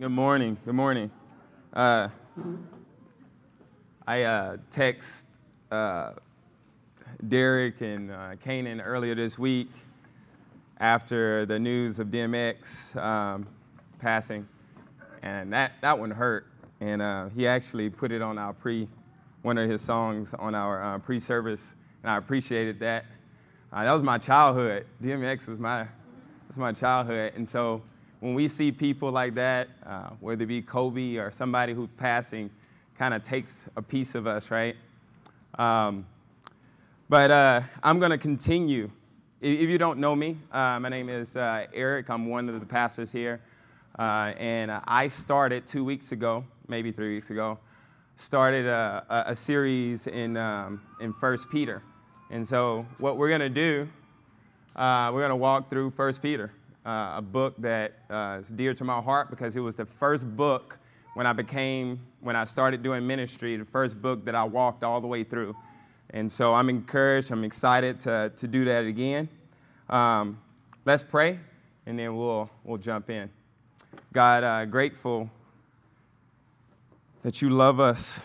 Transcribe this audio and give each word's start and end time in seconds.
Good 0.00 0.12
morning. 0.12 0.56
Good 0.64 0.74
morning. 0.74 1.10
Uh, 1.74 2.08
I 4.06 4.22
uh, 4.22 4.56
text 4.70 5.26
uh, 5.70 6.12
Derek 7.28 7.82
and 7.82 8.10
uh, 8.10 8.36
Kanan 8.42 8.80
earlier 8.82 9.14
this 9.14 9.38
week 9.38 9.68
after 10.78 11.44
the 11.44 11.58
news 11.58 11.98
of 11.98 12.06
DMX 12.06 12.96
um, 12.96 13.46
passing, 13.98 14.48
and 15.20 15.52
that, 15.52 15.72
that 15.82 15.98
one 15.98 16.10
hurt. 16.10 16.46
And 16.80 17.02
uh, 17.02 17.28
he 17.36 17.46
actually 17.46 17.90
put 17.90 18.10
it 18.10 18.22
on 18.22 18.38
our 18.38 18.54
pre, 18.54 18.88
one 19.42 19.58
of 19.58 19.68
his 19.68 19.82
songs 19.82 20.32
on 20.32 20.54
our 20.54 20.82
uh, 20.82 20.98
pre-service, 20.98 21.74
and 22.02 22.10
I 22.10 22.16
appreciated 22.16 22.80
that. 22.80 23.04
Uh, 23.70 23.84
that 23.84 23.92
was 23.92 24.02
my 24.02 24.16
childhood. 24.16 24.86
DMX 25.02 25.46
was 25.46 25.58
my, 25.58 25.86
was 26.48 26.56
my 26.56 26.72
childhood, 26.72 27.34
and 27.36 27.46
so 27.46 27.82
when 28.20 28.34
we 28.34 28.48
see 28.48 28.70
people 28.70 29.10
like 29.10 29.34
that, 29.34 29.68
uh, 29.84 30.10
whether 30.20 30.44
it 30.44 30.46
be 30.46 30.60
Kobe 30.60 31.16
or 31.16 31.30
somebody 31.32 31.72
who's 31.72 31.88
passing, 31.96 32.50
kind 32.98 33.14
of 33.14 33.22
takes 33.22 33.66
a 33.76 33.82
piece 33.82 34.14
of 34.14 34.26
us, 34.26 34.50
right? 34.50 34.76
Um, 35.58 36.06
but 37.08 37.30
uh, 37.30 37.62
I'm 37.82 37.98
going 37.98 38.10
to 38.10 38.18
continue. 38.18 38.90
If, 39.40 39.70
you 39.70 39.78
don't 39.78 39.98
know 39.98 40.14
me, 40.14 40.36
uh, 40.52 40.78
my 40.80 40.90
name 40.90 41.08
is 41.08 41.34
uh, 41.34 41.66
Eric. 41.72 42.10
I'm 42.10 42.26
one 42.26 42.50
of 42.50 42.60
the 42.60 42.66
pastors 42.66 43.10
here. 43.10 43.40
Uh, 43.98 44.34
and 44.36 44.70
I 44.70 45.08
started 45.08 45.66
two 45.66 45.82
weeks 45.82 46.12
ago, 46.12 46.44
maybe 46.68 46.92
three 46.92 47.14
weeks 47.14 47.30
ago, 47.30 47.58
started 48.16 48.66
a, 48.66 49.02
a, 49.08 49.32
a 49.32 49.36
series 49.36 50.06
in, 50.06 50.36
um, 50.36 50.82
in 51.00 51.12
1 51.12 51.38
Peter. 51.50 51.82
And 52.30 52.46
so 52.46 52.86
what 52.98 53.16
we're 53.16 53.28
going 53.28 53.40
to 53.40 53.48
do, 53.48 53.88
uh, 54.76 55.10
we're 55.12 55.20
going 55.20 55.30
to 55.30 55.36
walk 55.36 55.70
through 55.70 55.90
1 55.90 56.14
Peter 56.16 56.52
uh, 56.90 57.18
a 57.18 57.22
book 57.22 57.54
that 57.58 57.92
uh, 58.10 58.38
is 58.40 58.48
dear 58.48 58.74
to 58.74 58.82
my 58.82 59.00
heart 59.00 59.30
because 59.30 59.54
it 59.54 59.60
was 59.60 59.76
the 59.76 59.84
first 59.84 60.24
book 60.36 60.76
when 61.14 61.24
I 61.24 61.32
became, 61.32 62.00
when 62.20 62.34
I 62.34 62.44
started 62.44 62.82
doing 62.82 63.06
ministry, 63.06 63.56
the 63.56 63.64
first 63.64 64.00
book 64.02 64.24
that 64.24 64.34
I 64.34 64.42
walked 64.42 64.82
all 64.82 65.00
the 65.00 65.06
way 65.06 65.22
through. 65.22 65.54
And 66.10 66.30
so 66.30 66.52
I'm 66.52 66.68
encouraged, 66.68 67.30
I'm 67.30 67.44
excited 67.44 68.00
to, 68.00 68.32
to 68.34 68.48
do 68.48 68.64
that 68.64 68.86
again. 68.86 69.28
Um, 69.88 70.40
let's 70.84 71.04
pray, 71.04 71.38
and 71.86 71.96
then 71.96 72.16
we'll, 72.16 72.50
we'll 72.64 72.78
jump 72.78 73.08
in. 73.08 73.30
God, 74.12 74.42
uh, 74.42 74.64
grateful 74.64 75.30
that 77.22 77.40
you 77.40 77.50
love 77.50 77.78
us 77.78 78.18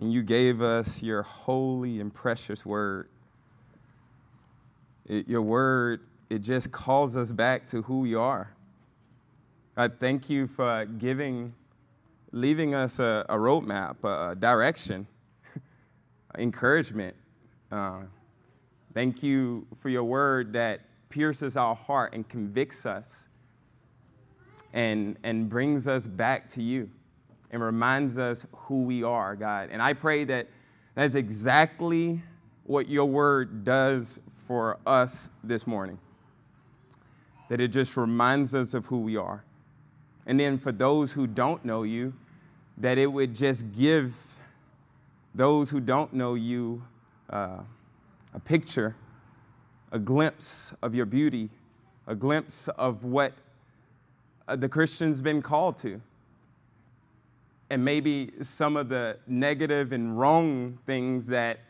and 0.00 0.10
you 0.10 0.22
gave 0.22 0.62
us 0.62 1.02
your 1.02 1.22
holy 1.22 2.00
and 2.00 2.12
precious 2.12 2.64
word. 2.64 3.08
It, 5.06 5.28
your 5.28 5.42
word 5.42 6.00
it 6.28 6.40
just 6.40 6.72
calls 6.72 7.16
us 7.16 7.30
back 7.32 7.66
to 7.68 7.82
who 7.82 8.00
we 8.00 8.14
are. 8.14 8.52
I 9.76 9.88
thank 9.88 10.28
you 10.28 10.46
for 10.46 10.86
giving, 10.86 11.54
leaving 12.32 12.74
us 12.74 12.98
a, 12.98 13.24
a 13.28 13.36
roadmap, 13.36 13.96
a, 14.02 14.30
a 14.30 14.34
direction, 14.34 15.06
encouragement. 16.38 17.14
Uh, 17.70 18.00
thank 18.94 19.22
you 19.22 19.66
for 19.80 19.88
your 19.88 20.04
word 20.04 20.52
that 20.54 20.80
pierces 21.10 21.56
our 21.56 21.76
heart 21.76 22.14
and 22.14 22.28
convicts 22.28 22.86
us 22.86 23.28
and, 24.72 25.16
and 25.22 25.48
brings 25.48 25.86
us 25.86 26.06
back 26.06 26.48
to 26.48 26.62
you 26.62 26.90
and 27.50 27.62
reminds 27.62 28.18
us 28.18 28.44
who 28.52 28.82
we 28.82 29.02
are, 29.02 29.36
God. 29.36 29.68
And 29.70 29.80
I 29.80 29.92
pray 29.92 30.24
that 30.24 30.48
that's 30.94 31.14
exactly 31.14 32.20
what 32.64 32.88
your 32.88 33.04
word 33.04 33.62
does 33.64 34.18
for 34.46 34.78
us 34.86 35.30
this 35.44 35.66
morning 35.66 35.98
that 37.48 37.60
it 37.60 37.68
just 37.68 37.96
reminds 37.96 38.54
us 38.54 38.74
of 38.74 38.86
who 38.86 39.00
we 39.00 39.16
are. 39.16 39.44
And 40.26 40.38
then 40.40 40.58
for 40.58 40.72
those 40.72 41.12
who 41.12 41.26
don't 41.26 41.64
know 41.64 41.84
you, 41.84 42.12
that 42.78 42.98
it 42.98 43.06
would 43.06 43.34
just 43.34 43.72
give 43.72 44.16
those 45.34 45.70
who 45.70 45.80
don't 45.80 46.12
know 46.12 46.34
you 46.34 46.82
uh, 47.30 47.58
a 48.34 48.40
picture, 48.40 48.96
a 49.92 49.98
glimpse 49.98 50.74
of 50.82 50.94
your 50.94 51.06
beauty, 51.06 51.48
a 52.06 52.14
glimpse 52.14 52.68
of 52.68 53.04
what 53.04 53.32
uh, 54.48 54.56
the 54.56 54.68
Christian's 54.68 55.20
been 55.20 55.42
called 55.42 55.78
to. 55.78 56.00
And 57.70 57.84
maybe 57.84 58.30
some 58.42 58.76
of 58.76 58.88
the 58.88 59.18
negative 59.26 59.92
and 59.92 60.18
wrong 60.18 60.78
things 60.86 61.26
that, 61.28 61.60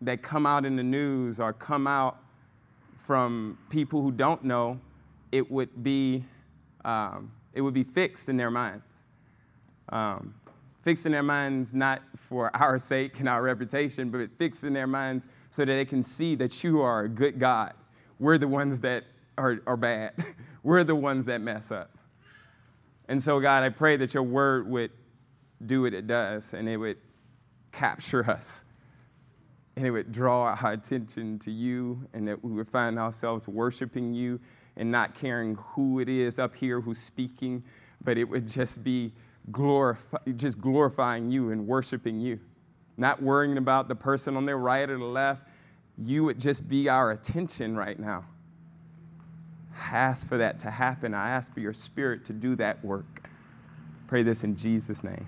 that 0.00 0.22
come 0.22 0.46
out 0.46 0.64
in 0.64 0.76
the 0.76 0.82
news 0.82 1.38
or 1.40 1.52
come 1.52 1.86
out 1.86 2.18
from 3.10 3.58
people 3.70 4.00
who 4.00 4.12
don't 4.12 4.44
know, 4.44 4.78
it 5.32 5.50
would 5.50 5.82
be, 5.82 6.24
um, 6.84 7.32
it 7.52 7.60
would 7.60 7.74
be 7.74 7.82
fixed 7.82 8.28
in 8.28 8.36
their 8.36 8.52
minds. 8.52 9.02
Um, 9.88 10.36
fixed 10.82 11.06
in 11.06 11.10
their 11.10 11.24
minds 11.24 11.74
not 11.74 12.02
for 12.16 12.54
our 12.62 12.78
sake 12.78 13.18
and 13.18 13.28
our 13.28 13.42
reputation, 13.42 14.10
but 14.10 14.30
fixed 14.38 14.62
in 14.62 14.72
their 14.72 14.86
minds 14.86 15.26
so 15.50 15.64
that 15.64 15.72
they 15.72 15.84
can 15.84 16.04
see 16.04 16.36
that 16.36 16.62
you 16.62 16.82
are 16.82 17.00
a 17.00 17.08
good 17.08 17.40
God. 17.40 17.74
We're 18.20 18.38
the 18.38 18.46
ones 18.46 18.78
that 18.82 19.02
are, 19.36 19.58
are 19.66 19.76
bad. 19.76 20.12
We're 20.62 20.84
the 20.84 20.94
ones 20.94 21.26
that 21.26 21.40
mess 21.40 21.72
up. 21.72 21.90
And 23.08 23.20
so, 23.20 23.40
God, 23.40 23.64
I 23.64 23.70
pray 23.70 23.96
that 23.96 24.14
your 24.14 24.22
word 24.22 24.68
would 24.68 24.92
do 25.66 25.82
what 25.82 25.94
it 25.94 26.06
does 26.06 26.54
and 26.54 26.68
it 26.68 26.76
would 26.76 26.98
capture 27.72 28.30
us 28.30 28.62
and 29.76 29.86
it 29.86 29.90
would 29.90 30.12
draw 30.12 30.54
our 30.54 30.72
attention 30.72 31.38
to 31.40 31.50
you, 31.50 32.06
and 32.12 32.26
that 32.28 32.42
we 32.44 32.52
would 32.52 32.68
find 32.68 32.98
ourselves 32.98 33.48
worshiping 33.48 34.14
you 34.14 34.40
and 34.76 34.90
not 34.90 35.14
caring 35.14 35.56
who 35.56 36.00
it 36.00 36.08
is 36.08 36.38
up 36.38 36.54
here 36.54 36.80
who's 36.80 36.98
speaking, 36.98 37.62
but 38.02 38.16
it 38.16 38.24
would 38.24 38.48
just 38.48 38.82
be 38.82 39.12
glorify, 39.50 40.18
just 40.36 40.60
glorifying 40.60 41.30
you 41.30 41.50
and 41.50 41.66
worshiping 41.66 42.20
you. 42.20 42.38
Not 42.96 43.22
worrying 43.22 43.56
about 43.56 43.88
the 43.88 43.94
person 43.94 44.36
on 44.36 44.46
their 44.46 44.58
right 44.58 44.88
or 44.88 44.98
the 44.98 45.04
left. 45.04 45.42
You 45.98 46.24
would 46.24 46.38
just 46.38 46.68
be 46.68 46.88
our 46.88 47.12
attention 47.12 47.76
right 47.76 47.98
now. 47.98 48.24
I 49.74 49.96
ask 49.96 50.26
for 50.28 50.36
that 50.36 50.58
to 50.60 50.70
happen. 50.70 51.14
I 51.14 51.30
ask 51.30 51.52
for 51.52 51.60
your 51.60 51.72
spirit 51.72 52.24
to 52.26 52.32
do 52.32 52.56
that 52.56 52.84
work. 52.84 53.28
Pray 54.06 54.22
this 54.22 54.44
in 54.44 54.56
Jesus' 54.56 55.02
name. 55.02 55.26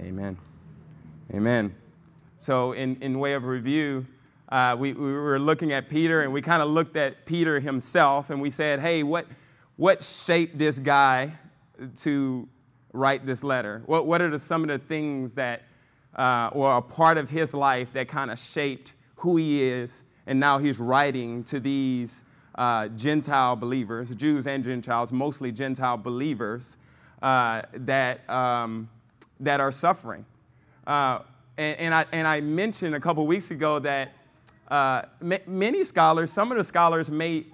Amen. 0.00 0.36
Amen. 1.32 1.74
So, 2.44 2.72
in, 2.72 2.96
in 3.00 3.18
way 3.20 3.32
of 3.32 3.44
review, 3.44 4.04
uh, 4.50 4.76
we, 4.78 4.92
we 4.92 5.12
were 5.14 5.38
looking 5.38 5.72
at 5.72 5.88
Peter 5.88 6.20
and 6.20 6.30
we 6.30 6.42
kind 6.42 6.60
of 6.60 6.68
looked 6.68 6.94
at 6.94 7.24
Peter 7.24 7.58
himself 7.58 8.28
and 8.28 8.38
we 8.38 8.50
said, 8.50 8.80
hey, 8.80 9.02
what, 9.02 9.24
what 9.76 10.02
shaped 10.02 10.58
this 10.58 10.78
guy 10.78 11.32
to 12.00 12.46
write 12.92 13.24
this 13.24 13.42
letter? 13.44 13.82
What, 13.86 14.06
what 14.06 14.20
are 14.20 14.28
the, 14.28 14.38
some 14.38 14.60
of 14.60 14.68
the 14.68 14.76
things 14.76 15.32
that, 15.32 15.62
uh, 16.16 16.50
or 16.52 16.76
a 16.76 16.82
part 16.82 17.16
of 17.16 17.30
his 17.30 17.54
life 17.54 17.94
that 17.94 18.08
kind 18.08 18.30
of 18.30 18.38
shaped 18.38 18.92
who 19.16 19.38
he 19.38 19.64
is? 19.64 20.04
And 20.26 20.38
now 20.38 20.58
he's 20.58 20.78
writing 20.78 21.44
to 21.44 21.58
these 21.58 22.24
uh, 22.56 22.88
Gentile 22.88 23.56
believers, 23.56 24.10
Jews 24.10 24.46
and 24.46 24.62
Gentiles, 24.62 25.12
mostly 25.12 25.50
Gentile 25.50 25.96
believers, 25.96 26.76
uh, 27.22 27.62
that, 27.72 28.28
um, 28.28 28.90
that 29.40 29.60
are 29.60 29.72
suffering. 29.72 30.26
And, 31.56 31.78
and, 31.78 31.94
I, 31.94 32.06
and 32.12 32.26
I 32.26 32.40
mentioned 32.40 32.94
a 32.94 33.00
couple 33.00 33.26
weeks 33.26 33.50
ago 33.50 33.78
that 33.78 34.12
uh, 34.68 35.02
m- 35.22 35.38
many 35.46 35.84
scholars, 35.84 36.32
some 36.32 36.50
of 36.50 36.58
the 36.58 36.64
scholars 36.64 37.10
may 37.10 37.46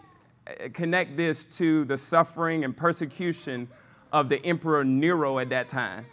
uh, 0.47 0.69
connect 0.73 1.17
this 1.17 1.45
to 1.59 1.85
the 1.85 1.99
suffering 1.99 2.65
and 2.65 2.75
persecution 2.75 3.69
of 4.13 4.29
the 4.29 4.45
Emperor 4.45 4.85
Nero 4.85 5.39
at 5.39 5.51
that 5.51 5.69
time. 5.69 6.07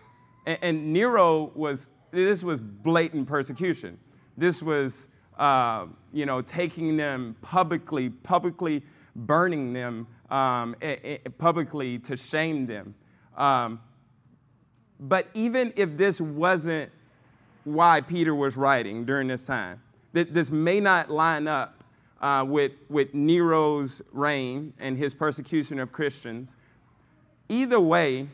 And, 0.45 0.57
and 0.61 0.93
Nero 0.93 1.51
was, 1.55 1.87
this 2.11 2.43
was 2.43 2.59
blatant 2.59 3.27
persecution. 3.27 3.97
This 4.35 4.61
was, 4.61 5.07
uh, 5.37 5.85
you 6.11 6.25
know, 6.25 6.41
taking 6.41 6.97
them 6.97 7.37
publicly, 7.41 8.09
publicly 8.09 8.83
burning 9.15 9.71
them, 9.71 10.07
um, 10.29 10.75
publicly 11.37 11.99
to 11.99 12.17
shame 12.17 12.67
them. 12.67 12.95
Um, 13.37 13.79
but 14.99 15.27
even 15.33 15.71
if 15.75 15.95
this 15.95 16.19
wasn't 16.19 16.91
why 17.67 17.99
Peter 17.99 18.33
was 18.33 18.55
writing 18.55 19.03
during 19.03 19.27
this 19.27 19.45
time. 19.45 19.81
This 20.13 20.49
may 20.49 20.79
not 20.79 21.11
line 21.11 21.47
up 21.47 21.83
uh, 22.21 22.45
with, 22.47 22.71
with 22.89 23.13
Nero's 23.13 24.01
reign 24.13 24.73
and 24.79 24.97
his 24.97 25.13
persecution 25.13 25.77
of 25.77 25.91
Christians. 25.91 26.55
Either 27.49 27.79
way, 27.79 28.29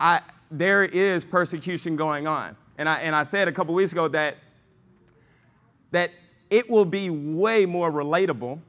I, 0.00 0.20
there 0.50 0.84
is 0.84 1.24
persecution 1.24 1.94
going 1.94 2.26
on. 2.26 2.56
And 2.76 2.88
I, 2.88 2.96
and 2.96 3.14
I 3.14 3.22
said 3.22 3.46
a 3.46 3.52
couple 3.52 3.72
weeks 3.72 3.92
ago 3.92 4.08
that, 4.08 4.38
that 5.92 6.10
it 6.50 6.68
will 6.68 6.84
be 6.84 7.08
way 7.08 7.66
more 7.66 7.92
relatable 7.92 8.60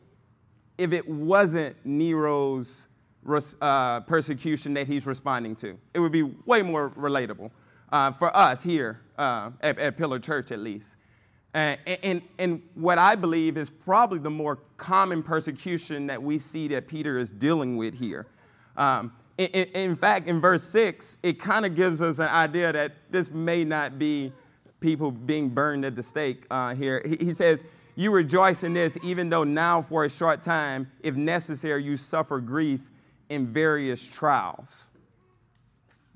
if 0.78 0.94
it 0.94 1.08
wasn't 1.10 1.76
Nero's 1.84 2.86
uh, 3.62 4.02
persecution 4.02 4.76
that 4.76 4.86
he's 4.86 5.08
responding 5.08 5.56
to. 5.56 5.78
It 5.96 6.00
would 6.00 6.12
be 6.12 6.24
way 6.46 6.62
more 6.62 6.92
relatable 6.92 7.50
uh, 7.92 8.12
for 8.12 8.36
us 8.36 8.64
here 8.64 9.02
uh, 9.18 9.52
at, 9.62 9.78
at, 9.80 9.98
Pillar 9.98 10.20
Church, 10.20 10.52
at 10.52 10.60
least. 10.60 10.96
And, 11.54 11.78
and, 12.04 12.22
and 12.40 12.62
what 12.76 12.98
I 12.98 13.16
believe 13.16 13.58
is 13.58 13.70
probably 13.70 14.20
the 14.20 14.30
more 14.30 14.60
common 14.78 15.22
persecution 15.22 16.08
that 16.08 16.22
we 16.22 16.40
see 16.40 16.70
that 16.70 16.88
Peter 16.88 17.18
is 17.18 17.32
dealing 17.32 17.76
with 17.76 17.94
here. 17.94 18.28
Um, 18.78 19.12
in, 19.38 19.48
in, 19.48 19.96
fact, 19.96 20.28
in 20.28 20.40
verse 20.40 20.64
6, 20.64 21.18
it 21.24 21.40
kind 21.40 21.66
of 21.66 21.76
gives 21.76 22.02
us 22.02 22.20
an 22.20 22.28
idea 22.28 22.72
that 22.72 22.94
this 23.10 23.32
may 23.32 23.64
not 23.64 24.00
be 24.00 24.32
people 24.80 25.12
being 25.12 25.50
burned 25.50 25.84
at 25.84 25.96
the 25.96 26.04
stake 26.04 26.46
uh, 26.50 26.74
here. 26.74 27.02
He, 27.06 27.26
he 27.26 27.34
says, 27.34 27.64
You 27.96 28.12
rejoice 28.12 28.64
in 28.64 28.74
this, 28.74 28.98
even 29.04 29.30
though 29.30 29.44
now 29.44 29.82
for 29.82 30.06
a 30.06 30.10
short 30.10 30.42
time, 30.42 30.90
if 31.02 31.16
necessary, 31.16 31.84
you 31.84 31.98
suffer 31.98 32.40
grief 32.40 32.90
in 33.30 33.48
various 33.48 34.06
trials. 34.06 34.88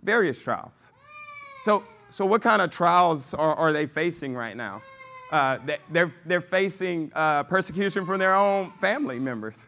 Various 0.02 0.42
trials. 0.42 0.92
So, 1.66 1.82
so 2.10 2.28
what 2.28 2.44
kind 2.44 2.62
of 2.62 2.70
trials 2.70 3.34
are, 3.34 3.56
are 3.56 3.74
they 3.74 3.88
facing 3.88 4.36
right 4.36 4.56
now? 4.56 4.84
Uh, 5.32 5.58
they're, 5.90 6.14
they're 6.24 6.40
facing 6.40 7.12
uh, 7.16 7.42
persecution 7.42 8.06
from 8.06 8.20
their 8.20 8.36
own 8.36 8.72
family 8.80 9.18
members. 9.18 9.66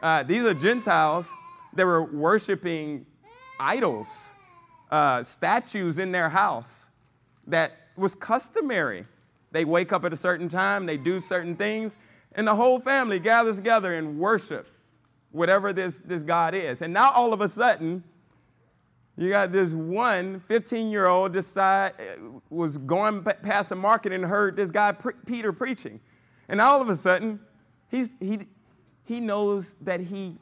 Uh, 0.00 0.22
these 0.22 0.46
are 0.46 0.54
Gentiles 0.54 1.30
that 1.74 1.84
were 1.84 2.04
worshiping 2.04 3.04
idols, 3.58 4.30
uh, 4.90 5.22
statues 5.22 5.98
in 5.98 6.10
their 6.10 6.30
house 6.30 6.88
that 7.46 7.72
was 7.98 8.14
customary. 8.14 9.04
They 9.52 9.66
wake 9.66 9.92
up 9.92 10.06
at 10.06 10.14
a 10.14 10.16
certain 10.16 10.48
time, 10.48 10.86
they 10.86 10.96
do 10.96 11.20
certain 11.20 11.54
things, 11.54 11.98
and 12.32 12.48
the 12.48 12.54
whole 12.54 12.80
family 12.80 13.18
gathers 13.18 13.56
together 13.56 13.92
and 13.92 14.18
worship 14.18 14.68
whatever 15.32 15.74
this, 15.74 15.98
this 15.98 16.22
God 16.22 16.54
is. 16.54 16.80
And 16.80 16.94
now 16.94 17.10
all 17.10 17.34
of 17.34 17.42
a 17.42 17.48
sudden, 17.50 18.04
you 19.16 19.28
got 19.28 19.52
this 19.52 19.72
one 19.72 20.40
15 20.40 20.90
year 20.90 21.06
old 21.06 21.32
decide 21.32 21.92
eh, 21.98 22.16
was 22.48 22.78
going 22.78 23.22
past 23.22 23.68
the 23.68 23.76
market 23.76 24.12
and 24.12 24.24
heard 24.24 24.56
this 24.56 24.70
guy 24.70 24.92
Peter 25.26 25.52
preaching. 25.52 26.00
And 26.48 26.60
all 26.60 26.80
of 26.80 26.88
a 26.88 26.96
sudden, 26.96 27.40
he's, 27.90 28.10
he, 28.18 28.40
he 29.04 29.20
knows 29.20 29.76
that 29.82 30.00
he, 30.00 30.36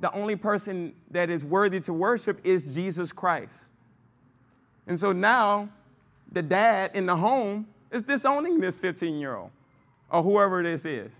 the 0.00 0.12
only 0.12 0.36
person 0.36 0.94
that 1.10 1.30
is 1.30 1.44
worthy 1.44 1.80
to 1.80 1.92
worship 1.92 2.40
is 2.42 2.74
Jesus 2.74 3.12
Christ. 3.12 3.72
And 4.86 4.98
so 4.98 5.12
now 5.12 5.68
the 6.32 6.42
dad 6.42 6.92
in 6.94 7.06
the 7.06 7.16
home 7.16 7.68
is 7.90 8.02
disowning 8.02 8.60
this 8.60 8.78
15 8.78 9.18
year 9.18 9.36
old 9.36 9.50
or 10.10 10.22
whoever 10.22 10.62
this 10.62 10.84
is. 10.84 11.12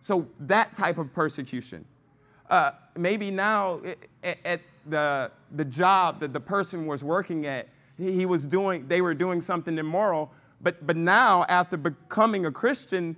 So 0.00 0.26
that 0.40 0.74
type 0.74 0.98
of 0.98 1.12
persecution. 1.12 1.84
Uh, 2.48 2.72
maybe 2.96 3.30
now 3.30 3.80
eh, 3.84 3.94
eh, 4.22 4.34
at 4.44 4.60
the, 4.90 5.30
the 5.54 5.64
job 5.64 6.20
that 6.20 6.32
the 6.32 6.40
person 6.40 6.86
was 6.86 7.04
working 7.04 7.46
at, 7.46 7.68
he 7.96 8.26
was 8.26 8.44
doing, 8.44 8.86
they 8.86 9.00
were 9.00 9.14
doing 9.14 9.40
something 9.40 9.76
immoral. 9.76 10.32
But, 10.60 10.86
but 10.86 10.96
now, 10.96 11.44
after 11.48 11.76
becoming 11.76 12.46
a 12.46 12.52
Christian, 12.52 13.16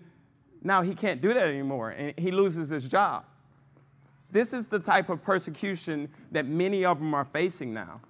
now 0.63 0.83
he 0.83 0.95
can't 0.95 1.21
do 1.21 1.29
that 1.29 1.47
anymore 1.47 1.91
and 1.91 2.15
he 2.19 2.31
loses 2.31 2.69
his 2.69 2.87
job. 2.87 3.25
This 4.31 4.53
is 4.53 4.69
the 4.69 4.79
type 4.79 5.09
of 5.09 5.23
persecution 5.23 6.09
that 6.31 6.47
many 6.47 6.85
of 6.85 7.01
them 7.01 7.15
are 7.15 7.25
facing 7.25 7.75
now. 7.75 8.01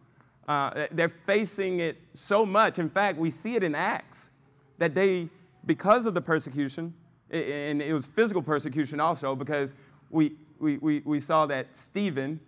Uh, 0.47 0.87
they're 0.91 1.09
facing 1.09 1.81
it 1.81 1.97
so 2.13 2.45
much. 2.45 2.79
In 2.79 2.91
fact, 2.91 3.19
we 3.19 3.31
see 3.31 3.55
it 3.55 3.63
in 3.63 3.75
Acts 3.75 4.31
that 4.79 4.95
they, 4.95 5.29
because 5.65 6.07
of 6.07 6.15
the 6.15 6.21
persecution, 6.21 6.93
and 7.31 7.81
it 7.81 7.95
was 7.95 8.07
physical 8.07 8.43
persecution 8.43 8.99
also, 8.99 9.37
because 9.37 9.75
we, 10.11 10.33
we, 10.59 10.79
we, 10.79 11.01
we 11.05 11.21
saw 11.21 11.47
that 11.47 11.75
Stephen, 11.75 12.41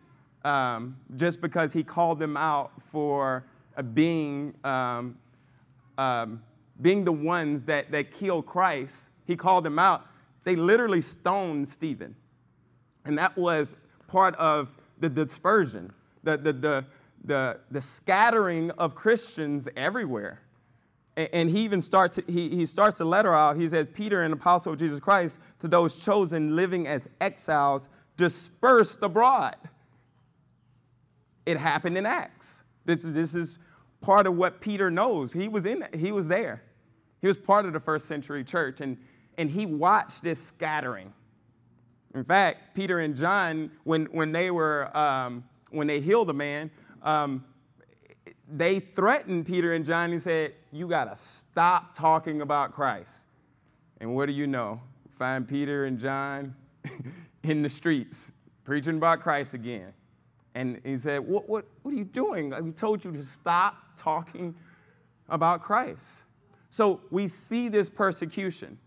um, 0.45 0.97
just 1.17 1.41
because 1.41 1.73
he 1.73 1.83
called 1.83 2.19
them 2.19 2.37
out 2.37 2.73
for 2.91 3.45
uh, 3.77 3.83
being, 3.83 4.55
um, 4.65 5.17
um, 5.99 6.43
being 6.81 7.05
the 7.05 7.13
ones 7.13 7.65
that, 7.65 7.91
that 7.93 8.11
killed 8.13 8.47
Christ, 8.47 9.11
he 9.27 9.37
called 9.37 9.65
them 9.65 9.79
out. 9.79 10.07
They 10.45 10.57
literally 10.57 11.01
stoned 11.01 11.69
Stephen. 11.69 12.17
And 13.05 13.17
that 13.19 13.37
was 13.37 13.77
part 14.09 14.35
of 14.37 14.77
the 14.99 15.09
dispersion, 15.09 15.93
the, 16.23 16.37
the, 16.37 16.53
the, 16.53 16.85
the, 17.25 17.61
the 17.71 17.81
scattering 17.81 18.71
of 18.73 18.95
Christians 18.95 19.69
everywhere. 19.77 20.41
And 21.17 21.51
he 21.51 21.61
even 21.61 21.83
starts, 21.83 22.19
he, 22.27 22.49
he 22.49 22.65
starts 22.65 23.01
a 23.01 23.05
letter 23.05 23.35
out. 23.35 23.57
He 23.57 23.69
says, 23.69 23.87
Peter, 23.93 24.23
an 24.23 24.33
apostle 24.33 24.73
of 24.73 24.79
Jesus 24.79 24.99
Christ, 24.99 25.41
to 25.61 25.69
those 25.69 26.03
chosen 26.03 26.57
living 26.57 26.87
as 26.87 27.09
exiles, 27.21 27.89
dispersed 28.17 28.99
abroad. 29.03 29.57
It 31.47 31.59
happened 31.59 31.99
in 31.99 32.07
Acts. 32.07 32.63
This, 32.85 33.03
this 33.03 33.35
is 33.35 33.59
part 34.01 34.27
of 34.27 34.37
what 34.37 34.61
Peter 34.61 34.91
knows. 34.91 35.33
He 35.33 35.49
was 35.49 35.67
in 35.67 35.87
he 35.95 36.13
was 36.13 36.29
there. 36.29 36.63
He 37.21 37.29
was 37.29 37.39
part 37.39 37.67
of 37.67 37.73
the 37.73 37.81
first 37.81 38.07
century 38.07 38.43
church, 38.43 38.81
and, 38.81 38.99
and 39.39 39.49
he 39.49 39.65
watched 39.65 40.25
this 40.25 40.43
scattering. 40.43 41.13
In 42.15 42.25
fact, 42.25 42.75
Peter 42.75 42.99
and 42.99 43.17
John, 43.17 43.71
when, 43.85 44.07
when 44.07 44.33
they 44.33 44.51
were 44.51 44.95
um, 44.97 45.45
when 45.71 45.87
they 45.87 46.01
healed 46.01 46.29
the 46.29 46.35
man, 46.35 46.71
um, 47.03 47.45
they 48.49 48.81
threatened 48.81 49.47
Peter 49.47 49.73
and 49.73 49.87
John. 49.87 50.13
and 50.13 50.21
said, 50.21 50.55
"You 50.73 50.89
gotta 50.89 51.17
stop 51.17 51.95
talking 51.95 52.43
about 52.43 52.73
Christ." 52.73 53.25
And 54.01 54.15
what 54.15 54.27
do 54.27 54.33
you 54.33 54.49
know? 54.49 54.81
Find 55.17 55.47
Peter 55.47 55.85
and 55.85 55.99
John 55.99 56.57
in 57.45 57.63
the 57.63 57.71
streets 57.71 58.33
preaching 58.65 58.97
about 58.97 59.21
Christ 59.21 59.55
again. 59.55 59.93
And 60.55 60.81
he 60.85 60.97
said, 60.97 61.21
What, 61.21 61.49
what, 61.49 61.65
what 61.83 61.95
are 61.95 61.97
you 61.97 62.05
doing? 62.05 62.55
We 62.63 62.73
told 62.73 63.05
you 63.05 63.13
to 63.13 63.23
stop 63.23 63.77
talking 63.97 64.55
about 65.29 65.63
Christ. 65.63 66.21
So 66.71 67.01
we 67.11 67.29
see 67.29 67.69
this 67.69 67.89
persecution. 67.89 68.79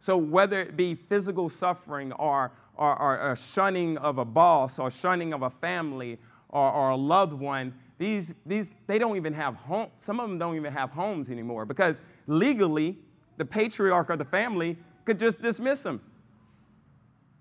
So 0.00 0.16
whether 0.16 0.60
it 0.60 0.76
be 0.76 0.94
physical 0.94 1.48
suffering 1.48 2.12
or, 2.14 2.52
or, 2.74 3.00
or 3.00 3.32
a 3.32 3.36
shunning 3.36 3.96
of 3.98 4.18
a 4.18 4.24
boss 4.24 4.78
or 4.80 4.90
shunning 4.90 5.32
of 5.32 5.42
a 5.42 5.50
family 5.50 6.18
or, 6.48 6.70
or 6.72 6.90
a 6.90 6.96
loved 6.96 7.32
one, 7.32 7.74
these, 7.98 8.34
these, 8.44 8.72
they 8.88 8.98
don't 8.98 9.16
even 9.16 9.32
have 9.32 9.54
homes. 9.54 9.90
Some 9.98 10.18
of 10.18 10.28
them 10.28 10.38
don't 10.38 10.56
even 10.56 10.72
have 10.72 10.90
homes 10.90 11.30
anymore 11.30 11.64
because 11.64 12.02
legally, 12.26 12.98
the 13.36 13.44
patriarch 13.44 14.10
of 14.10 14.18
the 14.18 14.24
family 14.24 14.76
could 15.04 15.18
just 15.20 15.40
dismiss 15.40 15.84
them. 15.84 16.00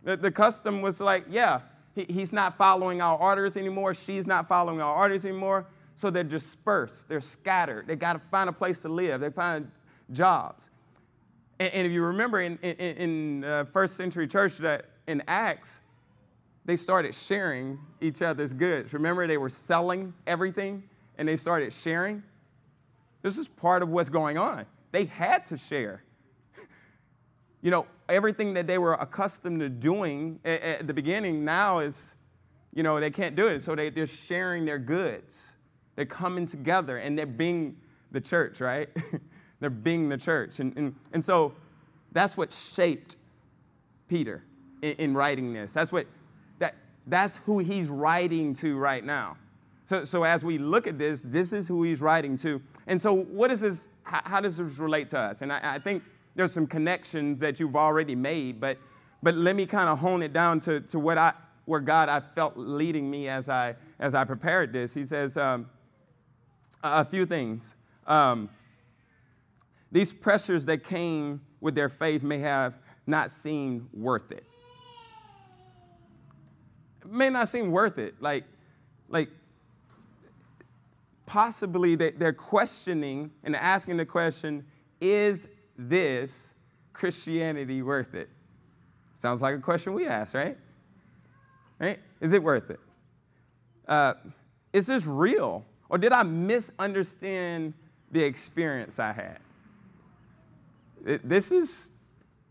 The, 0.04 0.18
the 0.18 0.32
custom 0.32 0.82
was 0.82 1.02
like, 1.02 1.26
yeah, 1.30 1.62
he, 1.96 2.06
he's 2.10 2.32
not 2.32 2.58
following 2.58 3.02
our 3.02 3.18
orders 3.18 3.58
anymore. 3.58 3.94
She's 3.94 4.26
not 4.26 4.48
following 4.48 4.82
our 4.82 4.96
orders 4.96 5.26
anymore. 5.26 5.66
So 5.96 6.10
they're 6.10 6.24
dispersed, 6.24 7.10
they're 7.10 7.22
scattered. 7.22 7.88
They 7.88 7.96
got 7.96 8.14
to 8.14 8.22
find 8.32 8.50
a 8.50 8.54
place 8.54 8.80
to 8.82 8.90
live, 8.90 9.22
they 9.22 9.30
find 9.30 9.70
jobs. 10.12 10.72
And, 11.60 11.74
and 11.74 11.88
if 11.88 11.94
you 11.94 12.04
remember 12.04 12.42
in, 12.42 12.58
in, 12.64 12.76
in 12.76 13.44
uh, 13.44 13.66
first 13.66 13.96
century 13.96 14.28
church, 14.28 14.58
that 14.58 14.86
in 15.08 15.22
Acts, 15.28 15.80
they 16.66 16.76
started 16.76 17.14
sharing 17.14 17.80
each 18.00 18.22
other's 18.22 18.54
goods. 18.54 18.94
Remember, 18.94 19.28
they 19.28 19.38
were 19.38 19.50
selling 19.50 20.14
everything 20.26 20.84
and 21.18 21.28
they 21.28 21.36
started 21.36 21.74
sharing. 21.74 22.24
This 23.22 23.38
is 23.38 23.48
part 23.48 23.84
of 23.84 23.90
what's 23.90 24.10
going 24.10 24.38
on. 24.38 24.66
They 24.92 25.06
had 25.06 25.46
to 25.48 25.58
share. 25.58 26.04
You 27.62 27.72
know, 27.72 27.86
everything 28.10 28.54
that 28.56 28.68
they 28.68 28.78
were 28.78 28.94
accustomed 28.94 29.60
to 29.60 29.70
doing 29.70 30.40
at, 30.44 30.62
at 30.62 30.88
the 30.88 30.94
beginning 30.94 31.46
now 31.46 31.80
is, 31.80 32.16
you 32.74 32.84
know, 32.84 33.00
they 33.00 33.12
can't 33.12 33.36
do 33.36 33.48
it. 33.48 33.64
So 33.64 33.76
they, 33.76 33.90
they're 33.90 34.08
sharing 34.08 34.66
their 34.66 34.80
goods. 34.80 35.54
They're 35.96 36.06
coming 36.06 36.46
together 36.46 36.98
and 36.98 37.18
they're 37.18 37.26
being 37.26 37.78
the 38.12 38.22
church, 38.22 38.60
right? 38.60 38.90
they're 39.60 39.70
being 39.70 40.10
the 40.10 40.18
church. 40.18 40.60
And, 40.60 40.76
and, 40.78 40.96
and 41.14 41.24
so 41.24 41.54
that's 42.12 42.36
what 42.36 42.52
shaped 42.52 43.18
Peter 44.08 44.44
in, 44.82 44.94
in 44.94 45.14
writing 45.14 45.54
this. 45.54 45.74
That's 45.74 45.92
what 45.92 46.08
that 46.60 46.76
that's 47.08 47.38
who 47.46 47.60
he's 47.60 47.88
writing 47.88 48.54
to 48.56 48.78
right 48.78 49.04
now. 49.04 49.38
So, 49.86 50.06
so 50.06 50.24
as 50.24 50.44
we 50.44 50.58
look 50.58 50.88
at 50.88 50.98
this, 50.98 51.24
this 51.24 51.52
is 51.52 51.68
who 51.68 51.84
he's 51.84 52.02
writing 52.02 52.38
to. 52.38 52.62
And 52.88 53.02
so 53.02 53.14
what 53.14 53.52
is 53.52 53.60
this, 53.60 53.90
how, 54.04 54.22
how 54.24 54.40
does 54.40 54.58
this 54.58 54.78
relate 54.78 55.10
to 55.10 55.20
us? 55.20 55.42
And 55.42 55.52
I, 55.52 55.76
I 55.76 55.80
think 55.80 56.04
there's 56.36 56.52
some 56.52 56.68
connections 56.68 57.40
that 57.40 57.60
you've 57.60 57.76
already 57.76 58.16
made, 58.16 58.60
but, 58.60 58.78
but 59.22 59.36
let 59.36 59.56
me 59.56 59.66
kind 59.66 59.90
of 59.90 60.00
hone 60.00 60.24
it 60.24 60.34
down 60.34 60.60
to, 60.62 60.82
to 60.82 61.00
what 61.00 61.18
I, 61.18 61.34
where 61.66 61.80
God 61.80 62.10
I 62.10 62.20
felt 62.20 62.58
leading 62.58 63.10
me 63.10 63.28
as 63.28 63.50
I, 63.50 63.76
as 64.00 64.16
I 64.16 64.24
prepared 64.24 64.74
this. 64.74 64.94
He 64.94 65.06
says 65.06 65.38
um, 65.38 65.70
a 66.84 67.06
few 67.06 67.26
things. 67.26 67.76
Um, 68.08 68.50
these 69.92 70.14
pressures 70.14 70.66
that 70.68 70.84
came 70.84 71.42
with 71.60 71.76
their 71.76 71.90
faith 71.90 72.24
may 72.24 72.40
have 72.40 72.80
not 73.06 73.30
seemed 73.30 73.88
worth 73.94 74.32
it. 74.32 74.46
it 77.02 77.12
may 77.12 77.30
not 77.30 77.50
seem 77.50 77.72
worth 77.72 77.98
it. 77.98 78.16
Like, 78.22 78.46
like 79.10 79.30
possibly 81.26 81.96
they, 81.96 82.12
they're 82.12 82.34
questioning 82.34 83.32
and 83.44 83.56
asking 83.56 83.98
the 83.98 84.06
question, 84.06 84.66
is 85.00 85.48
this 85.90 86.54
Christianity 86.94 87.82
worth 87.82 88.14
it? 88.14 88.30
Sounds 89.16 89.42
like 89.42 89.56
a 89.56 89.60
question 89.60 89.94
we 89.94 90.08
ask, 90.08 90.34
right? 90.34 90.58
Right? 91.80 92.00
Is 92.20 92.34
it 92.34 92.42
worth 92.42 92.70
it? 92.70 92.80
Uh, 93.88 94.14
is 94.74 94.86
this 94.86 95.06
real? 95.06 95.66
Or 95.90 95.98
did 95.98 96.12
I 96.12 96.24
misunderstand 96.24 97.74
the 98.12 98.24
experience 98.24 99.00
I 99.00 99.14
had? 99.14 99.40
this 101.24 101.52
is, 101.52 101.90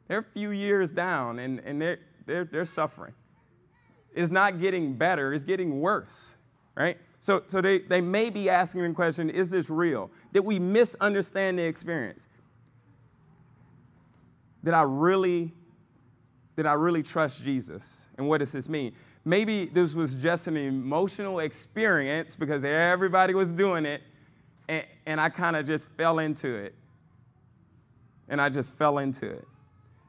they're 0.09 0.19
a 0.19 0.25
few 0.25 0.51
years 0.51 0.91
down 0.91 1.39
and, 1.39 1.61
and 1.61 1.81
they're, 1.81 2.01
they're, 2.27 2.45
they're 2.45 2.67
suffering. 2.67 3.15
It's 4.13 4.31
not 4.31 4.61
getting 4.61 4.95
better, 4.95 5.33
it's 5.33 5.45
getting 5.45 5.81
worse, 5.81 6.35
right? 6.75 6.99
So, 7.21 7.45
so 7.47 7.61
they, 7.61 7.79
they 7.79 8.01
may 8.01 8.31
be 8.31 8.51
asking 8.51 8.83
the 8.83 8.93
question 8.93 9.31
is 9.31 9.51
this 9.51 9.71
real? 9.71 10.11
Did 10.33 10.41
we 10.41 10.59
misunderstand 10.59 11.59
the 11.59 11.63
experience? 11.63 12.27
Did 14.65 14.75
I 14.75 14.83
really, 14.83 15.53
did 16.57 16.67
I 16.67 16.75
really 16.75 17.03
trust 17.03 17.43
Jesus? 17.43 18.09
And 18.19 18.29
what 18.29 18.39
does 18.39 18.53
this 18.53 18.69
mean? 18.69 18.93
Maybe 19.25 19.67
this 19.67 19.95
was 19.95 20.15
just 20.15 20.47
an 20.47 20.57
emotional 20.57 21.41
experience 21.41 22.37
because 22.37 22.65
everybody 22.65 23.35
was 23.35 23.51
doing 23.51 23.85
it, 23.85 24.03
and, 24.69 24.85
and 25.07 25.21
I 25.21 25.29
kind 25.29 25.57
of 25.57 25.67
just 25.67 25.89
fell 25.97 26.19
into 26.19 26.55
it. 26.55 26.75
And 28.29 28.41
I 28.41 28.49
just 28.49 28.73
fell 28.73 28.99
into 28.99 29.29
it. 29.29 29.47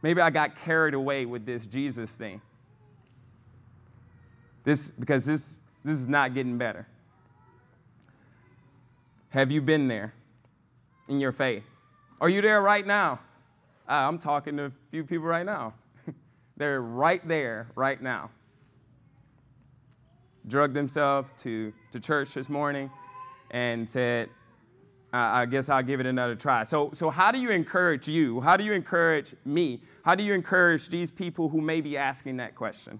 Maybe 0.02 0.22
I 0.22 0.30
got 0.30 0.56
carried 0.56 0.94
away 0.94 1.26
with 1.26 1.46
this 1.46 1.66
Jesus 1.66 2.16
thing. 2.16 2.42
This 4.64 4.92
because 4.92 5.26
this 5.26 5.60
this 5.84 5.98
is 5.98 6.08
not 6.08 6.34
getting 6.34 6.58
better. 6.58 6.88
Have 9.30 9.50
you 9.50 9.62
been 9.62 9.88
there 9.88 10.14
in 11.08 11.20
your 11.20 11.32
faith? 11.32 11.64
Are 12.20 12.30
you 12.30 12.42
there 12.42 12.62
right 12.62 12.86
now? 12.86 13.20
I'm 13.92 14.18
talking 14.18 14.56
to 14.58 14.66
a 14.66 14.72
few 14.90 15.04
people 15.04 15.26
right 15.26 15.46
now. 15.46 15.74
They're 16.58 16.82
right 16.82 17.26
there 17.28 17.68
right 17.76 18.02
now. 18.02 18.30
Drugged 20.48 20.74
themselves 20.74 21.34
to, 21.44 21.74
to 21.92 22.00
church 22.00 22.34
this 22.34 22.50
morning 22.50 22.90
and 23.52 23.90
said, 23.90 24.30
I 25.14 25.46
guess 25.46 25.68
I'll 25.68 25.84
give 25.84 26.00
it 26.00 26.06
another 26.06 26.36
try. 26.36 26.64
So, 26.64 26.92
so, 26.94 27.10
how 27.10 27.34
do 27.34 27.40
you 27.40 27.52
encourage 27.52 28.08
you? 28.08 28.40
How 28.40 28.56
do 28.56 28.64
you 28.64 28.72
encourage 28.72 29.36
me? 29.44 29.82
How 30.06 30.16
do 30.16 30.24
you 30.24 30.34
encourage 30.34 30.88
these 30.88 31.12
people 31.12 31.50
who 31.50 31.60
may 31.60 31.82
be 31.82 31.98
asking 31.98 32.38
that 32.38 32.56
question? 32.56 32.98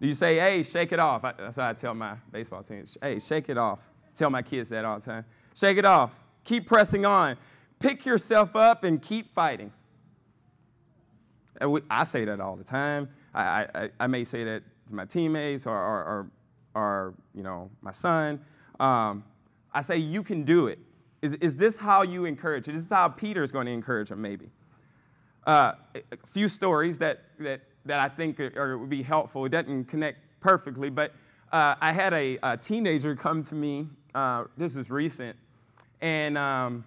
Do 0.00 0.08
you 0.08 0.14
say, 0.14 0.36
hey, 0.36 0.62
shake 0.62 0.92
it 0.92 0.98
off? 0.98 1.22
That's 1.22 1.56
how 1.56 1.68
I 1.68 1.72
tell 1.74 1.92
my 1.92 2.16
baseball 2.32 2.62
team. 2.62 2.86
Hey, 3.02 3.20
shake 3.20 3.50
it 3.50 3.58
off. 3.58 3.80
tell 4.14 4.30
my 4.30 4.40
kids 4.40 4.70
that 4.70 4.86
all 4.86 4.98
the 4.98 5.04
time. 5.04 5.24
Shake 5.54 5.76
it 5.76 5.84
off. 5.84 6.18
Keep 6.44 6.66
pressing 6.66 7.04
on. 7.04 7.36
Pick 7.78 8.06
yourself 8.06 8.56
up 8.56 8.84
and 8.84 9.00
keep 9.00 9.34
fighting. 9.34 9.72
And 11.60 11.82
I 11.90 12.04
say 12.04 12.24
that 12.24 12.40
all 12.40 12.56
the 12.56 12.64
time. 12.64 13.08
I, 13.34 13.66
I, 13.74 13.90
I 14.00 14.06
may 14.06 14.24
say 14.24 14.44
that 14.44 14.62
to 14.88 14.94
my 14.94 15.04
teammates 15.04 15.66
or, 15.66 15.76
or, 15.76 16.04
or, 16.04 16.30
or 16.74 17.14
you 17.34 17.42
know, 17.42 17.70
my 17.80 17.92
son. 17.92 18.40
Um, 18.80 19.24
I 19.72 19.80
say, 19.82 19.96
you 19.98 20.22
can 20.22 20.44
do 20.44 20.68
it. 20.68 20.78
Is, 21.22 21.34
is 21.34 21.56
this 21.56 21.78
how 21.78 22.02
you 22.02 22.24
encourage 22.24 22.68
it? 22.68 22.72
This 22.72 22.84
is 22.84 22.90
how 22.90 23.08
Peter 23.08 23.42
is 23.42 23.52
going 23.52 23.66
to 23.66 23.72
encourage 23.72 24.10
him, 24.10 24.20
maybe. 24.20 24.50
Uh, 25.46 25.72
a 25.94 26.26
few 26.26 26.48
stories 26.48 26.98
that, 26.98 27.24
that 27.38 27.62
that 27.86 28.00
I 28.00 28.08
think 28.08 28.38
are, 28.40 28.52
are, 28.56 28.78
would 28.78 28.90
be 28.90 29.02
helpful. 29.02 29.44
It 29.44 29.50
doesn't 29.50 29.86
connect 29.86 30.18
perfectly, 30.40 30.90
but 30.90 31.12
uh, 31.52 31.76
I 31.80 31.92
had 31.92 32.12
a, 32.12 32.38
a, 32.42 32.56
teenager 32.56 33.14
come 33.16 33.42
to 33.44 33.54
me. 33.54 33.88
Uh, 34.14 34.44
this 34.56 34.76
is 34.76 34.90
recent, 34.90 35.36
and 36.00 36.36
um, 36.36 36.84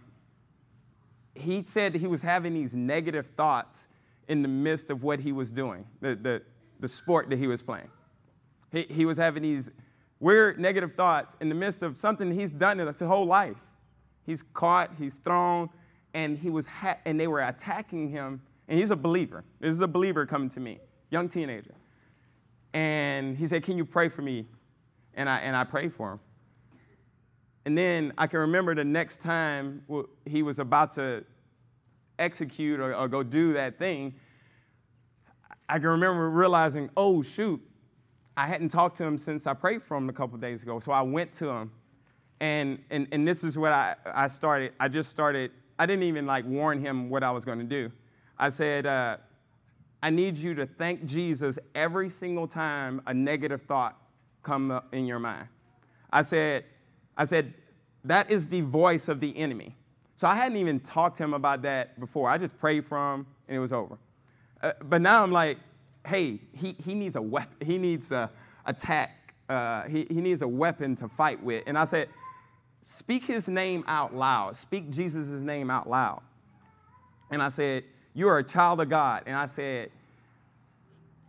he 1.36 1.64
said 1.64 1.94
that 1.94 2.00
he 2.00 2.08
was 2.08 2.22
having 2.22 2.54
these 2.54 2.74
negative 2.74 3.28
thoughts 3.38 3.88
in 4.28 4.42
the 4.42 4.48
midst 4.48 4.90
of 4.90 5.04
what 5.04 5.20
he 5.20 5.32
was 5.32 5.52
doing, 5.52 5.86
the, 6.02 6.16
the, 6.16 6.42
the 6.80 6.88
sport 6.88 7.30
that 7.30 7.40
he 7.40 7.48
was 7.48 7.62
playing. 7.62 7.90
He, 8.72 8.86
he 8.90 9.06
was 9.06 9.18
having 9.18 9.44
these 9.44 9.72
weird 10.20 10.60
negative 10.60 10.96
thoughts 10.96 11.36
in 11.40 11.50
the 11.50 11.56
midst 11.56 11.82
of 11.82 11.98
something 11.98 12.32
he's 12.32 12.52
done 12.52 12.78
his 12.78 13.02
whole 13.02 13.26
life. 13.26 13.58
He's 14.26 14.44
caught, 14.44 14.92
he's 15.00 15.16
thrown, 15.16 15.70
and 16.14 16.38
he 16.38 16.50
was 16.50 16.66
ha- 16.66 17.00
and 17.06 17.20
they 17.20 17.28
were 17.28 17.42
attacking 17.42 18.10
him. 18.10 18.42
And 18.68 18.78
he's 18.78 18.92
a 18.92 18.96
believer. 18.96 19.44
This 19.60 19.72
is 19.72 19.82
a 19.82 19.88
believer 19.88 20.28
coming 20.28 20.50
to 20.50 20.60
me 20.60 20.80
young 21.10 21.30
teenager. 21.30 21.74
And 22.74 23.38
he 23.38 23.48
said, 23.48 23.64
Can 23.64 23.78
you 23.78 23.86
pray 23.86 24.10
for 24.10 24.22
me? 24.22 24.46
And 25.16 25.28
I, 25.30 25.40
and 25.40 25.56
I 25.56 25.64
prayed 25.64 25.94
for 25.94 26.14
him. 26.14 26.20
And 27.70 27.78
then 27.78 28.14
I 28.18 28.26
can 28.26 28.40
remember 28.40 28.74
the 28.74 28.84
next 28.84 29.20
time 29.22 29.84
he 30.26 30.42
was 30.42 30.58
about 30.58 30.92
to 30.94 31.24
execute 32.18 32.80
or, 32.80 32.96
or 32.96 33.08
go 33.08 33.22
do 33.22 33.54
that 33.54 33.78
thing, 33.78 34.16
I 35.70 35.78
can 35.78 35.90
remember 35.90 36.32
realizing, 36.32 36.90
oh, 36.98 37.22
shoot, 37.22 37.62
I 38.36 38.48
hadn't 38.48 38.70
talked 38.70 38.98
to 38.98 39.04
him 39.04 39.20
since 39.20 39.46
I 39.46 39.54
prayed 39.54 39.84
for 39.84 39.96
him 39.96 40.10
a 40.10 40.14
couple 40.14 40.36
days 40.40 40.64
ago. 40.64 40.80
So 40.80 40.92
I 40.92 41.04
went 41.04 41.32
to 41.34 41.50
him. 41.50 41.72
And, 42.40 42.80
and, 42.90 43.08
and 43.12 43.28
this 43.28 43.44
is 43.44 43.56
what 43.56 43.72
I, 43.72 43.96
I 44.04 44.30
started. 44.30 44.74
I 44.80 44.88
just 44.88 45.12
started, 45.12 45.52
I 45.78 45.86
didn't 45.86 46.06
even 46.06 46.26
like 46.26 46.46
warn 46.46 46.84
him 46.84 47.12
what 47.12 47.24
I 47.24 47.30
was 47.30 47.46
going 47.46 47.60
to 47.60 47.64
do. 47.64 47.92
I 48.36 48.50
said, 48.50 48.88
uh, 48.88 49.18
I 50.02 50.10
need 50.10 50.40
you 50.40 50.56
to 50.56 50.66
thank 50.66 51.06
Jesus 51.06 51.60
every 51.76 52.10
single 52.10 52.48
time 52.48 53.04
a 53.06 53.14
negative 53.14 53.62
thought 53.62 53.96
come 54.42 54.82
in 54.92 55.06
your 55.06 55.20
mind. 55.20 55.50
I 56.12 56.24
said, 56.24 56.66
I 57.20 57.26
said, 57.26 57.54
that 58.06 58.32
is 58.32 58.48
the 58.48 58.62
voice 58.62 59.08
of 59.08 59.20
the 59.20 59.38
enemy. 59.38 59.76
So 60.16 60.28
I 60.28 60.36
hadn't 60.36 60.58
even 60.58 60.80
talked 60.80 61.18
to 61.18 61.24
him 61.24 61.36
about 61.36 61.62
that 61.62 62.00
before. 62.00 62.30
I 62.30 62.40
just 62.40 62.58
prayed 62.58 62.84
for 62.84 63.14
him 63.14 63.28
and 63.48 63.58
it 63.58 63.60
was 63.60 63.72
over. 63.72 64.00
Uh, 64.62 64.72
but 64.84 65.02
now 65.02 65.22
I'm 65.22 65.32
like, 65.32 65.60
hey, 66.06 66.40
he, 66.54 66.76
he 66.84 66.96
needs 66.96 67.16
a 67.16 67.22
weapon. 67.22 67.56
He 67.66 67.78
needs 67.78 68.12
a 68.12 68.32
attack. 68.66 69.36
Uh, 69.48 69.84
he, 69.84 70.08
he 70.10 70.22
needs 70.22 70.42
a 70.42 70.48
weapon 70.48 70.96
to 70.96 71.08
fight 71.08 71.44
with. 71.44 71.64
And 71.68 71.78
I 71.78 71.86
said, 71.86 72.10
speak 72.82 73.26
his 73.26 73.48
name 73.48 73.84
out 73.88 74.16
loud. 74.16 74.58
Speak 74.58 74.90
Jesus' 74.90 75.28
name 75.28 75.70
out 75.70 75.88
loud. 75.88 76.22
And 77.30 77.44
I 77.44 77.50
said, 77.50 77.84
you 78.14 78.28
are 78.28 78.40
a 78.40 78.44
child 78.44 78.82
of 78.82 78.90
God. 78.90 79.24
And 79.26 79.36
I 79.36 79.46
said, 79.46 79.92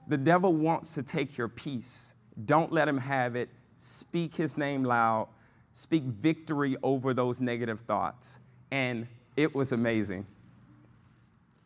The 0.09 0.19
devil 0.19 0.53
wants 0.53 0.95
to 0.95 1.03
take 1.03 1.37
your 1.37 1.49
peace. 1.49 2.15
Don't 2.47 2.73
let 2.73 2.89
him 2.89 2.99
have 2.99 3.37
it. 3.37 3.49
Speak 3.79 4.35
his 4.35 4.57
name 4.57 4.85
loud. 4.85 5.29
Speak 5.73 6.03
victory 6.03 6.77
over 6.83 7.15
those 7.15 7.41
negative 7.41 7.81
thoughts. 7.81 8.39
And 8.71 9.07
it 9.37 9.55
was 9.55 9.73
amazing. 9.73 10.27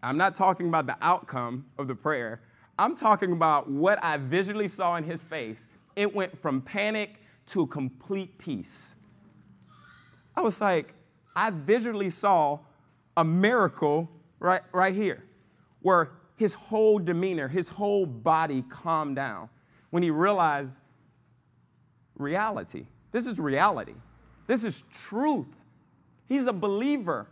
I'm 0.02 0.18
not 0.18 0.34
talking 0.34 0.68
about 0.68 0.86
the 0.86 0.96
outcome 1.00 1.66
of 1.78 1.88
the 1.88 1.94
prayer, 1.94 2.40
I'm 2.78 2.96
talking 2.96 3.32
about 3.32 3.70
what 3.70 4.02
I 4.02 4.16
visually 4.16 4.68
saw 4.68 4.96
in 4.96 5.04
his 5.04 5.22
face. 5.22 5.64
It 5.94 6.12
went 6.12 6.36
from 6.42 6.60
panic 6.60 7.20
to 7.48 7.66
complete 7.68 8.36
peace. 8.36 8.94
I 10.36 10.40
was 10.40 10.60
like, 10.60 10.92
I 11.36 11.50
visually 11.50 12.10
saw 12.10 12.58
a 13.16 13.24
miracle 13.24 14.10
right, 14.40 14.62
right 14.72 14.94
here, 14.94 15.22
where 15.82 16.10
his 16.36 16.54
whole 16.54 16.98
demeanor, 16.98 17.46
his 17.46 17.68
whole 17.68 18.06
body 18.06 18.64
calmed 18.68 19.16
down 19.16 19.48
when 19.90 20.02
he 20.02 20.10
realized 20.10 20.80
reality. 22.16 22.86
This 23.14 23.28
is 23.28 23.38
reality. 23.38 23.94
This 24.48 24.64
is 24.64 24.82
truth. 25.06 25.46
He's 26.26 26.48
a 26.48 26.52
believer. 26.52 27.28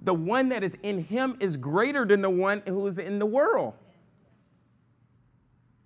The 0.00 0.14
one 0.14 0.48
that 0.48 0.64
is 0.64 0.78
in 0.82 1.04
him 1.04 1.36
is 1.40 1.58
greater 1.58 2.06
than 2.06 2.22
the 2.22 2.30
one 2.30 2.62
who 2.66 2.86
is 2.86 2.96
in 2.96 3.18
the 3.18 3.26
world. 3.26 3.74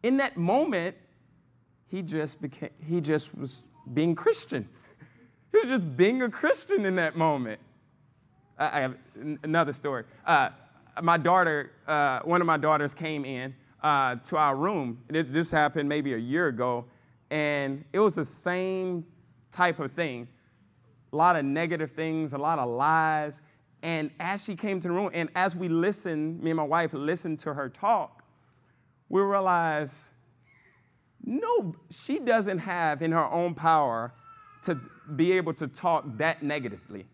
In 0.05 0.19
that 0.19 0.37
moment, 0.37 0.95
he 1.89 2.01
just 2.01 2.41
became 2.41 2.71
he 2.87 3.01
just 3.01 3.37
was 3.37 3.65
being 3.93 4.15
Christian. 4.15 4.69
He 5.51 5.59
was 5.59 5.67
just 5.67 5.97
being 5.97 6.23
a 6.23 6.31
Christian 6.31 6.87
in 6.87 6.95
that 6.95 7.17
moment. 7.17 7.59
I 8.57 8.83
have 8.83 8.95
another 9.43 9.73
story. 9.73 10.05
Uh, 10.25 10.51
my 11.03 11.17
daughter, 11.17 11.73
uh, 11.89 12.21
one 12.21 12.41
of 12.41 12.47
my 12.47 12.57
daughters 12.57 12.95
came 12.95 13.25
in 13.25 13.53
uh, 13.83 14.15
to 14.15 14.37
our 14.37 14.55
room. 14.55 15.03
This 15.09 15.51
happened 15.51 15.89
maybe 15.89 16.15
a 16.15 16.19
year 16.19 16.47
ago, 16.47 16.85
and 17.31 17.85
it 17.93 18.01
was 18.01 18.15
the 18.15 18.25
same 18.25 19.07
type 19.53 19.79
of 19.79 19.93
thing. 19.93 20.29
A 21.13 21.17
lot 21.17 21.37
of 21.37 21.45
negative 21.45 21.93
things, 21.93 22.33
a 22.33 22.39
lot 22.39 22.59
of 22.59 22.69
lies. 22.69 23.43
And 23.83 24.11
as 24.21 24.45
she 24.45 24.55
came 24.55 24.81
to 24.81 24.89
the 24.89 24.95
room, 24.95 25.11
and 25.15 25.31
as 25.35 25.57
we 25.57 25.69
listened, 25.69 26.43
me 26.43 26.51
and 26.51 26.57
my 26.57 26.65
wife 26.65 26.93
listened 26.93 27.39
to 27.41 27.55
her 27.55 27.69
talk, 27.69 28.23
we 29.09 29.21
realized 29.21 30.11
no, 31.25 31.75
she 31.91 32.19
doesn't 32.19 32.59
have 32.59 33.03
in 33.03 33.13
her 33.13 33.27
own 33.27 33.55
power 33.55 34.13
to 34.63 34.81
be 35.17 35.33
able 35.33 35.53
to 35.55 35.67
talk 35.69 36.05
that 36.17 36.43
negatively. 36.43 37.07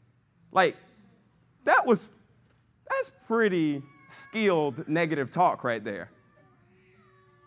Like, 0.53 0.77
that 1.65 1.85
was, 1.85 2.11
that's 2.89 3.11
pretty 3.27 3.83
skilled 4.09 4.89
negative 4.89 5.31
talk 5.31 5.65
right 5.65 5.83
there. 5.83 6.11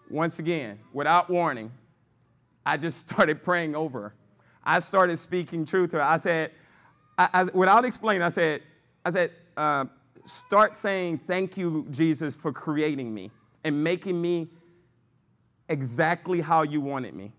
Once 0.09 0.39
again, 0.39 0.79
without 0.91 1.29
warning, 1.29 1.71
I 2.69 2.77
just 2.77 2.99
started 3.09 3.43
praying 3.43 3.75
over. 3.75 4.13
I 4.63 4.79
started 4.79 5.17
speaking 5.17 5.65
truth 5.65 5.89
to 5.91 5.97
her. 5.97 6.03
I 6.03 6.17
said, 6.17 6.51
I, 7.17 7.29
I, 7.33 7.43
without 7.45 7.83
explaining, 7.83 8.21
I 8.21 8.29
said, 8.29 8.61
I 9.03 9.11
said, 9.11 9.31
uh, 9.57 9.85
start 10.25 10.75
saying, 10.75 11.21
Thank 11.25 11.57
you, 11.57 11.87
Jesus, 11.89 12.35
for 12.35 12.53
creating 12.53 13.11
me 13.11 13.31
and 13.63 13.83
making 13.83 14.21
me 14.21 14.49
exactly 15.67 16.41
how 16.41 16.61
you 16.61 16.79
wanted 16.79 17.15
me. 17.15 17.31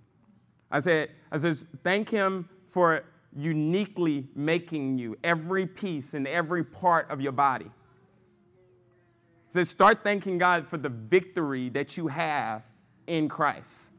I 0.71 0.81
said, 0.81 1.11
I 1.31 1.39
said, 1.39 1.59
thank 1.83 2.09
him 2.09 2.49
for 2.69 3.05
uniquely 3.37 4.29
making 4.35 4.99
you, 4.99 5.17
every 5.23 5.67
piece 5.67 6.15
and 6.15 6.27
every 6.27 6.65
part 6.65 7.11
of 7.11 7.21
your 7.21 7.33
body. 7.33 7.71
So 9.49 9.63
start 9.65 10.05
thanking 10.05 10.39
God 10.39 10.67
for 10.67 10.79
the 10.79 10.89
victory 10.89 11.69
that 11.71 11.97
you 11.97 12.07
have 12.07 12.63
in 13.07 13.29
Christ. 13.29 13.91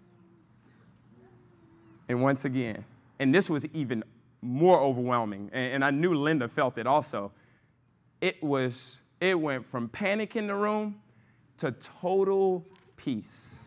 And 2.11 2.21
once 2.21 2.43
again, 2.43 2.83
and 3.19 3.33
this 3.33 3.49
was 3.49 3.65
even 3.67 4.03
more 4.41 4.77
overwhelming, 4.77 5.49
and, 5.53 5.85
I 5.85 5.91
knew 5.91 6.13
Linda 6.13 6.49
felt 6.49 6.77
it 6.77 6.85
also. 6.85 7.31
It 8.19 8.43
was, 8.43 8.99
it 9.21 9.39
went 9.39 9.65
from 9.65 9.87
panic 9.87 10.35
in 10.35 10.47
the 10.47 10.55
room 10.55 10.99
to 11.59 11.71
total 11.71 12.65
peace. 12.97 13.65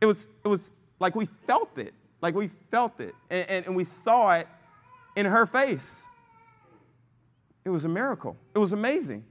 It 0.00 0.06
was, 0.06 0.28
it 0.44 0.46
was 0.46 0.70
like 1.00 1.16
we 1.16 1.24
felt 1.48 1.76
it, 1.78 1.94
like 2.22 2.36
we 2.36 2.48
felt 2.70 3.00
it, 3.00 3.16
and, 3.28 3.50
and, 3.50 3.66
and 3.66 3.74
we 3.74 3.82
saw 3.82 4.34
it 4.34 4.46
in 5.16 5.26
her 5.26 5.46
face. 5.46 6.04
It 7.64 7.70
was 7.70 7.86
a 7.86 7.88
miracle. 7.88 8.36
It 8.54 8.60
was 8.60 8.72
amazing. 8.72 9.24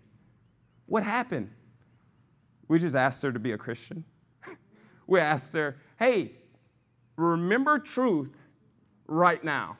What 0.85 1.03
happened? 1.03 1.49
We 2.67 2.77
just 2.77 2.97
asked 2.97 3.21
her 3.21 3.31
to 3.31 3.39
be 3.39 3.53
a 3.53 3.57
Christian. 3.57 4.03
we 5.07 5.21
asked 5.21 5.53
her, 5.53 5.77
hey, 5.97 6.33
remember 7.17 7.79
truth 7.79 8.31
right 9.07 9.43
now. 9.43 9.77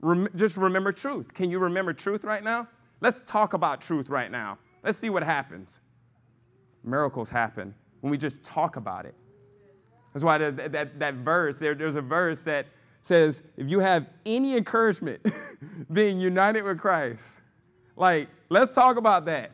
Rem- 0.00 0.28
just 0.34 0.56
remember 0.56 0.92
truth. 0.92 1.34
Can 1.34 1.50
you 1.50 1.58
remember 1.58 1.92
truth 1.92 2.24
right 2.24 2.42
now? 2.42 2.68
Let's 3.00 3.22
talk 3.26 3.52
about 3.52 3.80
truth 3.80 4.08
right 4.08 4.30
now. 4.30 4.58
Let's 4.82 4.98
see 4.98 5.10
what 5.10 5.22
happens. 5.22 5.80
Miracles 6.82 7.28
happen 7.28 7.74
when 8.00 8.10
we 8.10 8.16
just 8.16 8.42
talk 8.42 8.76
about 8.76 9.04
it. 9.04 9.14
That's 10.12 10.24
why 10.24 10.38
that, 10.38 10.72
that, 10.72 10.98
that 10.98 11.14
verse, 11.14 11.58
there, 11.58 11.74
there's 11.74 11.94
a 11.94 12.02
verse 12.02 12.42
that 12.42 12.66
says, 13.02 13.42
if 13.56 13.68
you 13.68 13.80
have 13.80 14.06
any 14.26 14.56
encouragement 14.56 15.24
being 15.92 16.18
united 16.18 16.62
with 16.62 16.78
Christ, 16.78 17.26
like, 17.96 18.28
let's 18.48 18.72
talk 18.72 18.96
about 18.96 19.26
that. 19.26 19.52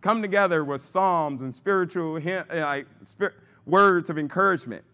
Come 0.00 0.22
together 0.22 0.64
with 0.64 0.80
psalms 0.80 1.42
and 1.42 1.54
spiritual 1.54 2.20
like, 2.20 2.86
spirit, 3.02 3.34
words 3.66 4.10
of 4.10 4.18
encouragement. 4.18 4.84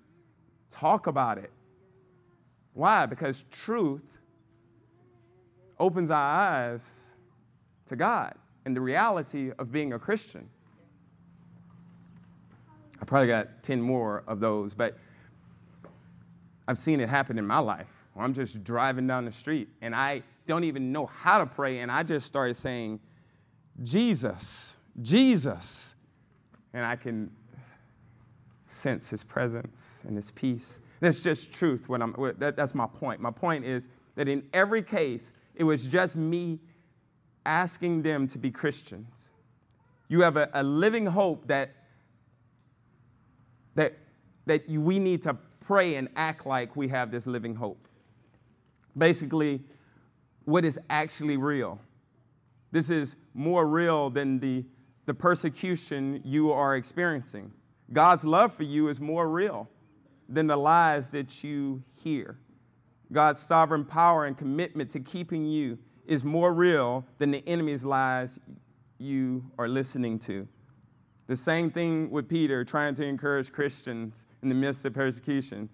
Talk 0.75 1.07
about 1.07 1.39
it. 1.39 1.53
Why? 2.73 3.07
Because 3.07 3.45
truth 3.53 4.19
opens 5.79 6.11
our 6.11 6.19
eyes 6.19 7.11
to 7.87 7.95
God 7.95 8.35
and 8.65 8.75
the 8.75 8.81
reality 8.81 9.53
of 9.61 9.71
being 9.71 9.93
a 9.93 10.01
Christian. 10.01 10.49
I 13.01 13.05
probably 13.05 13.29
got 13.29 13.63
10 13.63 13.81
more 13.81 14.25
of 14.27 14.41
those, 14.41 14.75
but 14.75 14.99
I've 16.67 16.79
seen 16.79 16.99
it 16.99 17.09
happen 17.09 17.39
in 17.39 17.47
my 17.47 17.61
life. 17.61 17.93
I'm 18.19 18.35
just 18.35 18.65
driving 18.65 19.07
down 19.07 19.27
the 19.27 19.33
street 19.33 19.69
and 19.81 19.95
I 19.95 20.25
don't 20.49 20.65
even 20.65 20.91
know 20.91 21.07
how 21.07 21.39
to 21.39 21.47
pray, 21.47 21.79
and 21.79 21.91
I 21.91 22.03
just 22.03 22.27
started 22.27 22.55
saying, 22.55 22.99
Jesus, 23.85 24.77
Jesus. 25.03 25.95
And 26.73 26.85
I 26.85 26.97
can 26.97 27.31
sense 28.75 29.09
his 29.09 29.25
presence 29.25 30.03
and 30.07 30.17
his 30.17 30.31
peace. 30.33 30.81
That's 31.01 31.23
just 31.23 31.53
truth. 31.53 31.89
When 31.89 32.03
I'm, 32.03 32.15
that, 32.39 32.57
that's 32.57 32.75
my 32.75 32.87
point. 32.87 33.21
My 33.21 33.31
point 33.31 33.65
is 33.65 33.89
that 34.17 34.29
in 34.29 34.45
every 34.53 34.83
case, 34.83 35.33
it 35.55 35.65
was 35.65 35.87
just 35.87 36.17
me 36.17 36.59
asking 37.47 38.03
them 38.03 38.27
to 38.29 38.39
be 38.39 38.51
Christians. 38.51 39.31
You 40.09 40.23
have 40.23 40.37
a, 40.37 40.49
a 40.55 40.63
living 40.63 41.07
hope 41.07 41.47
that, 41.49 41.75
that, 43.75 43.95
that 44.47 44.69
you, 44.69 44.81
we 44.81 44.99
need 44.99 45.23
to 45.23 45.37
pray 45.61 45.97
and 45.97 46.09
act 46.17 46.47
like 46.47 46.77
we 46.77 46.89
have 46.89 47.11
this 47.11 47.27
living 47.27 47.55
hope. 47.55 47.89
Basically, 48.97 49.63
what 50.45 50.65
is 50.65 50.79
actually 50.91 51.37
real. 51.37 51.81
This 52.71 52.91
is 52.91 53.17
more 53.35 53.67
real 53.67 54.11
than 54.11 54.39
the, 54.39 54.65
the 55.07 55.15
persecution 55.15 56.21
you 56.25 56.53
are 56.53 56.77
experiencing. 56.77 57.53
God's 57.93 58.25
love 58.25 58.53
for 58.53 58.63
you 58.63 58.89
is 58.89 59.01
more 59.01 59.29
real 59.29 59.69
than 60.29 60.47
the 60.47 60.57
lies 60.57 61.11
that 61.11 61.45
you 61.45 61.83
hear. 62.03 62.39
God's 63.13 63.39
sovereign 63.39 63.85
power 63.85 64.25
and 64.25 64.37
commitment 64.37 64.91
to 64.91 65.01
keeping 65.01 65.45
you 65.45 65.79
is 66.07 66.25
more 66.25 66.53
real 66.53 67.05
than 67.19 67.31
the 67.31 67.47
enemy's 67.47 67.85
lies 67.85 68.39
you 68.99 69.45
are 69.59 69.69
listening 69.69 70.19
to. 70.21 70.49
The 71.27 71.37
same 71.37 71.71
thing 71.71 72.11
with 72.11 72.29
Peter 72.29 72.65
trying 72.65 72.95
to 72.97 73.05
encourage 73.05 73.53
Christians 73.53 74.27
in 74.43 74.49
the 74.49 74.55
midst 74.55 74.85
of 74.85 74.93
persecution. 74.93 75.69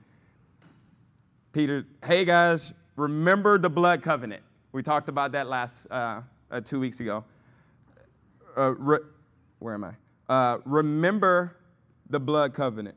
Peter, 1.52 1.84
hey 2.04 2.24
guys, 2.24 2.72
remember 2.96 3.58
the 3.58 3.70
blood 3.70 4.02
covenant. 4.02 4.42
We 4.72 4.82
talked 4.82 5.08
about 5.08 5.32
that 5.32 5.48
last 5.48 5.86
uh, 5.90 6.20
uh, 6.50 6.60
two 6.60 6.78
weeks 6.78 7.00
ago. 7.00 7.24
Uh, 8.56 8.74
re- 8.74 8.98
where 9.58 9.74
am 9.74 9.84
I? 9.84 9.92
Uh, 10.28 10.58
remember 10.64 11.56
the 12.10 12.20
blood 12.20 12.52
covenant. 12.52 12.96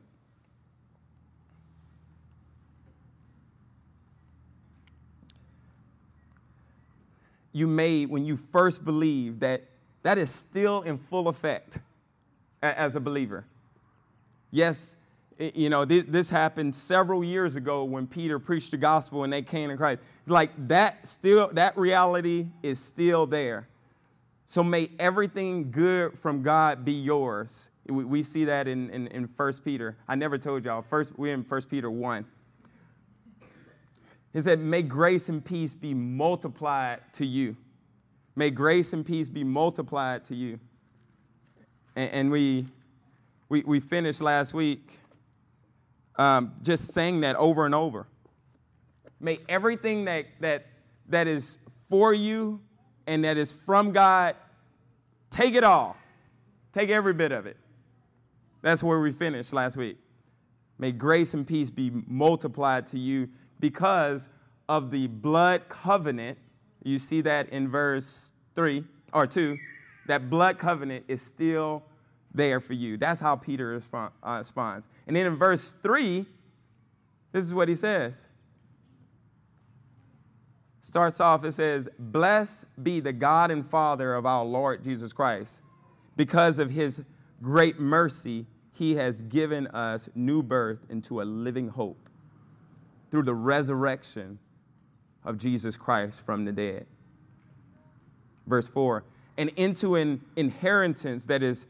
You 7.52 7.68
made 7.68 8.10
when 8.10 8.24
you 8.24 8.36
first 8.36 8.84
believed 8.84 9.40
that 9.40 9.62
that 10.02 10.18
is 10.18 10.28
still 10.28 10.82
in 10.82 10.98
full 10.98 11.28
effect 11.28 11.78
as 12.60 12.96
a 12.96 13.00
believer. 13.00 13.46
Yes, 14.50 14.96
you 15.38 15.70
know, 15.70 15.84
this 15.84 16.30
happened 16.30 16.74
several 16.74 17.22
years 17.22 17.56
ago 17.56 17.84
when 17.84 18.06
Peter 18.06 18.38
preached 18.38 18.72
the 18.72 18.76
gospel 18.76 19.24
and 19.24 19.32
they 19.32 19.42
came 19.42 19.70
to 19.70 19.76
Christ. 19.76 20.00
Like 20.26 20.50
that 20.68 21.06
still, 21.06 21.48
that 21.52 21.76
reality 21.78 22.48
is 22.62 22.80
still 22.80 23.26
there. 23.26 23.68
So 24.46 24.62
may 24.62 24.90
everything 24.98 25.70
good 25.70 26.18
from 26.18 26.42
God 26.42 26.84
be 26.84 26.92
yours. 26.92 27.70
We, 27.86 28.04
we 28.04 28.22
see 28.22 28.44
that 28.44 28.68
in, 28.68 28.90
in, 28.90 29.06
in 29.08 29.24
1 29.24 29.52
Peter. 29.64 29.96
I 30.06 30.14
never 30.14 30.38
told 30.38 30.64
y'all. 30.64 30.82
First, 30.82 31.18
we're 31.18 31.34
in 31.34 31.42
1 31.42 31.62
Peter 31.62 31.90
1. 31.90 32.24
He 34.32 34.40
said, 34.40 34.58
May 34.58 34.82
grace 34.82 35.28
and 35.28 35.44
peace 35.44 35.74
be 35.74 35.94
multiplied 35.94 37.00
to 37.14 37.24
you. 37.26 37.56
May 38.36 38.50
grace 38.50 38.92
and 38.92 39.06
peace 39.06 39.28
be 39.28 39.44
multiplied 39.44 40.24
to 40.26 40.34
you. 40.34 40.58
And, 41.94 42.10
and 42.10 42.30
we, 42.30 42.66
we, 43.48 43.62
we 43.62 43.80
finished 43.80 44.20
last 44.20 44.52
week 44.52 44.98
um, 46.16 46.52
just 46.62 46.92
saying 46.92 47.20
that 47.20 47.36
over 47.36 47.64
and 47.64 47.74
over. 47.74 48.06
May 49.20 49.38
everything 49.48 50.04
that, 50.06 50.26
that, 50.40 50.66
that 51.08 51.26
is 51.26 51.58
for 51.88 52.12
you 52.12 52.60
and 53.06 53.24
that 53.24 53.36
is 53.36 53.52
from 53.52 53.92
God, 53.92 54.36
take 55.30 55.54
it 55.54 55.64
all. 55.64 55.96
Take 56.72 56.90
every 56.90 57.12
bit 57.12 57.32
of 57.32 57.46
it. 57.46 57.56
That's 58.62 58.82
where 58.82 59.00
we 59.00 59.12
finished 59.12 59.52
last 59.52 59.76
week. 59.76 59.98
May 60.78 60.90
grace 60.90 61.34
and 61.34 61.46
peace 61.46 61.70
be 61.70 61.90
multiplied 62.06 62.86
to 62.88 62.98
you 62.98 63.28
because 63.60 64.28
of 64.68 64.90
the 64.90 65.06
blood 65.06 65.68
covenant. 65.68 66.38
You 66.82 66.98
see 66.98 67.20
that 67.20 67.48
in 67.50 67.68
verse 67.68 68.32
3 68.56 68.84
or 69.12 69.26
2. 69.26 69.56
That 70.06 70.28
blood 70.28 70.58
covenant 70.58 71.04
is 71.08 71.22
still 71.22 71.82
there 72.34 72.60
for 72.60 72.72
you. 72.72 72.96
That's 72.96 73.20
how 73.20 73.36
Peter 73.36 73.80
uh, 73.92 74.08
responds. 74.38 74.88
And 75.06 75.14
then 75.14 75.26
in 75.26 75.36
verse 75.36 75.74
3, 75.82 76.26
this 77.32 77.44
is 77.44 77.54
what 77.54 77.68
he 77.68 77.76
says 77.76 78.26
starts 80.84 81.18
off, 81.18 81.44
it 81.46 81.52
says, 81.52 81.88
Blessed 81.98 82.66
be 82.82 83.00
the 83.00 83.12
God 83.12 83.50
and 83.50 83.68
Father 83.68 84.14
of 84.14 84.26
our 84.26 84.44
Lord 84.44 84.84
Jesus 84.84 85.14
Christ. 85.14 85.62
Because 86.14 86.58
of 86.58 86.70
his 86.70 87.02
great 87.42 87.80
mercy, 87.80 88.46
he 88.72 88.94
has 88.96 89.22
given 89.22 89.66
us 89.68 90.10
new 90.14 90.42
birth 90.42 90.84
into 90.90 91.22
a 91.22 91.24
living 91.24 91.68
hope 91.68 92.10
through 93.10 93.22
the 93.22 93.34
resurrection 93.34 94.38
of 95.24 95.38
Jesus 95.38 95.78
Christ 95.78 96.20
from 96.20 96.44
the 96.44 96.52
dead. 96.52 96.86
Verse 98.46 98.68
4 98.68 99.04
and 99.36 99.50
into 99.56 99.96
an 99.96 100.20
inheritance 100.36 101.26
that 101.26 101.42
is 101.42 101.66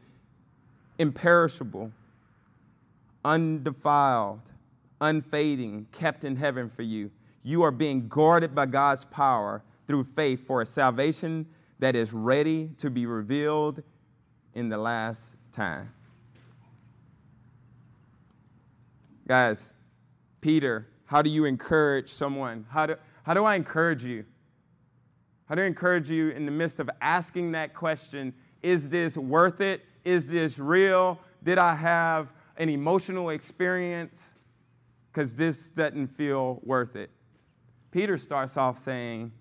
imperishable, 0.99 1.91
undefiled, 3.23 4.41
unfading, 5.01 5.87
kept 5.91 6.23
in 6.25 6.35
heaven 6.35 6.69
for 6.69 6.83
you 6.83 7.09
you 7.45 7.61
are 7.61 7.69
being 7.69 8.07
guarded 8.07 8.55
by 8.55 8.65
God's 8.65 9.05
power 9.05 9.61
through 9.85 10.03
faith 10.03 10.47
for 10.47 10.63
a 10.63 10.65
salvation 10.65 11.45
that 11.77 11.95
is 11.95 12.11
ready 12.11 12.71
to 12.79 12.89
be 12.89 13.05
revealed 13.05 13.83
in 14.55 14.67
the 14.67 14.79
last 14.79 15.35
time. 15.51 15.93
Guys, 19.27 19.73
Peter, 20.41 20.87
how 21.05 21.21
do 21.21 21.29
you 21.29 21.45
encourage 21.45 22.09
someone? 22.09 22.65
How 22.67 22.87
do, 22.87 22.95
how 23.21 23.35
do 23.35 23.43
I 23.43 23.53
encourage 23.53 24.03
you? 24.03 24.25
How 25.47 25.53
do 25.53 25.61
I 25.61 25.65
encourage 25.65 26.09
you 26.09 26.29
in 26.29 26.47
the 26.47 26.51
midst 26.51 26.79
of 26.79 26.89
asking 26.99 27.51
that 27.51 27.75
question 27.75 28.33
Is 28.63 28.89
this 28.89 29.17
worth 29.17 29.61
it? 29.61 29.85
Is 30.03 30.27
this 30.27 30.57
real? 30.57 31.19
Did 31.43 31.59
I 31.59 31.75
have 31.75 32.33
an 32.57 32.69
emotional 32.69 33.29
experience? 33.29 34.33
Because 35.11 35.35
this 35.35 35.69
doesn't 35.69 36.07
feel 36.07 36.59
worth 36.63 36.95
it. 36.95 37.11
Peter 37.95 38.17
starts 38.17 38.57
off 38.57 38.77
saying, 38.77 39.31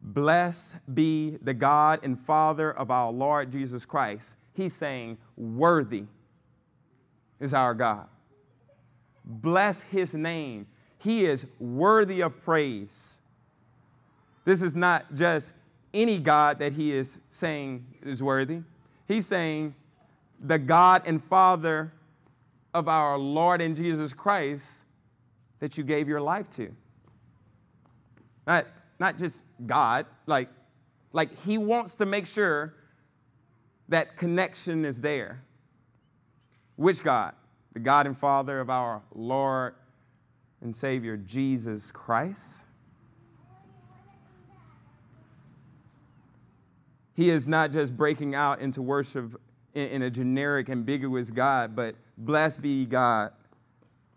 Blessed 0.00 0.76
be 0.94 1.36
the 1.42 1.52
God 1.52 2.00
and 2.02 2.18
Father 2.18 2.72
of 2.72 2.90
our 2.90 3.12
Lord 3.12 3.52
Jesus 3.52 3.84
Christ. 3.84 4.36
He's 4.54 4.72
saying, 4.72 5.18
Worthy 5.36 6.04
is 7.38 7.52
our 7.52 7.74
God. 7.74 8.06
Bless 9.26 9.82
his 9.82 10.14
name. 10.14 10.66
He 10.96 11.26
is 11.26 11.44
worthy 11.60 12.22
of 12.22 12.42
praise. 12.42 13.20
This 14.46 14.62
is 14.62 14.74
not 14.74 15.14
just 15.14 15.52
any 15.92 16.18
God 16.18 16.58
that 16.60 16.72
he 16.72 16.94
is 16.94 17.20
saying 17.28 17.84
is 18.02 18.22
worthy. 18.22 18.62
He's 19.06 19.26
saying, 19.26 19.74
the 20.40 20.58
God 20.58 21.02
and 21.04 21.22
Father 21.22 21.92
of 22.72 22.88
our 22.88 23.18
Lord 23.18 23.60
and 23.60 23.76
Jesus 23.76 24.14
Christ 24.14 24.86
that 25.58 25.76
you 25.76 25.84
gave 25.84 26.08
your 26.08 26.22
life 26.22 26.48
to. 26.52 26.74
Not, 28.46 28.66
not 28.98 29.18
just 29.18 29.44
God, 29.66 30.06
like, 30.26 30.48
like 31.12 31.30
He 31.44 31.58
wants 31.58 31.94
to 31.96 32.06
make 32.06 32.26
sure 32.26 32.74
that 33.88 34.16
connection 34.16 34.84
is 34.84 35.00
there. 35.00 35.42
Which 36.76 37.02
God? 37.02 37.34
The 37.74 37.80
God 37.80 38.06
and 38.06 38.16
Father 38.16 38.60
of 38.60 38.70
our 38.70 39.02
Lord 39.14 39.74
and 40.60 40.74
Savior 40.74 41.16
Jesus 41.16 41.90
Christ. 41.90 42.64
He 47.14 47.30
is 47.30 47.46
not 47.46 47.72
just 47.72 47.96
breaking 47.96 48.34
out 48.34 48.60
into 48.60 48.80
worship 48.80 49.40
in, 49.74 49.88
in 49.88 50.02
a 50.02 50.10
generic, 50.10 50.70
ambiguous 50.70 51.30
God, 51.30 51.76
but 51.76 51.94
blessed 52.16 52.62
be 52.62 52.86
God, 52.86 53.32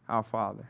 our 0.08 0.24
Father, 0.24 0.68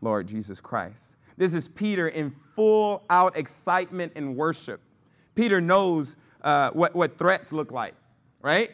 Lord 0.00 0.26
Jesus 0.26 0.60
Christ. 0.60 1.16
This 1.36 1.54
is 1.54 1.68
Peter 1.68 2.08
in 2.08 2.34
full 2.54 3.04
out 3.10 3.36
excitement 3.36 4.12
and 4.16 4.36
worship. 4.36 4.80
Peter 5.34 5.60
knows 5.60 6.16
uh, 6.42 6.70
what, 6.70 6.94
what 6.94 7.18
threats 7.18 7.52
look 7.52 7.70
like, 7.70 7.94
right? 8.40 8.70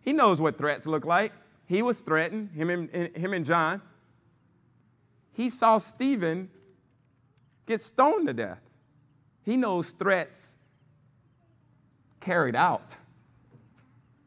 He 0.00 0.12
knows 0.12 0.40
what 0.40 0.58
threats 0.58 0.86
look 0.86 1.04
like. 1.04 1.32
He 1.66 1.82
was 1.82 2.00
threatened, 2.00 2.50
him 2.50 2.70
and, 2.70 3.16
him 3.16 3.32
and 3.32 3.44
John. 3.44 3.80
He 5.32 5.50
saw 5.50 5.78
Stephen 5.78 6.50
get 7.66 7.80
stoned 7.80 8.26
to 8.26 8.32
death. 8.32 8.60
He 9.44 9.56
knows 9.56 9.90
threats 9.92 10.56
carried 12.18 12.56
out. 12.56 12.96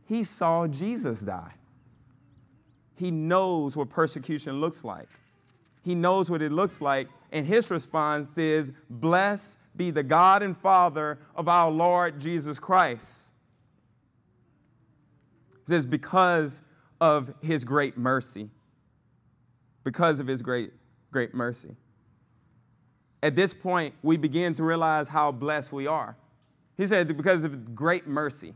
He 0.08 0.24
saw 0.24 0.68
Jesus 0.68 1.22
die. 1.22 1.54
He 2.96 3.12
knows 3.12 3.76
what 3.76 3.90
persecution 3.90 4.62
looks 4.62 4.84
like. 4.84 5.10
He 5.84 5.96
knows 5.96 6.30
what 6.30 6.42
it 6.42 6.52
looks 6.52 6.80
like. 6.82 7.08
And 7.34 7.48
his 7.48 7.72
response 7.72 8.38
is, 8.38 8.72
Blessed 8.90 9.58
be 9.76 9.90
the 9.90 10.04
God 10.04 10.44
and 10.44 10.56
Father 10.56 11.18
of 11.36 11.50
our 11.50 11.70
Lord 11.70 12.22
Jesus 12.22 12.60
Christ. 12.60 13.32
It 15.64 15.68
says, 15.68 15.86
Because 15.88 16.62
of 17.02 17.34
his 17.42 17.66
great 17.66 17.98
mercy. 17.98 18.50
Because 19.84 20.20
of 20.20 20.28
his 20.28 20.44
great, 20.44 20.72
great 21.12 21.34
mercy. 21.34 21.76
At 23.24 23.36
this 23.36 23.54
point, 23.54 23.96
we 24.04 24.16
begin 24.16 24.54
to 24.54 24.64
realize 24.64 25.08
how 25.08 25.32
blessed 25.32 25.74
we 25.74 25.88
are. 25.88 26.16
He 26.78 26.86
said, 26.86 27.18
Because 27.18 27.44
of 27.44 27.74
great 27.74 28.06
mercy. 28.06 28.54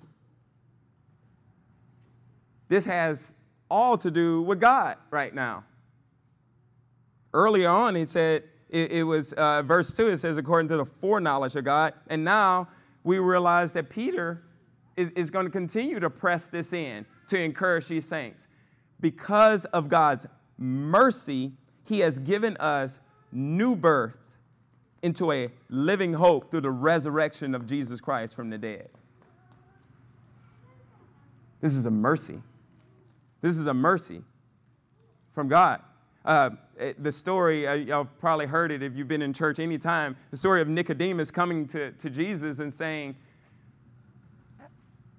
This 2.67 2.85
has 2.85 3.33
all 3.71 3.97
to 3.97 4.11
do 4.11 4.43
with 4.43 4.61
God 4.61 4.97
right 5.09 5.33
now. 5.33 5.63
Early 7.33 7.65
on, 7.65 7.95
he 7.95 8.05
said, 8.05 8.43
it, 8.69 8.91
it 8.91 9.03
was 9.03 9.33
uh, 9.33 9.63
verse 9.63 9.93
2, 9.93 10.09
it 10.09 10.17
says, 10.17 10.37
according 10.37 10.67
to 10.69 10.77
the 10.77 10.85
foreknowledge 10.85 11.55
of 11.55 11.63
God. 11.63 11.93
And 12.07 12.23
now 12.23 12.67
we 13.03 13.19
realize 13.19 13.73
that 13.73 13.89
Peter 13.89 14.43
is, 14.95 15.09
is 15.11 15.31
going 15.31 15.45
to 15.45 15.51
continue 15.51 15.99
to 15.99 16.09
press 16.09 16.49
this 16.49 16.73
in 16.73 17.05
to 17.27 17.39
encourage 17.39 17.87
these 17.87 18.05
saints. 18.05 18.47
Because 18.99 19.65
of 19.65 19.89
God's 19.89 20.25
mercy, 20.57 21.53
he 21.83 21.99
has 21.99 22.19
given 22.19 22.57
us 22.57 22.99
new 23.31 23.75
birth 23.75 24.17
into 25.03 25.31
a 25.31 25.49
living 25.69 26.13
hope 26.13 26.49
through 26.49 26.61
the 26.61 26.71
resurrection 26.71 27.53
of 27.53 27.65
Jesus 27.65 28.01
Christ 28.01 28.35
from 28.35 28.49
the 28.49 28.57
dead. 28.57 28.89
This 31.61 31.73
is 31.73 31.85
a 31.85 31.91
mercy. 31.91 32.41
This 33.41 33.57
is 33.57 33.67
a 33.67 33.73
mercy 33.73 34.21
from 35.33 35.47
God. 35.47 35.81
Uh, 36.27 36.49
eh, 36.77 36.91
the 36.99 37.11
story, 37.11 37.65
uh, 37.65 37.73
y'all 37.73 38.03
probably 38.19 38.45
heard 38.45 38.69
it 38.69 38.83
if 38.83 38.97
you've 38.97 39.07
been 39.07 39.21
in 39.21 39.31
church 39.31 39.59
any 39.59 39.77
time, 39.77 40.13
the 40.29 40.35
story 40.35 40.59
of 40.59 40.67
Nicodemus 40.67 41.31
coming 41.31 41.65
to, 41.67 41.93
to 41.93 42.09
Jesus 42.09 42.59
and 42.59 42.71
saying, 42.71 43.15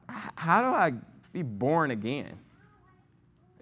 How 0.06 0.60
do 0.60 0.68
I 0.68 0.92
be 1.32 1.40
born 1.40 1.92
again? 1.92 2.38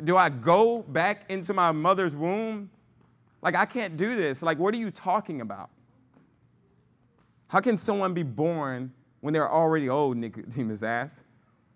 Do 0.02 0.16
I 0.16 0.28
go 0.28 0.82
back 0.82 1.30
into 1.30 1.54
my 1.54 1.70
mother's 1.70 2.16
womb? 2.16 2.68
Like, 3.42 3.54
I 3.54 3.64
can't 3.64 3.96
do 3.96 4.16
this. 4.16 4.42
Like, 4.42 4.58
what 4.58 4.74
are 4.74 4.78
you 4.78 4.90
talking 4.90 5.40
about? 5.40 5.70
How 7.46 7.60
can 7.60 7.76
someone 7.76 8.12
be 8.12 8.24
born 8.24 8.92
when 9.20 9.32
they're 9.32 9.50
already 9.50 9.88
old? 9.88 10.16
Nicodemus 10.16 10.82
asked. 10.82 11.22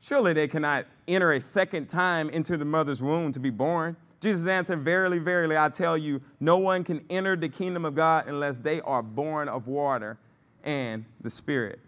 Surely 0.00 0.33
they 0.33 0.48
cannot 0.48 0.87
enter 1.06 1.30
a 1.30 1.40
second 1.40 1.88
time 1.88 2.28
into 2.30 2.56
the 2.56 2.64
mother's 2.64 3.00
womb 3.00 3.30
to 3.30 3.38
be 3.38 3.50
born. 3.50 3.96
Jesus 4.20 4.46
answered, 4.46 4.80
Verily, 4.80 5.18
verily, 5.18 5.56
I 5.56 5.70
tell 5.70 5.96
you, 5.96 6.20
no 6.38 6.59
one 6.59 6.85
can 6.85 7.04
enter 7.09 7.37
the 7.37 7.48
kingdom 7.48 7.85
of 7.85 7.94
God 7.94 8.28
unless 8.28 8.59
they 8.59 8.80
are 8.83 9.02
born 9.02 9.48
of 9.48 9.66
water 9.66 10.18
and 10.62 11.04
the 11.22 11.30
Spirit. 11.30 11.80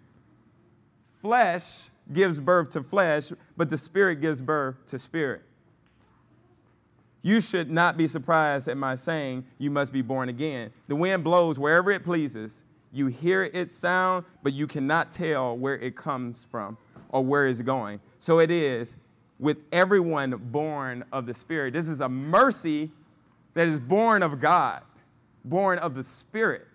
Flesh 1.20 1.90
gives 2.12 2.40
birth 2.40 2.70
to 2.70 2.82
flesh, 2.82 3.32
but 3.56 3.68
the 3.68 3.76
Spirit 3.76 4.20
gives 4.20 4.40
birth 4.40 4.76
to 4.86 4.98
spirit. 4.98 5.42
You 7.22 7.40
should 7.40 7.70
not 7.70 7.96
be 7.96 8.08
surprised 8.08 8.66
at 8.66 8.76
my 8.76 8.96
saying, 8.96 9.44
You 9.58 9.70
must 9.70 9.92
be 9.92 10.02
born 10.02 10.28
again. 10.28 10.72
The 10.88 10.96
wind 10.96 11.22
blows 11.22 11.58
wherever 11.58 11.92
it 11.92 12.02
pleases. 12.02 12.64
You 12.92 13.06
hear 13.06 13.44
its 13.44 13.74
sound, 13.74 14.24
but 14.42 14.52
you 14.52 14.66
cannot 14.66 15.12
tell 15.12 15.56
where 15.56 15.78
it 15.78 15.96
comes 15.96 16.46
from 16.50 16.76
or 17.10 17.24
where 17.24 17.46
it's 17.46 17.60
going. 17.60 18.00
So 18.18 18.40
it 18.40 18.50
is 18.50 18.96
with 19.42 19.58
everyone 19.72 20.30
born 20.30 21.04
of 21.12 21.26
the 21.26 21.34
Spirit. 21.34 21.74
This 21.74 21.88
is 21.88 22.00
a 22.00 22.08
mercy 22.08 22.90
that 23.54 23.66
is 23.66 23.80
born 23.80 24.22
of 24.22 24.40
God, 24.40 24.82
born 25.44 25.78
of 25.80 25.96
the 25.96 26.04
Spirit. 26.04 26.68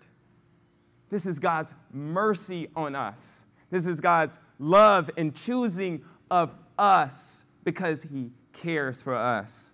This 1.08 1.24
is 1.24 1.38
God's 1.38 1.72
mercy 1.92 2.68
on 2.76 2.94
us. 2.94 3.44
This 3.70 3.86
is 3.86 4.00
God's 4.00 4.38
love 4.58 5.10
and 5.16 5.34
choosing 5.34 6.04
of 6.30 6.52
us 6.78 7.44
because 7.64 8.02
He 8.02 8.30
cares 8.52 9.00
for 9.00 9.14
us. 9.14 9.72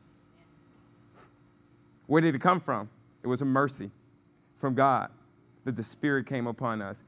Where 2.07 2.23
did 2.23 2.37
it 2.37 2.41
come 2.41 2.61
from? 2.61 2.89
It 3.25 3.27
was 3.27 3.43
a 3.43 3.47
mercy 3.47 3.91
from 4.59 4.75
God 4.75 5.11
that 5.65 5.75
the 5.75 5.83
Spirit 5.83 6.27
came 6.27 6.47
upon 6.47 6.81
us 6.81 7.03